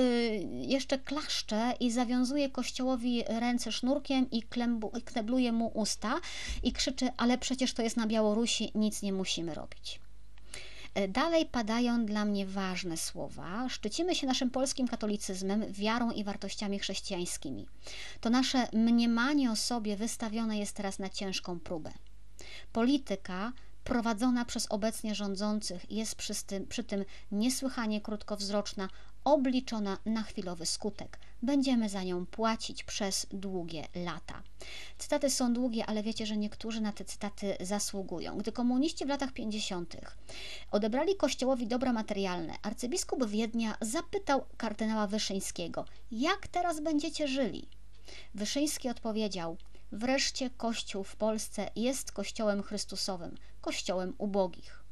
jeszcze 0.52 0.98
klaszcze 0.98 1.72
i 1.80 1.90
zawiązuje 1.90 2.50
kościołowi 2.50 3.24
ręce 3.28 3.72
sznurkiem 3.72 4.30
i 4.30 4.42
knebluje 5.04 5.52
mu 5.52 5.70
usta 5.74 6.20
i 6.62 6.72
krzyczy, 6.72 7.08
ale 7.16 7.38
przecież 7.38 7.74
to 7.74 7.82
jest 7.82 7.96
na 7.96 8.06
Białorusi, 8.06 8.72
nic 8.74 9.02
nie 9.02 9.12
musimy 9.12 9.54
robić. 9.54 10.00
E, 10.94 11.08
dalej 11.08 11.46
padają 11.46 12.06
dla 12.06 12.24
mnie 12.24 12.46
ważne 12.46 12.96
słowa. 12.96 13.68
Szczycimy 13.68 14.14
się 14.14 14.26
naszym 14.26 14.50
polskim 14.50 14.88
katolicyzmem, 14.88 15.72
wiarą 15.72 16.10
i 16.10 16.24
wartościami 16.24 16.78
chrześcijańskimi. 16.78 17.66
To 18.20 18.30
nasze 18.30 18.68
mniemanie 18.72 19.50
o 19.50 19.56
sobie 19.56 19.96
wystawione 19.96 20.58
jest 20.58 20.76
teraz 20.76 20.98
na 20.98 21.08
ciężką 21.08 21.60
próbę. 21.60 21.92
Polityka 22.72 23.52
prowadzona 23.88 24.44
przez 24.44 24.66
obecnie 24.70 25.14
rządzących 25.14 25.92
jest 25.92 26.14
przy 26.14 26.34
tym, 26.34 26.66
przy 26.66 26.84
tym 26.84 27.04
niesłychanie 27.32 28.00
krótkowzroczna, 28.00 28.88
obliczona 29.24 29.98
na 30.06 30.22
chwilowy 30.22 30.66
skutek. 30.66 31.18
Będziemy 31.42 31.88
za 31.88 32.02
nią 32.02 32.26
płacić 32.26 32.84
przez 32.84 33.26
długie 33.30 33.88
lata. 33.94 34.42
Cytaty 34.98 35.30
są 35.30 35.52
długie, 35.52 35.86
ale 35.86 36.02
wiecie, 36.02 36.26
że 36.26 36.36
niektórzy 36.36 36.80
na 36.80 36.92
te 36.92 37.04
cytaty 37.04 37.56
zasługują. 37.60 38.38
Gdy 38.38 38.52
komuniści 38.52 39.04
w 39.04 39.08
latach 39.08 39.32
50. 39.32 39.96
odebrali 40.70 41.16
Kościołowi 41.16 41.66
dobra 41.66 41.92
materialne, 41.92 42.54
arcybiskup 42.62 43.26
Wiednia 43.26 43.76
zapytał 43.80 44.44
kardynała 44.56 45.06
Wyszyńskiego: 45.06 45.84
Jak 46.10 46.48
teraz 46.48 46.80
będziecie 46.80 47.28
żyli? 47.28 47.68
Wyszyński 48.34 48.88
odpowiedział: 48.88 49.56
Wreszcie 49.92 50.50
Kościół 50.50 51.04
w 51.04 51.16
Polsce 51.16 51.70
jest 51.76 52.12
Kościołem 52.12 52.62
Chrystusowym, 52.62 53.34
Kościołem 53.60 54.14
ubogich. 54.18 54.84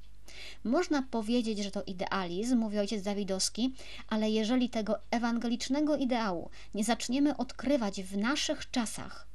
Można 0.64 1.02
powiedzieć, 1.02 1.58
że 1.58 1.70
to 1.70 1.82
idealizm, 1.82 2.58
mówi 2.58 2.78
ojciec 2.78 3.02
Dawidowski, 3.02 3.74
ale 4.08 4.30
jeżeli 4.30 4.70
tego 4.70 4.98
ewangelicznego 5.10 5.96
ideału 5.96 6.50
nie 6.74 6.84
zaczniemy 6.84 7.36
odkrywać 7.36 8.02
w 8.02 8.16
naszych 8.16 8.70
czasach, 8.70 9.26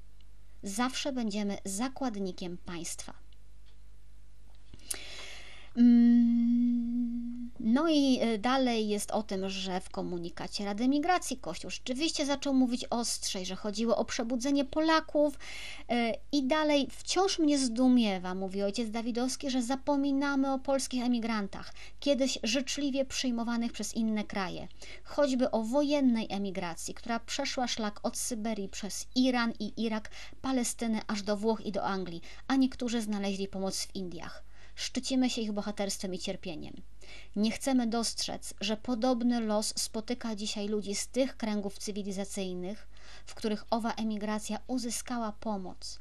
zawsze 0.63 1.13
będziemy 1.13 1.57
zakładnikiem 1.65 2.57
państwa. 2.57 3.20
Mm, 5.77 7.51
no 7.59 7.89
i 7.89 8.19
e, 8.21 8.37
dalej 8.37 8.89
jest 8.89 9.11
o 9.11 9.23
tym, 9.23 9.49
że 9.49 9.81
w 9.81 9.89
komunikacie 9.89 10.65
Rady 10.65 10.87
Migracji 10.87 11.37
Kościół 11.37 11.71
rzeczywiście 11.71 12.25
zaczął 12.25 12.53
mówić 12.53 12.85
ostrzej, 12.89 13.45
że 13.45 13.55
chodziło 13.55 13.97
o 13.97 14.05
przebudzenie 14.05 14.65
Polaków 14.65 15.39
e, 15.89 16.13
i 16.31 16.43
dalej 16.43 16.87
wciąż 16.91 17.39
mnie 17.39 17.59
zdumiewa, 17.59 18.35
mówi 18.35 18.63
ojciec 18.63 18.91
Dawidowski, 18.91 19.49
że 19.49 19.61
zapominamy 19.61 20.53
o 20.53 20.59
polskich 20.59 21.03
emigrantach, 21.03 21.73
kiedyś 21.99 22.39
życzliwie 22.43 23.05
przyjmowanych 23.05 23.71
przez 23.71 23.95
inne 23.95 24.23
kraje, 24.23 24.67
choćby 25.03 25.51
o 25.51 25.63
wojennej 25.63 26.27
emigracji, 26.29 26.93
która 26.93 27.19
przeszła 27.19 27.67
szlak 27.67 27.99
od 28.03 28.17
Syberii 28.17 28.69
przez 28.69 29.07
Iran 29.15 29.53
i 29.59 29.83
Irak, 29.83 30.11
Palestynę 30.41 31.01
aż 31.07 31.23
do 31.23 31.37
Włoch 31.37 31.65
i 31.65 31.71
do 31.71 31.83
Anglii, 31.83 32.21
a 32.47 32.55
niektórzy 32.55 33.01
znaleźli 33.01 33.47
pomoc 33.47 33.85
w 33.85 33.95
Indiach 33.95 34.50
szczycimy 34.75 35.29
się 35.29 35.41
ich 35.41 35.51
bohaterstwem 35.51 36.13
i 36.13 36.19
cierpieniem. 36.19 36.73
Nie 37.35 37.51
chcemy 37.51 37.87
dostrzec, 37.87 38.53
że 38.61 38.77
podobny 38.77 39.39
los 39.39 39.73
spotyka 39.77 40.35
dzisiaj 40.35 40.67
ludzi 40.67 40.95
z 40.95 41.07
tych 41.07 41.37
kręgów 41.37 41.77
cywilizacyjnych, 41.77 42.87
w 43.25 43.35
których 43.35 43.65
owa 43.69 43.93
emigracja 43.93 44.59
uzyskała 44.67 45.31
pomoc. 45.31 45.99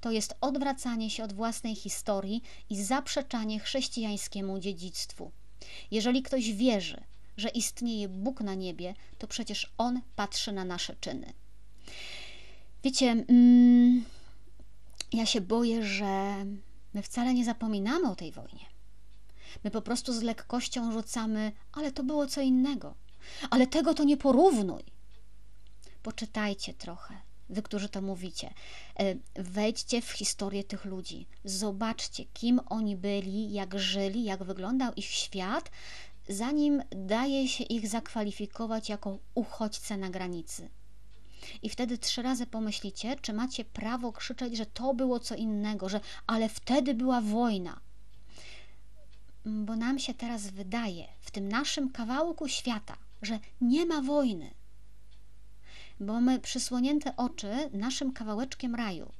To 0.00 0.10
jest 0.10 0.34
odwracanie 0.40 1.10
się 1.10 1.24
od 1.24 1.32
własnej 1.32 1.74
historii 1.74 2.42
i 2.70 2.82
zaprzeczanie 2.82 3.60
chrześcijańskiemu 3.60 4.58
dziedzictwu. 4.58 5.30
Jeżeli 5.90 6.22
ktoś 6.22 6.52
wierzy, 6.52 7.02
że 7.36 7.48
istnieje 7.48 8.08
Bóg 8.08 8.40
na 8.40 8.54
niebie, 8.54 8.94
to 9.18 9.26
przecież 9.26 9.72
On 9.78 10.00
patrzy 10.16 10.52
na 10.52 10.64
nasze 10.64 10.96
czyny. 11.00 11.32
Wiecie, 12.84 13.24
mm, 13.28 14.04
ja 15.12 15.26
się 15.26 15.40
boję, 15.40 15.82
że 15.82 16.44
My 16.96 17.02
wcale 17.02 17.34
nie 17.34 17.44
zapominamy 17.44 18.10
o 18.10 18.16
tej 18.16 18.32
wojnie. 18.32 18.66
My 19.64 19.70
po 19.70 19.82
prostu 19.82 20.12
z 20.12 20.22
lekkością 20.22 20.92
rzucamy, 20.92 21.52
ale 21.72 21.92
to 21.92 22.04
było 22.04 22.26
co 22.26 22.40
innego. 22.40 22.94
Ale 23.50 23.66
tego 23.66 23.94
to 23.94 24.04
nie 24.04 24.16
porównuj. 24.16 24.82
Poczytajcie 26.02 26.74
trochę, 26.74 27.14
wy, 27.48 27.62
którzy 27.62 27.88
to 27.88 28.02
mówicie. 28.02 28.54
E, 28.98 29.14
wejdźcie 29.34 30.02
w 30.02 30.10
historię 30.10 30.64
tych 30.64 30.84
ludzi. 30.84 31.26
Zobaczcie, 31.44 32.24
kim 32.24 32.60
oni 32.66 32.96
byli, 32.96 33.52
jak 33.52 33.78
żyli, 33.78 34.24
jak 34.24 34.44
wyglądał 34.44 34.94
ich 34.94 35.06
świat, 35.06 35.70
zanim 36.28 36.82
daje 36.90 37.48
się 37.48 37.64
ich 37.64 37.88
zakwalifikować 37.88 38.88
jako 38.88 39.18
uchodźcę 39.34 39.96
na 39.96 40.10
granicy. 40.10 40.68
I 41.62 41.68
wtedy 41.68 41.98
trzy 41.98 42.22
razy 42.22 42.46
pomyślicie, 42.46 43.16
czy 43.22 43.32
macie 43.32 43.64
prawo 43.64 44.12
krzyczeć, 44.12 44.56
że 44.56 44.66
to 44.66 44.94
było 44.94 45.20
co 45.20 45.34
innego, 45.34 45.88
że 45.88 46.00
ale 46.26 46.48
wtedy 46.48 46.94
była 46.94 47.20
wojna. 47.20 47.80
Bo 49.44 49.76
nam 49.76 49.98
się 49.98 50.14
teraz 50.14 50.50
wydaje, 50.50 51.04
w 51.20 51.30
tym 51.30 51.48
naszym 51.48 51.90
kawałku 51.92 52.48
świata, 52.48 52.96
że 53.22 53.38
nie 53.60 53.86
ma 53.86 54.02
wojny. 54.02 54.50
Bo 56.00 56.12
mamy 56.12 56.40
przysłonięte 56.40 57.16
oczy 57.16 57.70
naszym 57.72 58.12
kawałeczkiem 58.12 58.74
raju. 58.74 59.12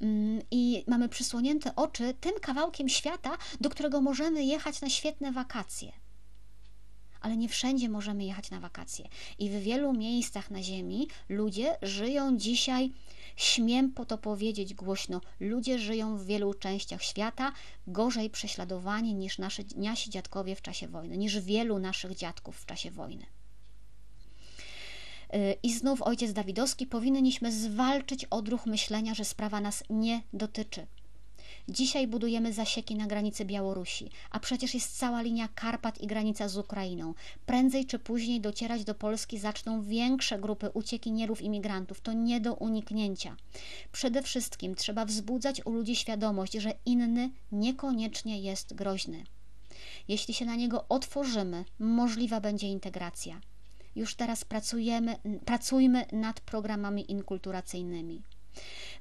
Mm, 0.00 0.42
I 0.50 0.84
mamy 0.86 1.08
przysłonięte 1.08 1.76
oczy 1.76 2.14
tym 2.20 2.32
kawałkiem 2.40 2.88
świata, 2.88 3.38
do 3.60 3.70
którego 3.70 4.00
możemy 4.00 4.44
jechać 4.44 4.80
na 4.80 4.90
świetne 4.90 5.32
wakacje 5.32 5.92
ale 7.20 7.36
nie 7.36 7.48
wszędzie 7.48 7.88
możemy 7.88 8.24
jechać 8.24 8.50
na 8.50 8.60
wakacje. 8.60 9.08
I 9.38 9.50
w 9.50 9.52
wielu 9.52 9.92
miejscach 9.92 10.50
na 10.50 10.62
Ziemi 10.62 11.08
ludzie 11.28 11.76
żyją 11.82 12.36
dzisiaj, 12.36 12.92
śmiem 13.36 13.92
po 13.92 14.04
to 14.04 14.18
powiedzieć 14.18 14.74
głośno, 14.74 15.20
ludzie 15.40 15.78
żyją 15.78 16.16
w 16.16 16.24
wielu 16.24 16.54
częściach 16.54 17.02
świata 17.02 17.52
gorzej 17.86 18.30
prześladowani 18.30 19.14
niż 19.14 19.38
nasi, 19.38 19.64
nasi 19.76 20.10
dziadkowie 20.10 20.56
w 20.56 20.62
czasie 20.62 20.88
wojny, 20.88 21.18
niż 21.18 21.40
wielu 21.40 21.78
naszych 21.78 22.14
dziadków 22.14 22.56
w 22.56 22.66
czasie 22.66 22.90
wojny. 22.90 23.26
Y, 25.34 25.56
I 25.62 25.72
znów 25.72 26.02
ojciec 26.02 26.32
Dawidowski, 26.32 26.86
powinniśmy 26.86 27.52
zwalczyć 27.52 28.24
odruch 28.24 28.66
myślenia, 28.66 29.14
że 29.14 29.24
sprawa 29.24 29.60
nas 29.60 29.84
nie 29.90 30.22
dotyczy. 30.32 30.86
Dzisiaj 31.70 32.06
budujemy 32.06 32.52
zasieki 32.52 32.94
na 32.94 33.06
granicy 33.06 33.44
Białorusi, 33.44 34.10
a 34.30 34.40
przecież 34.40 34.74
jest 34.74 34.98
cała 34.98 35.22
linia 35.22 35.48
Karpat 35.48 36.00
i 36.00 36.06
granica 36.06 36.48
z 36.48 36.56
Ukrainą. 36.56 37.14
Prędzej 37.46 37.86
czy 37.86 37.98
później 37.98 38.40
docierać 38.40 38.84
do 38.84 38.94
Polski 38.94 39.38
zaczną 39.38 39.82
większe 39.82 40.38
grupy 40.38 40.70
uciekinierów 40.70 41.42
imigrantów. 41.42 42.00
To 42.00 42.12
nie 42.12 42.40
do 42.40 42.54
uniknięcia. 42.54 43.36
Przede 43.92 44.22
wszystkim 44.22 44.74
trzeba 44.74 45.04
wzbudzać 45.04 45.66
u 45.66 45.72
ludzi 45.72 45.96
świadomość, 45.96 46.52
że 46.52 46.72
inny 46.86 47.30
niekoniecznie 47.52 48.40
jest 48.40 48.74
groźny. 48.74 49.24
Jeśli 50.08 50.34
się 50.34 50.44
na 50.44 50.56
niego 50.56 50.84
otworzymy, 50.88 51.64
możliwa 51.78 52.40
będzie 52.40 52.68
integracja. 52.68 53.40
Już 53.96 54.14
teraz 54.14 54.44
pracujemy, 54.44 55.16
pracujmy 55.44 56.06
nad 56.12 56.40
programami 56.40 57.10
inkulturacyjnymi 57.10 58.22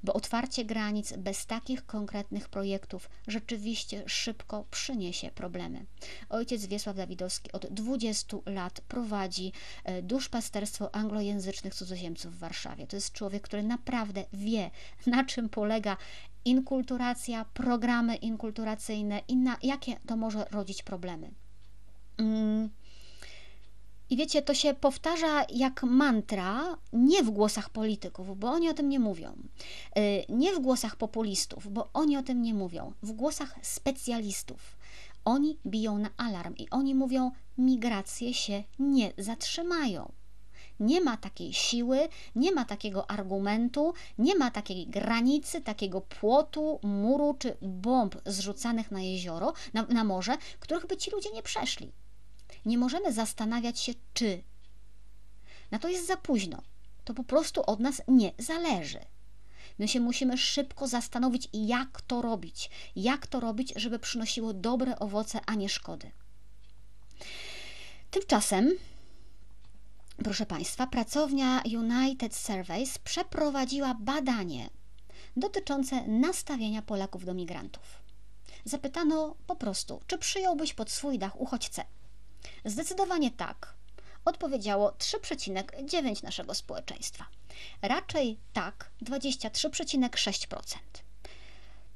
bo 0.04 0.14
otwarcie 0.14 0.66
granic 0.66 1.14
bez 1.18 1.46
takich 1.46 1.86
konkretnych 1.86 2.50
projektów 2.50 3.10
rzeczywiście 3.28 4.04
szybko 4.08 4.66
przyniesie 4.72 5.32
problemy. 5.32 5.86
Ojciec 6.30 6.66
Wiesław 6.66 6.96
Dawidowski 6.96 7.52
od 7.52 7.66
20 7.66 8.38
lat 8.46 8.82
prowadzi 8.82 9.52
e, 9.84 10.02
duszpasterstwo 10.02 10.96
anglojęzycznych 10.96 11.76
cudzoziemców 11.76 12.36
w 12.36 12.40
Warszawie. 12.40 12.88
To 12.88 12.96
jest 12.96 13.14
człowiek, 13.14 13.44
który 13.44 13.64
naprawdę 13.64 14.26
wie, 14.34 14.72
na 15.08 15.24
czym 15.24 15.50
polega 15.50 15.98
inkulturacja, 16.46 17.46
programy 17.46 18.16
inkulturacyjne 18.16 19.22
i 19.28 19.36
na 19.36 19.58
jakie 19.64 19.96
to 20.08 20.18
może 20.18 20.46
rodzić 20.52 20.84
problemy. 20.84 21.32
Mm. 22.18 22.70
I 24.10 24.18
wiecie, 24.18 24.42
to 24.42 24.54
się 24.54 24.74
powtarza 24.74 25.46
jak 25.50 25.84
mantra 25.84 26.78
nie 26.94 27.24
w 27.24 27.30
głosach 27.30 27.70
polityków, 27.70 28.40
bo 28.40 28.48
oni 28.50 28.70
o 28.70 28.74
tym 28.74 28.90
nie 28.90 29.00
mówią, 29.00 29.36
y, 29.98 30.26
nie 30.30 30.54
w 30.54 30.60
głosach 30.60 30.96
populistów, 30.96 31.74
bo 31.74 31.90
oni 31.94 32.18
o 32.18 32.24
tym 32.24 32.42
nie 32.42 32.54
mówią, 32.54 32.94
w 33.04 33.12
głosach 33.12 33.56
specjalistów. 33.62 34.78
Oni 35.26 35.60
biją 35.66 35.98
na 35.98 36.10
alarm 36.18 36.56
i 36.56 36.70
oni 36.70 36.96
mówią: 36.96 37.32
migracje 37.58 38.34
się 38.34 38.64
nie 38.80 39.14
zatrzymają. 39.18 40.12
Nie 40.80 41.02
ma 41.02 41.18
takiej 41.18 41.54
siły, 41.54 42.00
nie 42.36 42.52
ma 42.52 42.66
takiego 42.66 43.12
argumentu, 43.12 43.94
nie 44.18 44.36
ma 44.36 44.52
takiej 44.52 44.88
granicy, 44.88 45.62
takiego 45.62 46.02
płotu, 46.02 46.80
muru 46.84 47.36
czy 47.40 47.58
bomb 47.62 48.16
zrzucanych 48.26 48.92
na 48.92 49.02
jezioro, 49.02 49.54
na, 49.74 49.82
na 49.82 50.04
morze, 50.04 50.38
których 50.60 50.88
by 50.88 50.98
ci 50.98 51.12
ludzie 51.12 51.32
nie 51.32 51.44
przeszli. 51.44 51.92
Nie 52.66 52.78
możemy 52.78 53.14
zastanawiać 53.14 53.80
się, 53.80 53.94
czy. 54.14 54.44
Na 55.72 55.80
to 55.80 55.88
jest 55.90 56.08
za 56.08 56.18
późno. 56.18 56.62
To 57.04 57.14
po 57.14 57.24
prostu 57.24 57.62
od 57.66 57.80
nas 57.80 58.02
nie 58.08 58.32
zależy. 58.40 59.00
My 59.80 59.88
się 59.88 60.00
musimy 60.00 60.38
szybko 60.38 60.88
zastanowić, 60.88 61.50
jak 61.54 62.02
to 62.02 62.22
robić. 62.22 62.70
Jak 62.96 63.28
to 63.28 63.40
robić, 63.40 63.74
żeby 63.76 64.00
przynosiło 64.00 64.54
dobre 64.54 65.00
owoce, 65.00 65.40
a 65.46 65.56
nie 65.56 65.70
szkody. 65.70 66.12
Tymczasem, 68.12 68.72
proszę 70.24 70.46
Państwa, 70.46 70.88
pracownia 70.88 71.62
United 71.66 72.36
Surveys 72.36 72.98
przeprowadziła 72.98 73.94
badanie 74.00 74.70
dotyczące 75.38 76.08
nastawienia 76.08 76.82
Polaków 76.82 77.26
do 77.26 77.34
migrantów. 77.34 77.84
Zapytano 78.66 79.36
po 79.48 79.56
prostu, 79.56 80.02
czy 80.08 80.18
przyjąłbyś 80.18 80.74
pod 80.74 80.92
swój 80.92 81.20
dach 81.20 81.42
uchodźcę. 81.42 81.86
Zdecydowanie 82.66 83.32
tak. 83.32 83.74
Odpowiedziało 84.26 84.92
3,9 84.92 86.24
naszego 86.24 86.54
społeczeństwa. 86.54 87.26
Raczej 87.82 88.38
tak 88.54 88.92
23,6%. 89.04 90.58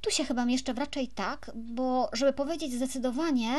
Tu 0.02 0.12
się 0.12 0.26
chyba 0.26 0.46
jeszcze 0.46 0.74
w 0.74 0.78
raczej 0.78 1.08
tak, 1.08 1.52
bo 1.56 2.10
żeby 2.14 2.34
powiedzieć 2.34 2.74
zdecydowanie, 2.74 3.56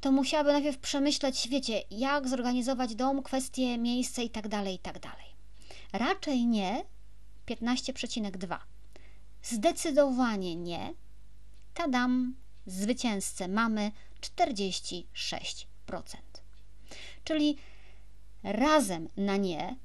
to 0.00 0.12
musiałaby 0.12 0.52
najpierw 0.52 0.78
przemyśleć, 0.78 1.48
wiecie, 1.48 1.82
jak 1.90 2.28
zorganizować 2.28 2.94
dom, 2.94 3.22
kwestie, 3.22 3.78
miejsce 3.78 4.24
i 4.24 4.30
tak 4.30 4.48
dalej, 4.48 4.74
i 4.74 4.78
tak. 4.78 4.98
Raczej 5.92 6.46
nie 6.46 6.84
15,2. 7.46 8.58
Zdecydowanie 9.42 10.56
nie. 10.56 10.94
Tadam, 11.74 12.34
zwycięzcę 12.66 13.48
mamy 13.48 13.92
46%. 14.20 15.69
Czyli 17.24 17.56
razem 18.42 19.08
na 19.16 19.36
nie 19.36 19.76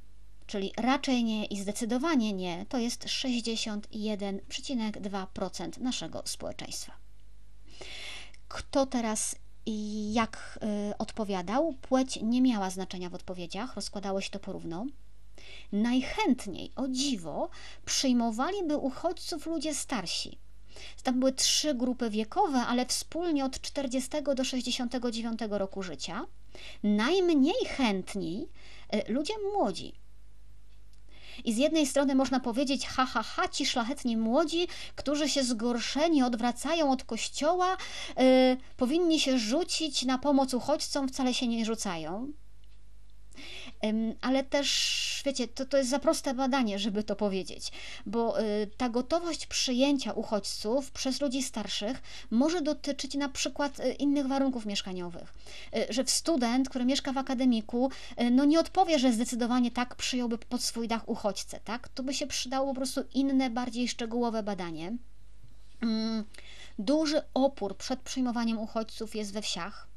czyli 0.48 0.72
raczej 0.78 1.24
nie 1.24 1.46
i 1.46 1.60
zdecydowanie 1.60 2.34
nie, 2.34 2.66
to 2.70 2.78
jest 2.78 3.06
61,2% 3.06 5.82
naszego 5.82 6.24
społeczeństwa. 6.26 6.94
Kto 8.48 8.86
teraz 8.86 9.36
i 9.66 10.14
jak 10.14 10.60
y, 10.92 10.98
odpowiadał? 10.98 11.74
Płeć 11.74 12.20
nie 12.22 12.42
miała 12.42 12.70
znaczenia 12.70 13.10
w 13.10 13.16
odpowiedziach, 13.16 13.76
rozkładało 13.76 14.22
się 14.22 14.30
to 14.30 14.40
porówno. 14.40 14.86
Najchętniej, 15.72 16.72
o 16.76 16.88
dziwo, 16.88 17.50
przyjmowaliby 17.86 18.78
uchodźców 18.78 19.46
ludzie 19.46 19.74
starsi. 19.74 20.38
Tam 21.04 21.20
były 21.20 21.34
trzy 21.34 21.74
grupy 21.74 22.10
wiekowe, 22.10 22.60
ale 22.60 22.86
wspólnie 22.86 23.46
od 23.46 23.62
40 23.62 24.10
do 24.36 24.44
69 24.44 25.40
roku 25.50 25.84
życia. 25.84 26.26
Najmniej 26.84 27.66
chętni 27.68 28.48
y, 28.94 29.14
ludzie 29.14 29.34
młodzi, 29.54 29.94
i 31.44 31.54
z 31.54 31.58
jednej 31.58 31.86
strony 31.86 32.16
można 32.16 32.40
powiedzieć, 32.40 32.88
ha, 32.88 33.06
ha, 33.06 33.24
ha, 33.24 33.48
ci 33.48 33.66
szlachetni 33.66 34.18
młodzi, 34.18 34.68
którzy 34.96 35.30
się 35.30 35.44
zgorszeni 35.44 36.24
odwracają 36.24 36.92
od 36.92 37.04
kościoła, 37.04 37.78
yy, 38.18 38.24
powinni 38.78 39.20
się 39.20 39.38
rzucić 39.38 40.06
na 40.06 40.18
pomoc 40.18 40.54
uchodźcom, 40.54 41.08
wcale 41.08 41.34
się 41.34 41.48
nie 41.48 41.66
rzucają 41.66 42.32
ale 44.22 44.44
też, 44.44 45.22
wiecie, 45.26 45.48
to, 45.48 45.66
to 45.66 45.78
jest 45.78 45.90
za 45.90 46.00
proste 46.00 46.34
badanie, 46.34 46.80
żeby 46.80 47.04
to 47.04 47.16
powiedzieć, 47.16 47.72
bo 48.06 48.42
y, 48.42 48.68
ta 48.78 48.90
gotowość 48.90 49.46
przyjęcia 49.46 50.14
uchodźców 50.14 50.92
przez 50.92 51.22
ludzi 51.22 51.44
starszych 51.44 52.02
może 52.32 52.62
dotyczyć 52.62 53.16
na 53.16 53.30
przykład 53.30 53.80
y, 53.80 53.94
innych 53.94 54.28
warunków 54.28 54.66
mieszkaniowych, 54.66 55.34
y, 55.76 55.94
że 55.94 56.04
student, 56.08 56.70
który 56.70 56.86
mieszka 56.86 57.14
w 57.14 57.18
akademiku, 57.18 57.92
no 58.32 58.46
nie 58.46 58.60
odpowie, 58.60 59.00
że 59.00 59.14
zdecydowanie 59.14 59.72
tak 59.72 59.96
przyjąłby 59.96 60.38
pod 60.38 60.64
swój 60.64 60.88
dach 60.88 61.10
uchodźcę, 61.10 61.60
tak? 61.64 61.90
To 61.90 62.04
by 62.04 62.14
się 62.14 62.28
przydało 62.28 62.68
po 62.68 62.76
prostu 62.76 63.02
inne, 63.14 63.50
bardziej 63.50 63.88
szczegółowe 63.88 64.44
badanie. 64.44 64.98
Mm, 65.82 66.24
duży 66.80 67.22
opór 67.34 67.78
przed 67.78 68.00
przyjmowaniem 68.00 68.60
uchodźców 68.60 69.16
jest 69.16 69.34
we 69.34 69.42
wsiach 69.42 69.88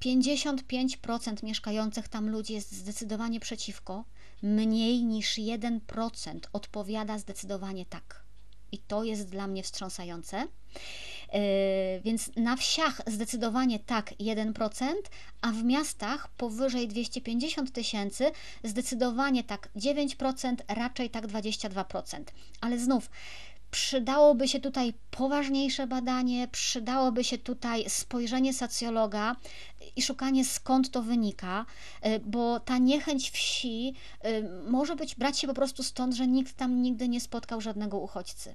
55% 0.00 1.42
mieszkających 1.42 2.08
tam 2.08 2.30
ludzi 2.30 2.52
jest 2.52 2.72
zdecydowanie 2.72 3.40
przeciwko, 3.40 4.04
mniej 4.42 5.04
niż 5.04 5.38
1% 5.38 6.38
odpowiada 6.52 7.18
zdecydowanie 7.18 7.86
tak. 7.86 8.22
I 8.72 8.78
to 8.78 9.04
jest 9.04 9.28
dla 9.28 9.46
mnie 9.46 9.62
wstrząsające. 9.62 10.46
Yy, 11.32 11.40
więc 12.04 12.30
na 12.36 12.56
wsiach 12.56 13.00
zdecydowanie 13.06 13.78
tak 13.78 14.12
1%, 14.12 14.84
a 15.40 15.52
w 15.52 15.64
miastach 15.64 16.28
powyżej 16.28 16.88
250 16.88 17.72
tysięcy 17.72 18.30
zdecydowanie 18.64 19.44
tak 19.44 19.68
9%, 19.76 20.56
raczej 20.68 21.10
tak 21.10 21.26
22%. 21.26 22.24
Ale 22.60 22.78
znów 22.78 23.10
przydałoby 23.72 24.48
się 24.48 24.60
tutaj 24.60 24.94
poważniejsze 25.10 25.86
badanie, 25.86 26.48
przydałoby 26.48 27.24
się 27.24 27.38
tutaj 27.38 27.84
spojrzenie 27.88 28.54
socjologa 28.54 29.36
i 29.96 30.02
szukanie 30.02 30.44
skąd 30.44 30.90
to 30.90 31.02
wynika, 31.02 31.66
y, 32.06 32.20
bo 32.26 32.60
ta 32.60 32.78
niechęć 32.78 33.30
wsi 33.30 33.94
y, 34.24 34.70
może 34.70 34.96
być 34.96 35.14
brać 35.14 35.38
się 35.38 35.46
po 35.46 35.54
prostu 35.54 35.82
stąd, 35.82 36.14
że 36.14 36.26
nikt 36.26 36.56
tam 36.56 36.82
nigdy 36.82 37.08
nie 37.08 37.20
spotkał 37.20 37.60
żadnego 37.60 37.98
uchodźcy. 37.98 38.54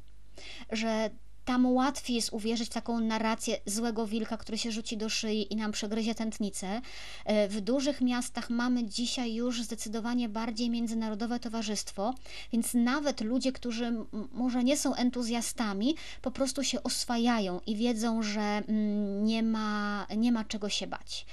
Że 0.72 1.09
tam 1.48 1.66
łatwiej 1.66 2.16
jest 2.16 2.34
uwierzyć 2.34 2.70
w 2.70 2.74
taką 2.74 3.00
narrację 3.00 3.58
złego 3.66 4.08
wilka, 4.08 4.38
który 4.38 4.58
się 4.58 4.72
rzuci 4.72 4.98
do 4.98 5.10
szyi 5.10 5.54
i 5.54 5.56
nam 5.56 5.72
przegryzie 5.72 6.16
tętnicę. 6.16 6.82
E, 7.26 7.48
w 7.48 7.62
dużych 7.62 8.02
miastach 8.02 8.50
mamy 8.50 8.86
dzisiaj 8.86 9.34
już 9.34 9.64
zdecydowanie 9.64 10.30
bardziej 10.30 10.70
międzynarodowe 10.70 11.39
towarzystwo, 11.39 12.14
więc 12.54 12.74
nawet 12.74 13.22
ludzie, 13.22 13.52
którzy 13.52 13.93
może 14.32 14.64
nie 14.64 14.78
są 14.78 14.95
entuzjastami, 14.95 15.95
po 16.22 16.32
prostu 16.32 16.64
się 16.64 16.84
oswajają 16.84 17.60
i 17.68 17.76
wiedzą, 17.76 18.24
że 18.24 18.41
mm, 18.41 19.24
nie 19.24 19.43
ma, 19.43 20.08
nie 20.18 20.32
ma 20.32 20.43
czego 20.43 20.70
się 20.70 20.88
bać. 20.88 21.26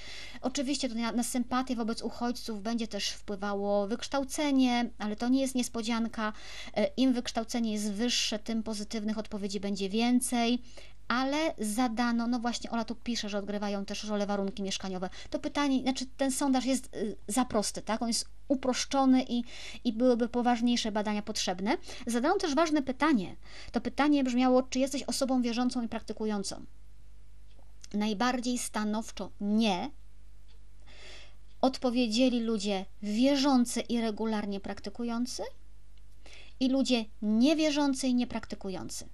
Oczywiście 0.45 0.89
to 0.89 0.95
na, 0.95 1.13
na 1.13 1.23
sympatię 1.23 1.77
wobec 1.77 2.03
uchodźców 2.03 2.63
będzie 2.63 2.89
też 2.89 3.09
wpływało 3.09 3.87
wykształcenie, 3.87 4.91
ale 4.99 5.17
to 5.17 5.29
nie 5.29 5.41
jest 5.41 5.55
niespodzianka. 5.55 6.33
E, 6.75 6.87
Im 6.97 7.13
wykształcenie 7.13 7.73
jest 7.73 7.93
wyższe, 7.93 8.39
tym 8.39 8.63
pozytywnych 8.63 9.19
odpowiedzi 9.19 9.61
będzie 9.61 9.89
więcej 9.89 10.63
ale 11.09 11.55
zadano, 11.59 12.27
no 12.27 12.39
właśnie 12.39 12.71
Ola 12.71 12.85
tu 12.85 12.95
pisze, 12.95 13.29
że 13.29 13.39
odgrywają 13.39 13.85
też 13.85 14.05
rolę 14.05 14.27
warunki 14.27 14.63
mieszkaniowe. 14.63 15.11
To 15.31 15.39
pytanie, 15.39 15.83
znaczy 15.83 16.07
ten 16.17 16.33
sondaż 16.33 16.65
jest 16.65 16.97
y, 16.97 17.17
za 17.29 17.45
prosty, 17.45 17.83
tak? 17.83 18.03
On 18.03 18.09
jest 18.09 18.29
uproszczony 18.49 19.25
i, 19.29 19.45
i 19.85 19.93
byłyby 19.93 20.29
poważniejsze 20.29 20.93
badania 20.93 21.23
potrzebne. 21.23 21.77
Zadano 22.07 22.39
też 22.39 22.55
ważne 22.55 22.83
pytanie. 22.83 23.37
To 23.73 23.81
pytanie 23.81 24.25
brzmiało, 24.25 24.63
czy 24.63 24.79
jesteś 24.79 25.03
osobą 25.03 25.43
wierzącą 25.43 25.83
i 25.83 25.89
praktykującą? 25.89 26.65
Najbardziej 27.95 28.59
stanowczo 28.59 29.31
nie, 29.41 29.91
odpowiedzieli 31.65 32.41
ludzie 32.41 32.85
wierzący 33.03 33.81
i 33.81 34.01
regularnie 34.01 34.61
praktykujący 34.61 35.43
i 36.61 36.69
ludzie 36.69 37.05
niewierzący 37.23 38.09
i 38.09 38.15
niepraktykujący. 38.15 39.09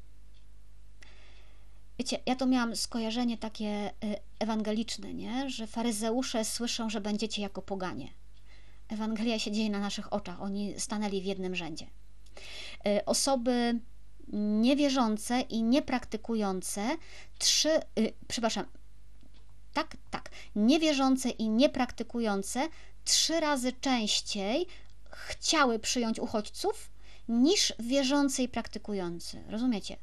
Wiecie, 1.98 2.18
ja 2.26 2.36
to 2.36 2.46
miałam 2.46 2.76
skojarzenie 2.76 3.38
takie 3.38 3.90
y, 3.90 3.92
ewangeliczne, 4.38 5.14
nie? 5.14 5.51
że 5.51 5.66
faryzeusze 5.66 6.44
słyszą, 6.44 6.90
że 6.90 7.01
będziecie 7.01 7.42
jako 7.42 7.62
poganie. 7.62 8.09
Ewangelia 8.88 9.38
się 9.38 9.53
dzieje 9.53 9.70
na 9.70 9.80
naszych 9.80 10.12
oczach, 10.12 10.42
oni 10.42 10.80
stanęli 10.80 11.20
w 11.20 11.24
jednym 11.24 11.55
rzędzie. 11.55 11.86
Y, 12.86 13.05
osoby 13.05 13.80
niewierzące 14.32 15.40
i 15.40 15.62
niepraktykujące, 15.62 16.96
trzy, 17.38 17.80
y, 17.98 18.12
przepraszam, 18.28 18.66
tak, 19.72 19.96
tak, 20.10 20.30
niewierzące 20.56 21.30
i 21.30 21.48
niepraktykujące 21.48 22.68
trzy 23.04 23.40
razy 23.40 23.72
częściej 23.72 24.66
chciały 25.10 25.78
przyjąć 25.78 26.18
uchodźców 26.18 26.90
niż 27.28 27.72
wierzący 27.78 28.42
i 28.42 28.48
praktykujący. 28.48 29.44
Rozumiecie? 29.48 29.96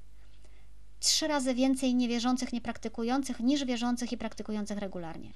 Trzy 0.99 1.27
razy 1.27 1.53
więcej 1.53 1.95
niewierzących, 1.95 2.53
niepraktykujących 2.53 3.39
niż 3.39 3.65
wierzących 3.65 4.11
i 4.11 4.17
praktykujących 4.17 4.77
regularnie. 4.77 5.33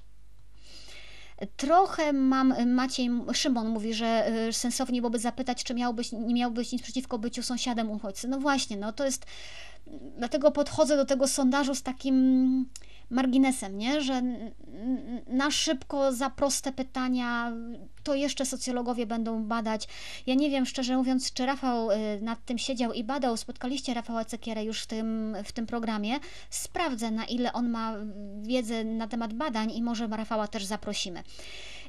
Trochę 1.56 2.12
mam, 2.12 2.74
Maciej, 2.74 3.10
Szymon 3.32 3.68
mówi, 3.68 3.94
że 3.94 4.32
y, 4.48 4.52
sensownie 4.52 5.00
byłoby 5.00 5.18
zapytać, 5.18 5.64
czy 5.64 5.74
miałbyś, 5.74 6.12
nie 6.12 6.34
miałbyś 6.34 6.72
nic 6.72 6.82
przeciwko 6.82 7.18
byciu 7.18 7.42
sąsiadem 7.42 7.90
uchodźcy. 7.90 8.28
No 8.28 8.38
właśnie, 8.38 8.76
no 8.76 8.92
to 8.92 9.04
jest, 9.04 9.26
dlatego 10.16 10.50
podchodzę 10.50 10.96
do 10.96 11.04
tego 11.04 11.28
sondażu 11.28 11.74
z 11.74 11.82
takim 11.82 12.66
marginesem, 13.12 13.78
nie? 13.78 14.00
że 14.00 14.22
na 15.26 15.50
szybko 15.50 16.12
za 16.12 16.30
proste 16.30 16.72
pytania 16.72 17.52
to 18.02 18.14
jeszcze 18.14 18.46
socjologowie 18.46 19.06
będą 19.06 19.44
badać. 19.44 19.88
Ja 20.26 20.34
nie 20.34 20.50
wiem, 20.50 20.66
szczerze 20.66 20.96
mówiąc, 20.96 21.32
czy 21.32 21.46
Rafał 21.46 21.90
y, 21.90 21.94
nad 22.22 22.44
tym 22.44 22.58
siedział 22.58 22.92
i 22.92 23.04
badał. 23.04 23.36
Spotkaliście 23.36 23.94
Rafała 23.94 24.24
Cekierę 24.24 24.64
już 24.64 24.80
w 24.82 24.86
tym, 24.86 25.36
w 25.44 25.52
tym 25.52 25.66
programie. 25.66 26.18
Sprawdzę, 26.50 27.10
na 27.10 27.24
ile 27.24 27.52
on 27.52 27.70
ma 27.70 27.94
wiedzę 28.42 28.84
na 28.84 29.08
temat 29.08 29.32
badań 29.32 29.70
i 29.70 29.82
może 29.82 30.06
Rafała 30.06 30.48
też 30.48 30.64
zaprosimy. 30.64 31.22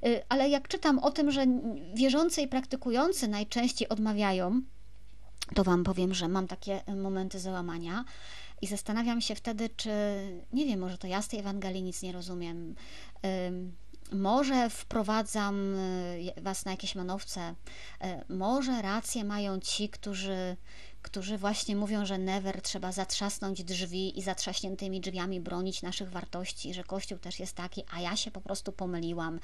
Y, 0.06 0.22
ale 0.30 0.50
jak 0.50 0.68
czytam 0.68 1.00
o 1.00 1.12
tym, 1.12 1.32
że 1.32 1.46
wierzący 1.94 2.42
i 2.42 2.48
praktykujący 2.48 3.28
najczęściej 3.28 3.90
odmawiają, 3.90 4.62
to 5.56 5.64
Wam 5.64 5.84
powiem, 5.84 6.14
że 6.14 6.28
mam 6.28 6.48
takie 6.48 6.82
momenty 6.96 7.40
załamania. 7.40 8.06
I 8.62 8.68
zastanawiam 8.68 9.22
się 9.22 9.36
wtedy, 9.36 9.70
czy 9.70 9.90
nie 10.54 10.66
wiem, 10.66 10.80
może 10.80 10.98
to 10.98 11.08
ja 11.08 11.22
z 11.22 11.28
tej 11.28 11.40
Ewangelii 11.40 11.84
nic 11.84 12.02
nie 12.02 12.12
rozumiem. 12.12 12.76
Może 14.14 14.70
wprowadzam 14.70 15.76
y, 15.76 16.34
Was 16.42 16.66
na 16.66 16.72
jakieś 16.72 16.96
manowce, 16.96 17.56
y, 18.30 18.34
może 18.34 18.82
rację 18.82 19.24
mają 19.24 19.60
ci, 19.60 19.90
którzy, 19.90 20.58
którzy 21.02 21.38
właśnie 21.38 21.76
mówią, 21.76 22.06
że 22.06 22.18
never 22.18 22.62
trzeba 22.62 22.92
zatrzasnąć 22.92 23.64
drzwi 23.64 24.20
i 24.20 24.22
zatrzaśniętymi 24.22 25.02
drzwiami 25.02 25.42
bronić 25.42 25.82
naszych 25.82 26.12
wartości, 26.12 26.74
że 26.74 26.84
Kościół 26.84 27.18
też 27.18 27.40
jest 27.40 27.56
taki, 27.56 27.84
a 27.92 28.02
ja 28.02 28.16
się 28.16 28.32
po 28.32 28.42
prostu 28.42 28.72
pomyliłam. 28.72 29.40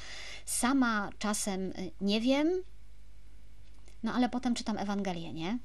Sama 0.46 1.10
czasem 1.20 1.62
y, 1.62 1.92
nie 2.02 2.22
wiem, 2.22 2.64
no 4.04 4.14
ale 4.14 4.30
potem 4.30 4.56
czytam 4.56 4.78
Ewangelię, 4.78 5.34
nie? 5.34 5.60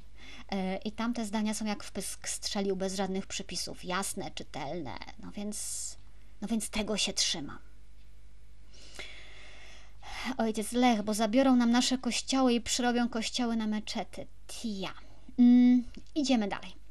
E, 0.53 0.77
I 0.77 0.93
tamte 0.93 1.25
zdania 1.25 1.55
są 1.55 1.65
jak 1.65 1.85
w 1.85 1.93
pysk 1.93 2.29
strzelił 2.29 2.77
bez 2.77 2.95
żadnych 2.95 3.27
przypisów, 3.27 3.85
jasne, 3.85 4.31
czytelne. 4.31 4.95
No 5.23 5.31
więc, 5.33 5.97
no 6.41 6.49
więc 6.49 6.71
tego 6.71 6.97
się 6.97 7.13
trzymam. 7.13 7.59
Ojciec 10.39 10.73
Lech, 10.73 11.03
bo 11.03 11.15
zabiorą 11.15 11.57
nam 11.57 11.71
nasze 11.71 11.99
kościoły 11.99 12.53
i 12.53 12.61
przyrobią 12.61 13.09
kościoły 13.09 13.57
na 13.57 13.67
meczety. 13.67 14.27
Tia. 14.47 14.95
Mm, 15.39 15.85
idziemy 16.15 16.49
dalej. 16.49 16.84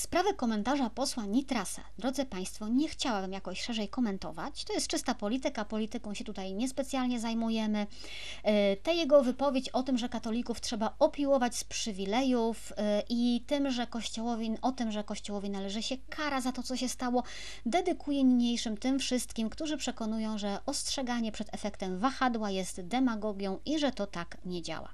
Sprawę 0.00 0.34
komentarza 0.34 0.90
posła 0.90 1.24
Nitrasa, 1.24 1.82
drodzy 1.98 2.24
Państwo, 2.24 2.68
nie 2.68 2.88
chciałabym 2.88 3.32
jakoś 3.32 3.62
szerzej 3.62 3.88
komentować. 3.88 4.64
To 4.64 4.72
jest 4.72 4.86
czysta 4.86 5.14
polityka, 5.14 5.64
polityką 5.64 6.14
się 6.14 6.24
tutaj 6.24 6.54
niespecjalnie 6.54 7.20
zajmujemy. 7.20 7.86
E, 8.42 8.76
Te 8.76 8.94
jego 8.94 9.22
wypowiedź 9.22 9.68
o 9.68 9.82
tym, 9.82 9.98
że 9.98 10.08
katolików 10.08 10.60
trzeba 10.60 10.94
opiłować 10.98 11.56
z 11.56 11.64
przywilejów 11.64 12.72
e, 12.76 13.02
i 13.08 13.44
tym, 13.46 13.70
że 13.70 13.86
kościołowi, 13.86 14.50
o 14.62 14.72
tym, 14.72 14.92
że 14.92 15.04
kościołowi 15.04 15.50
należy 15.50 15.82
się 15.82 15.96
kara 16.10 16.40
za 16.40 16.52
to, 16.52 16.62
co 16.62 16.76
się 16.76 16.88
stało, 16.88 17.22
dedykuje 17.66 18.24
niniejszym 18.24 18.76
tym 18.76 18.98
wszystkim, 18.98 19.50
którzy 19.50 19.76
przekonują, 19.76 20.38
że 20.38 20.58
ostrzeganie 20.66 21.32
przed 21.32 21.54
efektem 21.54 21.98
wahadła 21.98 22.50
jest 22.50 22.80
demagogią 22.80 23.58
i 23.64 23.78
że 23.78 23.92
to 23.92 24.06
tak 24.06 24.36
nie 24.44 24.62
działa. 24.62 24.88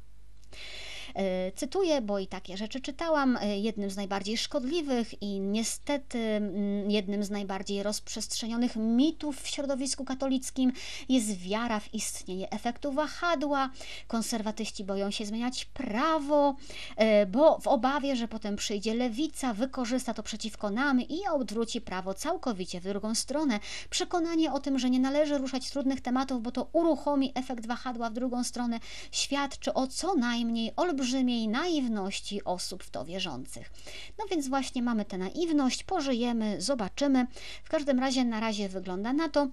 E, 1.15 1.53
cytuję, 1.53 2.01
bo 2.01 2.19
i 2.19 2.27
takie 2.27 2.57
rzeczy 2.57 2.81
czytałam. 2.81 3.37
E, 3.37 3.59
jednym 3.59 3.91
z 3.91 3.97
najbardziej 3.97 4.37
szkodliwych 4.37 5.23
i 5.23 5.41
niestety 5.41 6.19
mm, 6.19 6.91
jednym 6.91 7.25
z 7.25 7.31
najbardziej 7.31 7.83
rozprzestrzenionych 7.83 8.77
mitów 8.77 9.43
w 9.43 9.49
środowisku 9.49 10.05
katolickim 10.05 10.73
jest 11.09 11.39
wiara 11.39 11.81
w 11.81 11.95
istnienie 11.95 12.51
efektu 12.51 12.93
wahadła. 12.93 13.71
Konserwatyści 14.09 14.85
boją 14.85 15.11
się 15.11 15.27
zmieniać 15.27 15.65
prawo, 15.65 16.57
e, 16.97 17.27
bo 17.27 17.59
w 17.59 17.67
obawie, 17.67 18.17
że 18.17 18.29
potem 18.29 18.57
przyjdzie 18.57 18.95
lewica, 18.95 19.55
wykorzysta 19.55 20.15
to 20.15 20.23
przeciwko 20.23 20.71
nam 20.71 21.01
i 21.01 21.19
odwróci 21.33 21.81
prawo 21.81 22.15
całkowicie 22.15 22.81
w 22.81 22.85
drugą 22.85 23.15
stronę. 23.15 23.61
Przekonanie 23.91 24.53
o 24.53 24.61
tym, 24.61 24.79
że 24.79 24.91
nie 24.91 25.01
należy 25.01 25.39
ruszać 25.39 25.71
trudnych 25.71 26.01
tematów, 26.01 26.43
bo 26.43 26.51
to 26.51 26.69
uruchomi 26.73 27.33
efekt 27.35 27.67
wahadła 27.67 28.11
w 28.11 28.13
drugą 28.13 28.45
stronę, 28.45 28.81
świadczy 29.13 29.75
o 29.75 29.87
co 29.87 30.15
najmniej 30.15 30.73
olbrzymiej 30.77 30.96
olbrzymiej 30.97 31.49
naiwności 31.49 32.45
osób 32.45 32.85
w 32.85 32.91
to 32.91 33.05
wierzących. 33.05 33.71
No 34.19 34.25
więc 34.31 34.49
właśnie 34.49 34.83
mamy 34.83 35.05
tę 35.05 35.19
naiwność, 35.19 35.85
pożyjemy, 35.85 36.61
zobaczymy. 36.63 37.27
W 37.65 37.69
każdym 37.69 38.01
razie 38.01 38.25
na 38.25 38.41
razie 38.41 38.69
wygląda 38.69 39.13
na 39.13 39.29
to, 39.29 39.49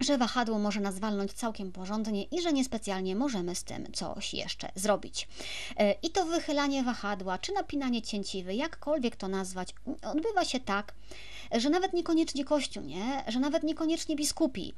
że 0.00 0.18
wahadło 0.18 0.58
może 0.58 0.80
nas 0.80 0.98
walnąć 0.98 1.32
całkiem 1.32 1.72
porządnie 1.72 2.22
i 2.22 2.42
że 2.42 2.52
niespecjalnie 2.52 3.16
możemy 3.16 3.54
z 3.54 3.64
tym 3.64 3.92
coś 3.92 4.34
jeszcze 4.34 4.72
zrobić. 4.74 5.28
E, 5.76 5.92
I 5.92 6.10
to 6.10 6.24
wychylanie 6.24 6.82
wahadła, 6.82 7.38
czy 7.38 7.52
napinanie 7.52 8.02
cięciwy, 8.02 8.54
jakkolwiek 8.54 9.16
to 9.16 9.28
nazwać, 9.28 9.74
odbywa 10.02 10.44
się 10.44 10.60
tak, 10.60 10.94
że 11.52 11.70
nawet 11.70 11.92
niekoniecznie 11.92 12.44
Kościół, 12.44 12.82
nie? 12.82 13.24
że 13.28 13.40
nawet 13.40 13.62
niekoniecznie 13.62 14.16
biskupi, 14.16 14.72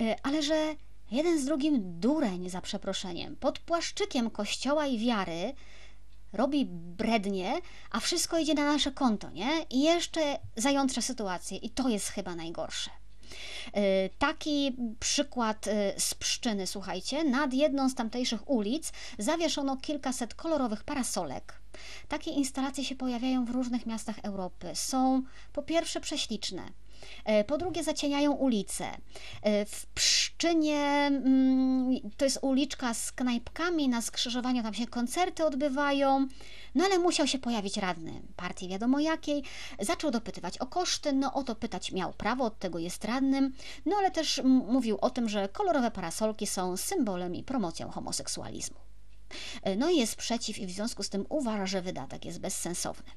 e, 0.00 0.16
ale 0.22 0.42
że 0.42 0.74
jeden 1.10 1.40
z 1.40 1.44
drugim 1.44 2.00
dureń 2.00 2.50
za 2.50 2.60
przeproszeniem, 2.60 3.36
pod 3.36 3.58
płaszczykiem 3.58 4.30
kościoła 4.30 4.86
i 4.86 4.98
wiary 4.98 5.54
robi 6.32 6.66
brednie, 6.70 7.52
a 7.90 8.00
wszystko 8.00 8.38
idzie 8.38 8.54
na 8.54 8.72
nasze 8.72 8.92
konto, 8.92 9.30
nie? 9.30 9.66
I 9.70 9.82
jeszcze 9.82 10.38
zajątrze 10.56 11.02
sytuację 11.02 11.58
i 11.58 11.70
to 11.70 11.88
jest 11.88 12.08
chyba 12.08 12.34
najgorsze. 12.34 12.90
E, 13.72 14.08
taki 14.08 14.76
przykład 15.00 15.68
e, 15.68 16.00
z 16.00 16.14
Pszczyny, 16.14 16.66
słuchajcie, 16.66 17.24
nad 17.24 17.54
jedną 17.54 17.88
z 17.88 17.94
tamtejszych 17.94 18.50
ulic 18.50 18.92
zawieszono 19.18 19.76
kilkaset 19.76 20.34
kolorowych 20.34 20.84
parasolek. 20.84 21.54
Takie 22.08 22.30
instalacje 22.30 22.84
się 22.84 22.94
pojawiają 22.94 23.44
w 23.44 23.50
różnych 23.50 23.86
miastach 23.86 24.18
Europy. 24.22 24.70
Są 24.74 25.22
po 25.52 25.62
pierwsze 25.62 26.00
prześliczne, 26.00 26.62
po 27.46 27.58
drugie, 27.58 27.84
zacieniają 27.84 28.32
ulice. 28.32 28.86
E, 29.42 29.64
w 29.64 29.86
Pszczynie 29.86 30.80
mm, 31.06 32.10
to 32.16 32.24
jest 32.24 32.38
uliczka 32.42 32.94
z 32.94 33.12
knajpkami, 33.12 33.88
na 33.88 34.02
skrzyżowaniu 34.02 34.62
tam 34.62 34.74
się 34.74 34.86
koncerty 34.86 35.44
odbywają. 35.44 36.28
No 36.74 36.84
ale 36.84 36.98
musiał 36.98 37.26
się 37.26 37.38
pojawić 37.38 37.76
radny 37.76 38.22
partii 38.36 38.68
wiadomo 38.68 39.00
jakiej, 39.00 39.42
zaczął 39.80 40.10
dopytywać 40.10 40.58
o 40.58 40.66
koszty, 40.66 41.12
no 41.12 41.34
o 41.34 41.42
to 41.42 41.54
pytać 41.54 41.92
miał 41.92 42.12
prawo, 42.12 42.44
od 42.44 42.58
tego 42.58 42.78
jest 42.78 43.04
radnym, 43.04 43.52
no 43.86 43.96
ale 43.98 44.10
też 44.10 44.40
mówił 44.44 44.98
o 45.00 45.10
tym, 45.10 45.28
że 45.28 45.48
kolorowe 45.48 45.90
parasolki 45.90 46.46
są 46.46 46.76
symbolem 46.76 47.34
i 47.34 47.42
promocją 47.42 47.90
homoseksualizmu. 47.90 48.76
E, 49.62 49.76
no 49.76 49.90
i 49.90 49.96
jest 49.96 50.16
przeciw 50.16 50.58
i 50.58 50.66
w 50.66 50.70
związku 50.70 51.02
z 51.02 51.08
tym 51.08 51.26
uważa, 51.28 51.66
że 51.66 51.82
wydatek 51.82 52.24
jest 52.24 52.40
bezsensowny. 52.40 53.10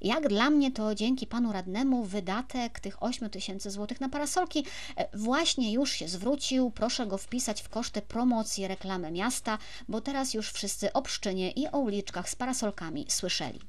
Jak 0.00 0.28
dla 0.28 0.50
mnie 0.50 0.72
to 0.72 0.94
dzięki 0.94 1.26
panu 1.26 1.52
radnemu 1.52 2.04
wydatek 2.04 2.80
tych 2.80 3.02
8 3.02 3.30
tysięcy 3.30 3.70
złotych 3.70 4.00
na 4.00 4.08
parasolki 4.08 4.64
e, 4.96 5.18
właśnie 5.18 5.72
już 5.72 5.92
się 5.92 6.08
zwrócił. 6.08 6.70
Proszę 6.70 7.06
go 7.06 7.18
wpisać 7.18 7.62
w 7.62 7.68
koszty 7.68 8.02
promocji 8.02 8.68
reklamy 8.68 9.10
miasta, 9.10 9.58
bo 9.88 10.00
teraz 10.00 10.34
już 10.34 10.50
wszyscy 10.50 10.92
o 10.92 11.02
pszczynie 11.02 11.50
i 11.50 11.68
o 11.68 11.78
uliczkach 11.78 12.30
z 12.30 12.36
parasolkami 12.36 13.06
słyszeli. 13.08 13.60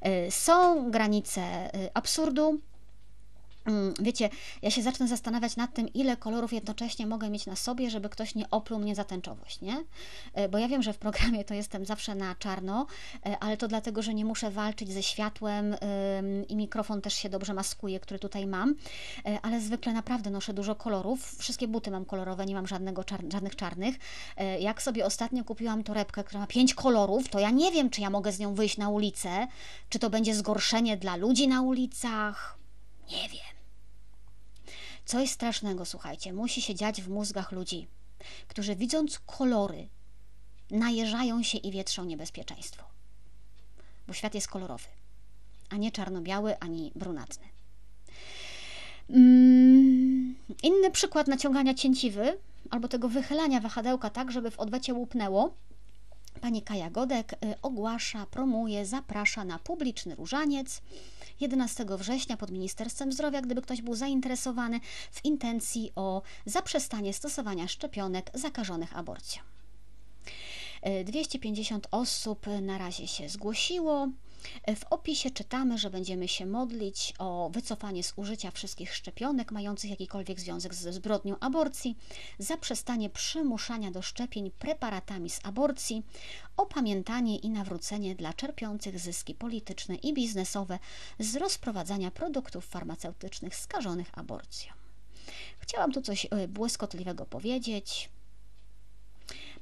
E, 0.00 0.30
są 0.30 0.90
granice 0.90 1.40
e, 1.42 1.90
absurdu, 1.94 2.60
wiecie, 4.00 4.30
ja 4.62 4.70
się 4.70 4.82
zacznę 4.82 5.08
zastanawiać 5.08 5.56
nad 5.56 5.74
tym, 5.74 5.92
ile 5.92 6.16
kolorów 6.16 6.52
jednocześnie 6.52 7.06
mogę 7.06 7.30
mieć 7.30 7.46
na 7.46 7.56
sobie, 7.56 7.90
żeby 7.90 8.08
ktoś 8.08 8.34
nie 8.34 8.50
opluł 8.50 8.80
mnie 8.80 8.94
za 8.94 9.04
tęczowość, 9.04 9.60
nie? 9.60 9.84
E, 10.34 10.48
bo 10.48 10.58
ja 10.58 10.68
wiem, 10.68 10.82
że 10.82 10.92
w 10.92 10.98
programie 10.98 11.44
to 11.44 11.54
jestem 11.54 11.84
zawsze 11.84 12.14
na 12.14 12.34
czarno, 12.34 12.86
e, 13.26 13.38
ale 13.38 13.56
to 13.56 13.68
dlatego, 13.68 14.02
że 14.02 14.14
nie 14.14 14.24
muszę 14.24 14.50
walczyć 14.50 14.92
ze 14.92 15.02
światłem 15.02 15.76
i 16.48 16.56
mikrofon 16.56 17.00
też 17.00 17.14
się 17.14 17.28
dobrze 17.28 17.54
maskuje, 17.54 18.00
który 18.00 18.18
tutaj 18.18 18.46
mam, 18.46 18.74
e, 19.24 19.38
ale 19.42 19.60
zwykle 19.60 19.92
naprawdę 19.92 20.30
noszę 20.30 20.54
dużo 20.54 20.74
kolorów. 20.74 21.36
Wszystkie 21.38 21.68
buty 21.68 21.90
mam 21.90 22.04
kolorowe, 22.04 22.46
nie 22.46 22.54
mam 22.54 22.66
żadnego 22.66 23.04
czar 23.04 23.20
żadnych 23.32 23.56
czarnych. 23.56 23.96
Jak 24.60 24.82
sobie 24.82 25.06
ostatnio 25.06 25.44
kupiłam 25.44 25.84
torebkę, 25.84 26.24
która 26.24 26.40
ma 26.40 26.46
pięć 26.46 26.74
kolorów, 26.74 27.28
to 27.28 27.38
ja 27.38 27.50
nie 27.50 27.72
wiem, 27.72 27.90
czy 27.90 28.00
ja 28.00 28.10
mogę 28.10 28.32
z 28.32 28.38
nią 28.38 28.54
wyjść 28.54 28.78
na 28.78 28.88
ulicę, 28.88 29.46
czy 29.88 29.98
to 29.98 30.10
będzie 30.10 30.34
zgorszenie 30.34 30.96
dla 30.96 31.16
ludzi 31.16 31.48
na 31.48 31.62
ulicach. 31.62 32.58
Nie 33.10 33.28
wiem. 33.28 33.51
Coś 35.04 35.30
strasznego, 35.30 35.84
słuchajcie, 35.84 36.32
musi 36.32 36.62
się 36.62 36.74
dziać 36.74 37.02
w 37.02 37.08
mózgach 37.08 37.52
ludzi, 37.52 37.88
którzy 38.48 38.76
widząc 38.76 39.18
kolory, 39.18 39.88
najeżają 40.70 41.42
się 41.42 41.58
i 41.58 41.70
wietrzą 41.70 42.04
niebezpieczeństwo. 42.04 42.84
Bo 44.06 44.12
świat 44.12 44.34
jest 44.34 44.48
kolorowy, 44.48 44.88
a 45.70 45.76
nie 45.76 45.92
czarno-biały, 45.92 46.58
ani 46.58 46.92
brunatny. 46.94 47.44
Mm, 49.10 50.34
inny 50.62 50.90
przykład 50.90 51.28
naciągania 51.28 51.74
cięciwy 51.74 52.38
albo 52.70 52.88
tego 52.88 53.08
wychylania 53.08 53.60
wahadełka 53.60 54.10
tak, 54.10 54.32
żeby 54.32 54.50
w 54.50 54.60
odwecie 54.60 54.94
łupnęło. 54.94 55.54
Pani 56.40 56.62
Kaja 56.62 56.90
Godek 56.90 57.32
y, 57.32 57.36
ogłasza, 57.62 58.26
promuje, 58.26 58.86
zaprasza 58.86 59.44
na 59.44 59.58
publiczny 59.58 60.14
różaniec 60.14 60.82
11 61.40 61.86
września 61.88 62.36
pod 62.36 62.50
Ministerstwem 62.50 63.12
Zdrowia, 63.12 63.42
gdyby 63.42 63.62
ktoś 63.62 63.82
był 63.82 63.94
zainteresowany 63.94 64.80
w 65.10 65.24
intencji 65.24 65.92
o 65.94 66.22
zaprzestanie 66.46 67.12
stosowania 67.12 67.68
szczepionek 67.68 68.30
zakażonych 68.34 68.96
aborcją. 68.96 69.42
250 71.04 71.86
osób 71.90 72.46
na 72.62 72.78
razie 72.78 73.08
się 73.08 73.28
zgłosiło. 73.28 74.08
W 74.76 74.84
opisie 74.90 75.30
czytamy, 75.30 75.78
że 75.78 75.90
będziemy 75.90 76.28
się 76.28 76.46
modlić 76.46 77.14
o 77.18 77.50
wycofanie 77.52 78.02
z 78.02 78.12
użycia 78.16 78.50
wszystkich 78.50 78.94
szczepionek 78.94 79.52
mających 79.52 79.90
jakikolwiek 79.90 80.40
związek 80.40 80.74
ze 80.74 80.92
zbrodnią 80.92 81.38
aborcji, 81.38 81.96
zaprzestanie 82.38 83.10
przymuszania 83.10 83.90
do 83.90 84.02
szczepień 84.02 84.50
preparatami 84.50 85.30
z 85.30 85.40
aborcji, 85.44 86.02
opamiętanie 86.56 87.36
i 87.36 87.50
nawrócenie 87.50 88.14
dla 88.14 88.32
czerpiących 88.32 88.98
zyski 88.98 89.34
polityczne 89.34 89.94
i 89.94 90.14
biznesowe 90.14 90.78
z 91.18 91.36
rozprowadzania 91.36 92.10
produktów 92.10 92.66
farmaceutycznych 92.66 93.56
skażonych 93.56 94.18
aborcją. 94.18 94.72
Chciałam 95.58 95.92
tu 95.92 96.02
coś 96.02 96.26
e, 96.30 96.48
błyskotliwego 96.48 97.26
powiedzieć. 97.26 98.10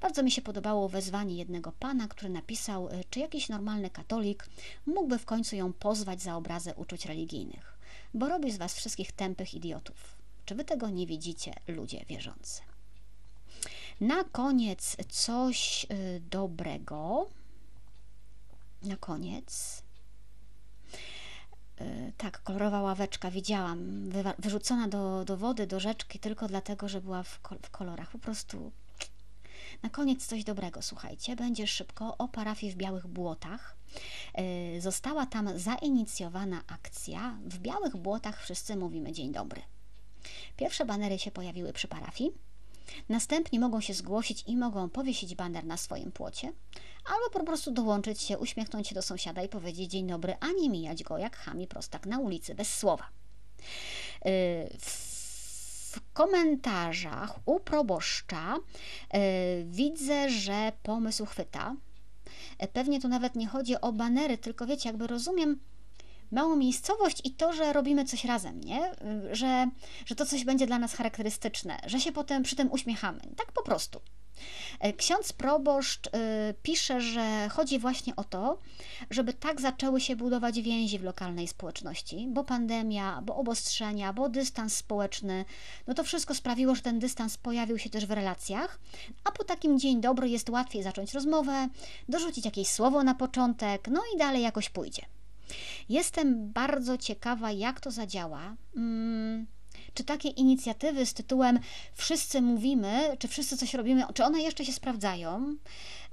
Bardzo 0.00 0.22
mi 0.22 0.30
się 0.30 0.42
podobało 0.42 0.88
wezwanie 0.88 1.36
jednego 1.36 1.72
pana, 1.72 2.08
który 2.08 2.30
napisał, 2.30 2.88
e, 2.88 3.04
czy 3.10 3.20
jakiś 3.20 3.48
normalny 3.48 3.90
katolik 3.90 4.46
mógłby 4.86 5.18
w 5.18 5.24
końcu 5.24 5.56
ją 5.56 5.72
pozwać 5.72 6.22
za 6.22 6.36
obrazę 6.36 6.74
uczuć 6.74 7.06
religijnych, 7.06 7.78
bo 8.14 8.28
robi 8.28 8.52
z 8.52 8.56
was 8.56 8.74
wszystkich 8.74 9.12
tępych 9.12 9.54
idiotów. 9.54 10.16
Czy 10.44 10.54
wy 10.54 10.64
tego 10.64 10.90
nie 10.90 11.06
widzicie, 11.06 11.54
ludzie 11.68 12.04
wierzący? 12.08 12.62
Na 14.00 14.24
koniec 14.24 14.96
coś 15.08 15.86
e, 15.88 16.20
dobrego. 16.20 17.26
Na 18.82 18.96
koniec. 18.96 19.82
E, 21.78 22.12
tak, 22.16 22.42
kolorowa 22.42 22.82
ławeczka 22.82 23.30
widziałam, 23.30 24.10
wyrzucona 24.38 24.88
do, 24.88 25.24
do 25.24 25.36
wody, 25.36 25.66
do 25.66 25.80
rzeczki, 25.80 26.18
tylko 26.18 26.48
dlatego, 26.48 26.88
że 26.88 27.00
była 27.00 27.22
w 27.22 27.70
kolorach. 27.70 28.10
Po 28.10 28.18
prostu 28.18 28.72
na 29.82 29.90
koniec 29.90 30.26
coś 30.26 30.44
dobrego, 30.44 30.82
słuchajcie, 30.82 31.36
będzie 31.36 31.66
szybko 31.66 32.16
o 32.18 32.28
parafii 32.28 32.72
w 32.72 32.76
Białych 32.76 33.06
Błotach. 33.06 33.76
E, 34.34 34.80
została 34.80 35.26
tam 35.26 35.58
zainicjowana 35.58 36.62
akcja. 36.66 37.38
W 37.44 37.58
Białych 37.58 37.96
Błotach 37.96 38.42
wszyscy 38.42 38.76
mówimy 38.76 39.12
dzień 39.12 39.32
dobry. 39.32 39.62
Pierwsze 40.56 40.84
banery 40.84 41.18
się 41.18 41.30
pojawiły 41.30 41.72
przy 41.72 41.88
parafii. 41.88 42.32
Następnie 43.08 43.60
mogą 43.60 43.80
się 43.80 43.94
zgłosić 43.94 44.44
i 44.46 44.56
mogą 44.56 44.88
powiesić 44.88 45.34
baner 45.34 45.64
na 45.64 45.76
swoim 45.76 46.12
płocie, 46.12 46.52
albo 47.04 47.30
po 47.32 47.44
prostu 47.44 47.70
dołączyć 47.70 48.20
się, 48.20 48.38
uśmiechnąć 48.38 48.88
się 48.88 48.94
do 48.94 49.02
sąsiada 49.02 49.42
i 49.42 49.48
powiedzieć 49.48 49.90
dzień 49.90 50.06
dobry, 50.06 50.34
a 50.40 50.46
nie 50.60 50.70
mijać 50.70 51.02
go 51.02 51.18
jak 51.18 51.36
chami 51.36 51.66
prostak 51.66 52.06
na 52.06 52.18
ulicy 52.18 52.54
bez 52.54 52.78
słowa. 52.78 53.08
Y, 54.26 54.78
w 55.90 56.12
komentarzach 56.12 57.38
u 57.44 57.60
proboszcza 57.60 58.56
y, 58.56 59.18
widzę, 59.64 60.30
że 60.30 60.72
pomysł 60.82 61.26
chwyta. 61.26 61.76
Y, 62.62 62.68
pewnie 62.68 63.00
tu 63.00 63.08
nawet 63.08 63.36
nie 63.36 63.46
chodzi 63.46 63.80
o 63.80 63.92
banery, 63.92 64.38
tylko 64.38 64.66
wiecie, 64.66 64.88
jakby 64.88 65.06
rozumiem 65.06 65.60
małą 66.30 66.56
miejscowość 66.56 67.20
i 67.24 67.30
to, 67.30 67.52
że 67.52 67.72
robimy 67.72 68.04
coś 68.04 68.24
razem, 68.24 68.60
nie? 68.60 68.92
Że, 69.32 69.70
że 70.06 70.14
to 70.14 70.26
coś 70.26 70.44
będzie 70.44 70.66
dla 70.66 70.78
nas 70.78 70.94
charakterystyczne, 70.94 71.80
że 71.86 72.00
się 72.00 72.12
potem 72.12 72.42
przy 72.42 72.56
tym 72.56 72.72
uśmiechamy. 72.72 73.20
Tak 73.36 73.52
po 73.52 73.62
prostu. 73.62 74.00
E, 74.80 74.92
ksiądz 74.92 75.32
proboszcz 75.32 76.06
y, 76.06 76.10
pisze, 76.62 77.00
że 77.00 77.48
chodzi 77.48 77.78
właśnie 77.78 78.16
o 78.16 78.24
to, 78.24 78.58
żeby 79.10 79.32
tak 79.32 79.60
zaczęły 79.60 80.00
się 80.00 80.16
budować 80.16 80.60
więzi 80.60 80.98
w 80.98 81.04
lokalnej 81.04 81.48
społeczności, 81.48 82.26
bo 82.28 82.44
pandemia, 82.44 83.22
bo 83.22 83.36
obostrzenia, 83.36 84.12
bo 84.12 84.28
dystans 84.28 84.76
społeczny, 84.76 85.44
no 85.86 85.94
to 85.94 86.04
wszystko 86.04 86.34
sprawiło, 86.34 86.74
że 86.74 86.82
ten 86.82 86.98
dystans 86.98 87.36
pojawił 87.36 87.78
się 87.78 87.90
też 87.90 88.06
w 88.06 88.10
relacjach, 88.10 88.78
a 89.24 89.32
po 89.32 89.44
takim 89.44 89.78
dzień 89.78 90.00
dobry 90.00 90.28
jest 90.28 90.50
łatwiej 90.50 90.82
zacząć 90.82 91.14
rozmowę, 91.14 91.68
dorzucić 92.08 92.44
jakieś 92.44 92.68
słowo 92.68 93.04
na 93.04 93.14
początek, 93.14 93.88
no 93.88 94.00
i 94.14 94.18
dalej 94.18 94.42
jakoś 94.42 94.68
pójdzie. 94.68 95.02
Jestem 95.88 96.52
bardzo 96.52 96.98
ciekawa, 96.98 97.52
jak 97.52 97.80
to 97.80 97.90
zadziała. 97.90 98.56
Hmm 98.74 99.59
czy 99.94 100.04
takie 100.04 100.28
inicjatywy 100.28 101.06
z 101.06 101.14
tytułem 101.14 101.58
wszyscy 101.94 102.42
mówimy, 102.42 103.16
czy 103.18 103.28
wszyscy 103.28 103.56
coś 103.56 103.74
robimy, 103.74 104.04
czy 104.14 104.24
one 104.24 104.42
jeszcze 104.42 104.64
się 104.64 104.72
sprawdzają? 104.72 105.56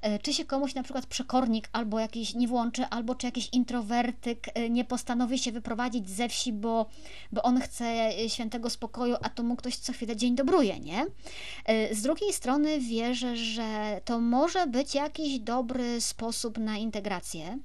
E, 0.02 0.20
czy 0.20 0.34
się 0.34 0.46
komuś 0.46 0.76
na 0.76 0.84
przykład 0.84 1.06
przekornik 1.06 1.70
albo 1.72 2.00
jakiś 2.00 2.34
nie 2.34 2.48
włączy, 2.48 2.86
albo 2.86 3.16
czy 3.16 3.26
jakiś 3.26 3.50
introwertyk 3.52 4.48
e, 4.54 4.70
nie 4.70 4.86
postanowi 4.86 5.40
się 5.40 5.52
wyprowadzić 5.52 6.10
ze 6.10 6.30
wsi, 6.30 6.54
bo, 6.54 6.86
bo 7.32 7.44
on 7.44 7.62
chce 7.62 7.86
e, 7.86 8.30
świętego 8.30 8.70
spokoju, 8.70 9.16
a 9.22 9.30
to 9.30 9.44
mu 9.44 9.56
ktoś 9.56 9.76
co 9.76 9.94
chwilę 9.94 10.16
dzień 10.16 10.36
dobruje, 10.36 10.80
nie? 10.80 11.06
Z 11.92 12.02
drugiej 12.02 12.34
strony 12.34 12.80
wierzę, 12.80 13.38
że 13.38 14.02
to 14.06 14.20
może 14.20 14.68
być 14.68 14.96
jakiś 14.96 15.40
dobry 15.40 16.02
sposób 16.02 16.58
na 16.58 16.78
integrację 16.78 17.60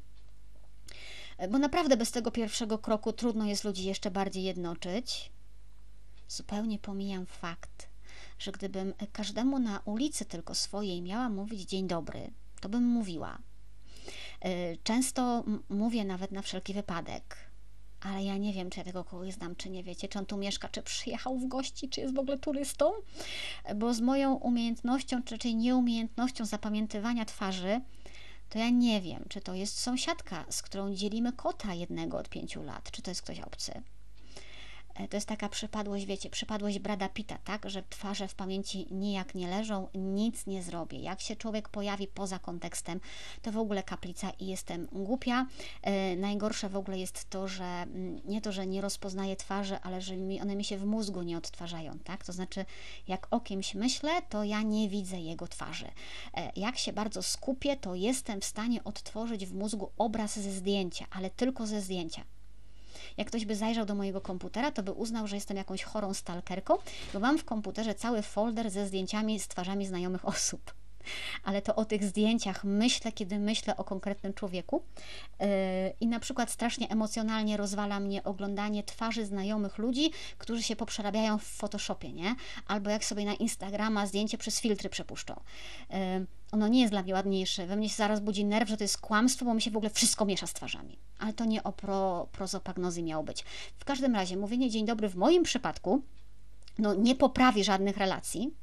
bo 1.50 1.58
naprawdę 1.58 1.96
bez 1.96 2.10
tego 2.10 2.30
pierwszego 2.30 2.78
kroku 2.78 3.12
trudno 3.12 3.44
jest 3.44 3.64
ludzi 3.64 3.84
jeszcze 3.84 4.10
bardziej 4.10 4.44
jednoczyć. 4.44 5.30
Zupełnie 6.32 6.78
pomijam 6.78 7.26
fakt, 7.26 7.88
że 8.38 8.52
gdybym 8.52 8.94
każdemu 9.12 9.58
na 9.58 9.80
ulicy 9.84 10.24
tylko 10.24 10.54
swojej 10.54 11.02
miała 11.02 11.28
mówić 11.28 11.68
dzień 11.68 11.86
dobry, 11.86 12.30
to 12.60 12.68
bym 12.68 12.82
mówiła. 12.82 13.38
Y, 14.44 14.78
często 14.84 15.44
mówię 15.68 16.04
nawet 16.04 16.32
na 16.32 16.42
wszelki 16.42 16.74
wypadek, 16.74 17.36
ale 18.00 18.24
ja 18.24 18.36
nie 18.36 18.52
wiem, 18.52 18.70
czy 18.70 18.78
ja 18.78 18.84
tego 18.84 19.04
kogoś 19.04 19.34
znam, 19.34 19.56
czy 19.56 19.70
nie 19.70 19.82
wiecie, 19.84 20.08
czy 20.08 20.18
on 20.18 20.26
tu 20.26 20.36
mieszka, 20.36 20.68
czy 20.68 20.82
przyjechał 20.82 21.38
w 21.38 21.48
gości, 21.48 21.88
czy 21.88 22.00
jest 22.00 22.14
w 22.14 22.18
ogóle 22.18 22.38
turystą, 22.38 22.92
bo 23.76 23.94
z 23.94 24.00
moją 24.00 24.34
umiejętnością, 24.34 25.22
czy 25.22 25.34
raczej 25.34 25.56
nieumiejętnością 25.56 26.44
zapamiętywania 26.44 27.24
twarzy, 27.24 27.80
to 28.48 28.58
ja 28.58 28.70
nie 28.70 29.00
wiem, 29.00 29.24
czy 29.28 29.40
to 29.40 29.54
jest 29.54 29.78
sąsiadka, 29.78 30.44
z 30.50 30.62
którą 30.62 30.94
dzielimy 30.94 31.32
kota 31.32 31.74
jednego 31.74 32.18
od 32.18 32.28
pięciu 32.28 32.62
lat, 32.62 32.90
czy 32.90 33.02
to 33.02 33.10
jest 33.10 33.22
ktoś 33.22 33.40
obcy. 33.40 33.82
E, 34.94 35.08
to 35.08 35.16
jest 35.16 35.28
taka 35.28 35.48
przypadłość, 35.48 36.06
wiecie, 36.06 36.30
przypadłość 36.30 36.78
Brada 36.78 37.08
Pita, 37.08 37.38
tak, 37.44 37.70
że 37.70 37.82
twarze 37.90 38.28
w 38.28 38.34
pamięci 38.34 38.86
nijak 38.90 39.34
nie 39.34 39.48
leżą, 39.48 39.88
nic 39.94 40.46
nie 40.46 40.62
zrobię. 40.62 40.98
Jak 40.98 41.20
się 41.20 41.36
człowiek 41.36 41.68
pojawi 41.68 42.06
poza 42.06 42.38
kontekstem, 42.38 43.00
to 43.42 43.52
w 43.52 43.56
ogóle 43.56 43.82
kaplica 43.82 44.30
i 44.30 44.46
jestem 44.46 44.88
głupia. 44.92 45.46
E, 45.82 46.16
najgorsze 46.16 46.68
w 46.68 46.76
ogóle 46.76 46.98
jest 46.98 47.30
to, 47.30 47.48
że 47.48 47.64
mm, 47.64 48.20
nie 48.24 48.40
to, 48.40 48.52
że 48.52 48.66
nie 48.66 48.80
rozpoznaję 48.80 49.36
twarzy, 49.36 49.78
ale 49.82 50.00
że 50.00 50.14
one 50.42 50.56
mi 50.56 50.64
się 50.64 50.78
w 50.78 50.84
mózgu 50.84 51.22
nie 51.22 51.38
odtwarzają, 51.38 51.98
tak? 51.98 52.24
To 52.24 52.32
znaczy, 52.32 52.64
jak 53.08 53.26
o 53.30 53.40
kimś 53.40 53.74
myślę, 53.74 54.22
to 54.28 54.44
ja 54.44 54.62
nie 54.62 54.88
widzę 54.88 55.20
jego 55.20 55.48
twarzy. 55.48 55.86
E, 56.34 56.52
jak 56.56 56.78
się 56.78 56.92
bardzo 56.92 57.22
skupię, 57.22 57.76
to 57.76 57.94
jestem 57.94 58.40
w 58.40 58.44
stanie 58.44 58.84
odtworzyć 58.84 59.46
w 59.46 59.54
mózgu 59.54 59.90
obraz 59.98 60.38
ze 60.38 60.52
zdjęcia, 60.52 61.06
ale 61.10 61.30
tylko 61.30 61.66
ze 61.66 61.80
zdjęcia. 61.80 62.24
Jak 63.16 63.26
ktoś 63.26 63.44
by 63.44 63.56
zajrzał 63.56 63.86
do 63.86 63.94
mojego 63.94 64.20
komputera, 64.20 64.70
to 64.70 64.82
by 64.82 64.92
uznał, 64.92 65.26
że 65.26 65.36
jestem 65.36 65.56
jakąś 65.56 65.82
chorą 65.82 66.14
stalkerką, 66.14 66.74
bo 67.14 67.20
mam 67.20 67.38
w 67.38 67.44
komputerze 67.44 67.94
cały 67.94 68.22
folder 68.22 68.70
ze 68.70 68.86
zdjęciami 68.86 69.40
z 69.40 69.48
twarzami 69.48 69.86
znajomych 69.86 70.28
osób 70.28 70.74
ale 71.44 71.62
to 71.62 71.76
o 71.76 71.84
tych 71.84 72.04
zdjęciach 72.04 72.64
myślę, 72.64 73.12
kiedy 73.12 73.38
myślę 73.38 73.76
o 73.76 73.84
konkretnym 73.84 74.34
człowieku. 74.34 74.82
Yy, 75.40 75.46
I 76.00 76.06
na 76.06 76.20
przykład 76.20 76.50
strasznie 76.50 76.88
emocjonalnie 76.88 77.56
rozwala 77.56 78.00
mnie 78.00 78.24
oglądanie 78.24 78.82
twarzy 78.82 79.26
znajomych 79.26 79.78
ludzi, 79.78 80.10
którzy 80.38 80.62
się 80.62 80.76
poprzerabiają 80.76 81.38
w 81.38 81.44
Photoshopie, 81.44 82.12
nie? 82.12 82.34
Albo 82.66 82.90
jak 82.90 83.04
sobie 83.04 83.24
na 83.24 83.34
Instagrama 83.34 84.06
zdjęcie 84.06 84.38
przez 84.38 84.60
filtry 84.60 84.88
przepuszczą. 84.88 85.40
Yy, 85.90 85.96
ono 86.52 86.68
nie 86.68 86.80
jest 86.80 86.92
dla 86.92 87.02
mnie 87.02 87.14
ładniejsze. 87.14 87.66
We 87.66 87.76
mnie 87.76 87.88
się 87.88 87.96
zaraz 87.96 88.20
budzi 88.20 88.44
nerw, 88.44 88.68
że 88.68 88.76
to 88.76 88.84
jest 88.84 88.98
kłamstwo, 88.98 89.44
bo 89.44 89.54
mi 89.54 89.62
się 89.62 89.70
w 89.70 89.76
ogóle 89.76 89.90
wszystko 89.90 90.24
miesza 90.24 90.46
z 90.46 90.52
twarzami. 90.52 90.98
Ale 91.18 91.32
to 91.32 91.44
nie 91.44 91.62
o 91.62 91.72
pro, 91.72 92.28
prozopagnozji 92.32 93.02
miało 93.02 93.24
być. 93.24 93.44
W 93.78 93.84
każdym 93.84 94.14
razie, 94.14 94.36
mówienie 94.36 94.70
dzień 94.70 94.86
dobry 94.86 95.08
w 95.08 95.16
moim 95.16 95.42
przypadku 95.42 96.02
no, 96.78 96.94
nie 96.94 97.14
poprawi 97.14 97.64
żadnych 97.64 97.96
relacji, 97.96 98.54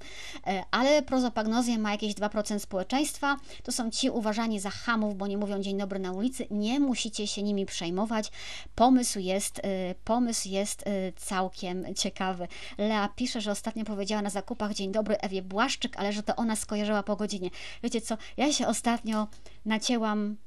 e, 0.48 0.64
ale 0.72 1.02
prozopagnozja 1.02 1.78
ma 1.78 1.92
jakieś 1.92 2.14
2% 2.14 2.60
społeczeństwa. 2.60 3.38
To 3.64 3.72
są 3.72 3.92
ci 3.92 4.10
uważani 4.10 4.60
za 4.60 4.70
hamów, 4.70 5.18
bo 5.18 5.28
nie 5.28 5.38
mówią 5.38 5.60
dzień 5.60 5.78
dobry 5.78 6.00
na 6.00 6.12
ulicy. 6.12 6.48
Nie 6.52 6.80
musicie 6.80 7.28
się 7.28 7.44
nimi 7.44 7.66
przejmować. 7.66 8.32
Pomysł 8.76 9.20
jest, 9.20 9.60
e, 9.60 9.96
pomysł 10.04 10.50
jest 10.50 10.88
e, 10.88 11.12
całkiem 11.12 11.96
ciekawy. 11.96 12.48
Lea 12.78 13.10
pisze, 13.16 13.42
że 13.42 13.52
ostatnio 13.52 13.86
powiedziała 13.86 14.22
na 14.22 14.30
zakupach 14.30 14.74
dzień 14.74 14.92
dobry 14.92 15.18
Ewie 15.18 15.42
Błaszczyk, 15.42 15.98
ale 15.98 16.14
że 16.14 16.24
to 16.24 16.36
ona 16.36 16.56
skojarzyła 16.56 17.04
po 17.04 17.16
godzinie. 17.16 17.50
Wiecie 17.84 18.02
co, 18.02 18.18
ja 18.38 18.54
się 18.54 18.68
ostatnio 18.68 19.28
nacięłam 19.66 20.38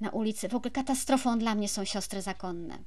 na 0.00 0.10
ulicy. 0.10 0.48
W 0.48 0.54
ogóle 0.54 0.70
katastrofą 0.70 1.38
dla 1.38 1.54
mnie 1.54 1.68
są 1.68 1.84
siostry 1.84 2.22
zakonne. 2.22 2.78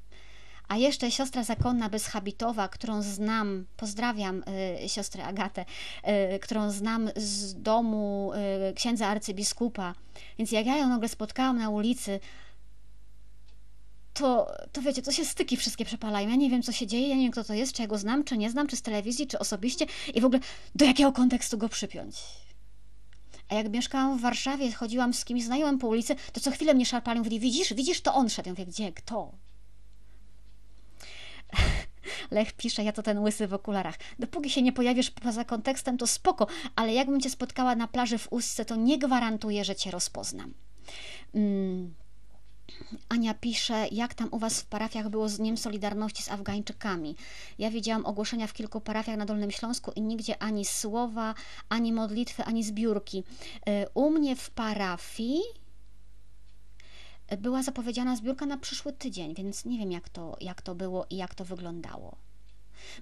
A 0.74 0.78
jeszcze 0.78 1.12
siostra 1.12 1.44
zakonna 1.44 1.90
bezhabitowa, 1.90 2.68
którą 2.68 3.02
znam, 3.02 3.66
pozdrawiam 3.78 4.44
y, 4.84 4.90
siostrę 4.90 5.24
Agatę, 5.24 5.66
y, 6.36 6.40
którą 6.40 6.72
znam 6.72 7.10
z 7.16 7.62
domu 7.62 8.32
y, 8.70 8.74
księdza 8.74 9.08
arcybiskupa. 9.08 9.96
Więc 10.38 10.52
jak 10.52 10.66
ja 10.66 10.78
ją 10.78 10.90
nagle 10.90 11.10
spotkałam 11.10 11.58
na 11.58 11.70
ulicy, 11.70 12.20
to, 14.14 14.52
to 14.72 14.82
wiecie, 14.82 15.02
to 15.02 15.12
się 15.12 15.26
styki 15.26 15.58
wszystkie 15.58 15.86
przepalają. 15.86 16.30
Ja 16.30 16.36
nie 16.36 16.50
wiem, 16.50 16.64
co 16.64 16.72
się 16.72 16.88
dzieje, 16.88 17.08
ja 17.08 17.16
nie 17.16 17.24
wiem, 17.24 17.32
kto 17.32 17.44
to 17.44 17.54
jest, 17.54 17.74
czy 17.74 17.82
ja 17.82 17.88
go 17.88 17.98
znam, 17.98 18.24
czy 18.24 18.38
nie 18.38 18.50
znam, 18.50 18.68
czy 18.68 18.76
z 18.76 18.82
telewizji, 18.82 19.28
czy 19.28 19.40
osobiście 19.40 19.86
i 20.14 20.22
w 20.22 20.26
ogóle 20.26 20.40
do 20.76 20.86
jakiego 20.86 21.12
kontekstu 21.12 21.58
go 21.58 21.70
przypiąć. 21.70 22.16
A 23.50 23.56
jak 23.56 23.70
mieszkałam 23.70 24.18
w 24.18 24.22
Warszawie, 24.22 24.72
chodziłam 24.72 25.14
z 25.14 25.26
kimś 25.26 25.44
znajomym 25.44 25.80
po 25.80 25.88
ulicy, 25.88 26.16
to 26.34 26.40
co 26.40 26.52
chwilę 26.52 26.74
mnie 26.74 26.86
szarpali, 26.86 27.20
mówili, 27.20 27.40
widzisz, 27.40 27.74
widzisz, 27.74 28.02
to 28.02 28.14
on 28.14 28.30
szedł. 28.30 28.50
Ja 28.50 28.54
mówię, 28.54 28.66
gdzie, 28.66 28.92
kto? 28.92 29.43
Lech 32.32 32.54
pisze, 32.54 32.84
ja 32.84 32.92
to 32.92 33.04
ten 33.04 33.20
łysy 33.20 33.48
w 33.48 33.54
okularach. 33.54 33.96
Dopóki 34.20 34.50
się 34.50 34.62
nie 34.62 34.74
pojawisz 34.74 35.12
poza 35.12 35.46
kontekstem, 35.46 35.98
to 35.98 36.08
spoko, 36.08 36.48
ale 36.76 36.94
jakbym 36.94 37.22
cię 37.22 37.30
spotkała 37.30 37.76
na 37.76 37.88
plaży 37.88 38.18
w 38.18 38.34
Ustce, 38.34 38.66
to 38.66 38.76
nie 38.76 38.98
gwarantuję, 39.00 39.66
że 39.66 39.76
cię 39.76 39.92
rozpoznam. 39.92 40.54
Mm. 41.36 41.94
Ania 43.10 43.34
pisze, 43.34 43.88
jak 43.92 44.14
tam 44.14 44.30
u 44.32 44.40
Was 44.40 44.62
w 44.62 44.66
parafiach 44.66 45.10
było 45.10 45.30
z 45.30 45.38
Dniem 45.38 45.58
Solidarności 45.58 46.24
z 46.24 46.30
Afgańczykami. 46.30 47.16
Ja 47.60 47.72
widziałam 47.72 48.06
ogłoszenia 48.06 48.48
w 48.48 48.54
kilku 48.54 48.82
parafiach 48.82 49.18
na 49.18 49.26
Dolnym 49.26 49.52
Śląsku 49.52 49.92
i 49.96 50.02
nigdzie 50.02 50.44
ani 50.44 50.66
słowa, 50.66 51.36
ani 51.70 51.94
modlitwy, 51.94 52.44
ani 52.44 52.64
zbiórki. 52.64 53.24
Y, 53.70 53.86
u 53.94 54.10
mnie 54.10 54.36
w 54.36 54.50
parafii 54.50 55.42
była 57.38 57.64
zapowiedziana 57.64 58.16
zbiórka 58.16 58.46
na 58.46 58.58
przyszły 58.58 58.94
tydzień, 58.94 59.36
więc 59.36 59.66
nie 59.66 59.78
wiem, 59.78 59.92
jak 59.92 60.10
to, 60.10 60.38
jak 60.42 60.62
to 60.62 60.76
było 60.76 61.06
i 61.10 61.16
jak 61.16 61.36
to 61.36 61.46
wyglądało. 61.46 62.18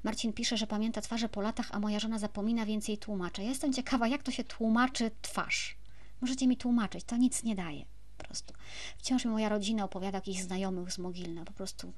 Marcin 0.04 0.34
pisze, 0.34 0.58
że 0.58 0.68
pamięta 0.68 1.02
twarze 1.02 1.30
po 1.30 1.42
latach, 1.42 1.70
a 1.72 1.80
moja 1.80 2.00
żona 2.00 2.20
zapomina 2.20 2.66
więcej 2.66 2.98
tłumaczy. 2.98 3.44
Ja 3.44 3.50
jestem 3.50 3.74
ciekawa, 3.74 4.08
jak 4.08 4.24
to 4.24 4.32
się 4.32 4.44
tłumaczy 4.44 5.12
twarz. 5.22 5.78
Możecie 6.22 6.48
mi 6.48 6.58
tłumaczyć, 6.58 7.04
to 7.04 7.18
nic 7.18 7.44
nie 7.44 7.56
daje. 7.56 7.86
Po 8.18 8.24
prostu. 8.26 8.54
Wciąż 8.98 9.26
mi 9.26 9.32
moja 9.32 9.50
rodzina 9.50 9.84
opowiada 9.84 10.18
jakichś 10.18 10.42
znajomych 10.42 10.92
z 10.92 10.98
Mogilna. 10.98 11.46
Po 11.46 11.54
prostu 11.54 11.94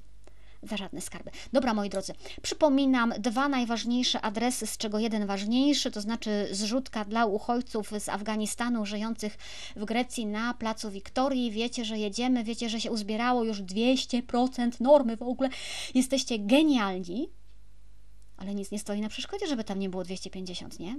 za 0.68 0.76
żadne 0.76 1.00
skarby. 1.00 1.30
Dobra, 1.52 1.74
moi 1.74 1.88
drodzy, 1.88 2.12
przypominam 2.42 3.14
dwa 3.18 3.48
najważniejsze 3.48 4.20
adresy, 4.20 4.66
z 4.66 4.76
czego 4.76 4.98
jeden 4.98 5.26
ważniejszy, 5.26 5.90
to 5.90 6.00
znaczy 6.00 6.48
zrzutka 6.50 7.04
dla 7.04 7.26
uchodźców 7.26 7.90
z 7.98 8.08
Afganistanu 8.08 8.86
żyjących 8.86 9.38
w 9.76 9.84
Grecji 9.84 10.26
na 10.26 10.54
placu 10.54 10.90
Wiktorii. 10.90 11.50
Wiecie, 11.50 11.84
że 11.84 11.98
jedziemy, 11.98 12.44
wiecie, 12.44 12.68
że 12.68 12.80
się 12.80 12.90
uzbierało 12.90 13.44
już 13.44 13.62
200% 13.62 14.80
normy 14.80 15.16
w 15.16 15.22
ogóle. 15.22 15.48
Jesteście 15.94 16.38
genialni, 16.38 17.30
ale 18.36 18.54
nic 18.54 18.70
nie 18.70 18.78
stoi 18.78 19.00
na 19.00 19.08
przeszkodzie, 19.08 19.46
żeby 19.46 19.64
tam 19.64 19.78
nie 19.78 19.88
było 19.88 20.04
250, 20.04 20.78
nie? 20.78 20.96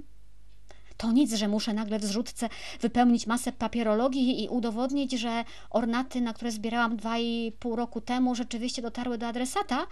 To 0.96 1.12
nic, 1.12 1.34
że 1.34 1.48
muszę 1.48 1.72
nagle 1.72 1.98
w 1.98 2.04
zrzutce 2.04 2.48
wypełnić 2.80 3.26
masę 3.26 3.52
papierologii 3.52 4.44
i 4.44 4.48
udowodnić, 4.48 5.12
że 5.12 5.44
ornaty, 5.70 6.20
na 6.20 6.32
które 6.32 6.52
zbierałam 6.52 6.96
2,5 6.96 7.74
roku 7.74 8.00
temu, 8.00 8.34
rzeczywiście 8.34 8.82
dotarły 8.82 9.18
do 9.18 9.26
adresata, 9.26 9.86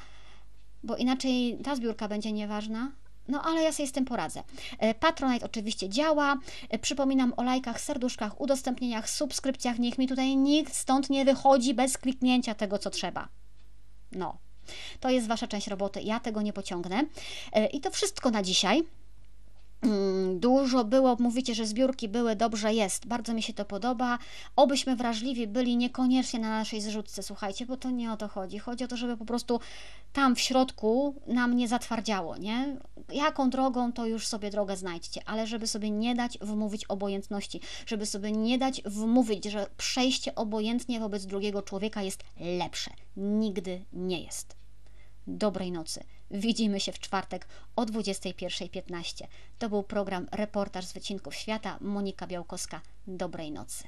bo 0.83 0.97
inaczej 0.97 1.59
ta 1.65 1.77
zbiórka 1.77 2.09
będzie 2.09 2.33
nieważna. 2.33 2.93
No 3.29 3.43
ale 3.43 3.63
ja 3.63 3.73
sobie 3.73 3.87
z 3.89 3.93
tym 3.93 4.05
poradzę. 4.05 4.43
E, 4.79 4.95
Patronite 4.95 5.47
oczywiście 5.47 5.89
działa. 5.89 6.37
E, 6.69 6.79
Przypominam 6.79 7.35
o 7.37 7.43
lajkach, 7.43 7.81
serduszkach, 7.81 8.41
udostępnieniach, 8.41 9.11
subskrypcjach. 9.11 9.79
Niech 9.79 9.99
mi 9.99 10.09
tutaj 10.09 10.37
nikt 10.37 10.75
stąd 10.75 11.11
nie 11.11 11.25
wychodzi 11.25 11.75
bez 11.75 11.99
kliknięcia 11.99 12.55
tego, 12.55 12.79
co 12.79 12.91
trzeba. 12.91 13.29
No, 14.13 14.39
to 15.01 15.11
jest 15.11 15.27
Wasza 15.27 15.47
część 15.47 15.67
roboty. 15.67 16.03
Ja 16.03 16.21
tego 16.21 16.43
nie 16.43 16.53
pociągnę. 16.53 17.05
E, 17.53 17.67
I 17.67 17.81
to 17.81 17.91
wszystko 17.91 18.31
na 18.31 18.43
dzisiaj. 18.43 18.83
Mm, 19.85 20.41
Dużo 20.41 20.85
było, 20.85 21.17
mówicie, 21.19 21.55
że 21.55 21.67
zbiórki 21.67 22.09
były, 22.09 22.37
dobrze 22.37 22.75
jest, 22.75 23.07
bardzo 23.07 23.35
mi 23.35 23.43
się 23.43 23.53
to 23.53 23.65
podoba. 23.65 24.19
Obyśmy 24.57 24.97
wrażliwi 24.97 25.47
byli 25.47 25.77
niekoniecznie 25.77 26.41
na 26.41 26.49
naszej 26.49 26.81
zrzutce, 26.81 27.23
słuchajcie, 27.23 27.67
bo 27.67 27.77
to 27.77 27.91
nie 27.91 28.13
o 28.13 28.17
to 28.17 28.29
chodzi. 28.29 28.59
Chodzi 28.59 28.85
o 28.85 28.89
to, 28.89 28.97
żeby 28.97 29.17
po 29.17 29.25
prostu 29.25 29.61
tam 30.13 30.37
w 30.37 30.41
środku 30.41 31.15
nam 31.27 31.57
nie 31.57 31.69
zatwardziało, 31.69 32.37
nie? 32.37 32.77
Jaką 33.13 33.51
drogą, 33.51 33.93
to 33.93 34.07
już 34.07 34.27
sobie 34.27 34.51
drogę 34.51 34.77
znajdźcie, 34.77 35.21
ale 35.27 35.47
żeby 35.47 35.67
sobie 35.67 35.91
nie 35.91 36.15
dać 36.15 36.39
wmówić 36.39 36.85
obojętności, 36.85 37.61
żeby 37.87 38.07
sobie 38.07 38.33
nie 38.33 38.59
dać 38.59 38.83
wmówić, 38.83 39.45
że 39.45 39.67
przejście 39.77 40.35
obojętnie 40.35 41.01
wobec 41.01 41.27
drugiego 41.27 41.63
człowieka 41.63 42.03
jest 42.03 42.25
lepsze. 42.41 42.91
Nigdy 43.17 43.85
nie 43.93 44.21
jest 44.23 44.57
dobrej 45.27 45.73
nocy. 45.73 46.05
Widzimy 46.31 46.81
się 46.81 46.93
w 46.93 46.99
czwartek 46.99 47.49
o 47.77 47.83
21.15. 47.83 49.27
To 49.59 49.69
był 49.69 49.83
program 49.83 50.27
Reportaż 50.33 50.85
z 50.85 50.93
Wycinków 50.93 51.35
Świata. 51.35 51.79
Monika 51.81 52.27
Białkowska. 52.27 52.81
Dobrej 53.07 53.53
nocy. 53.53 53.85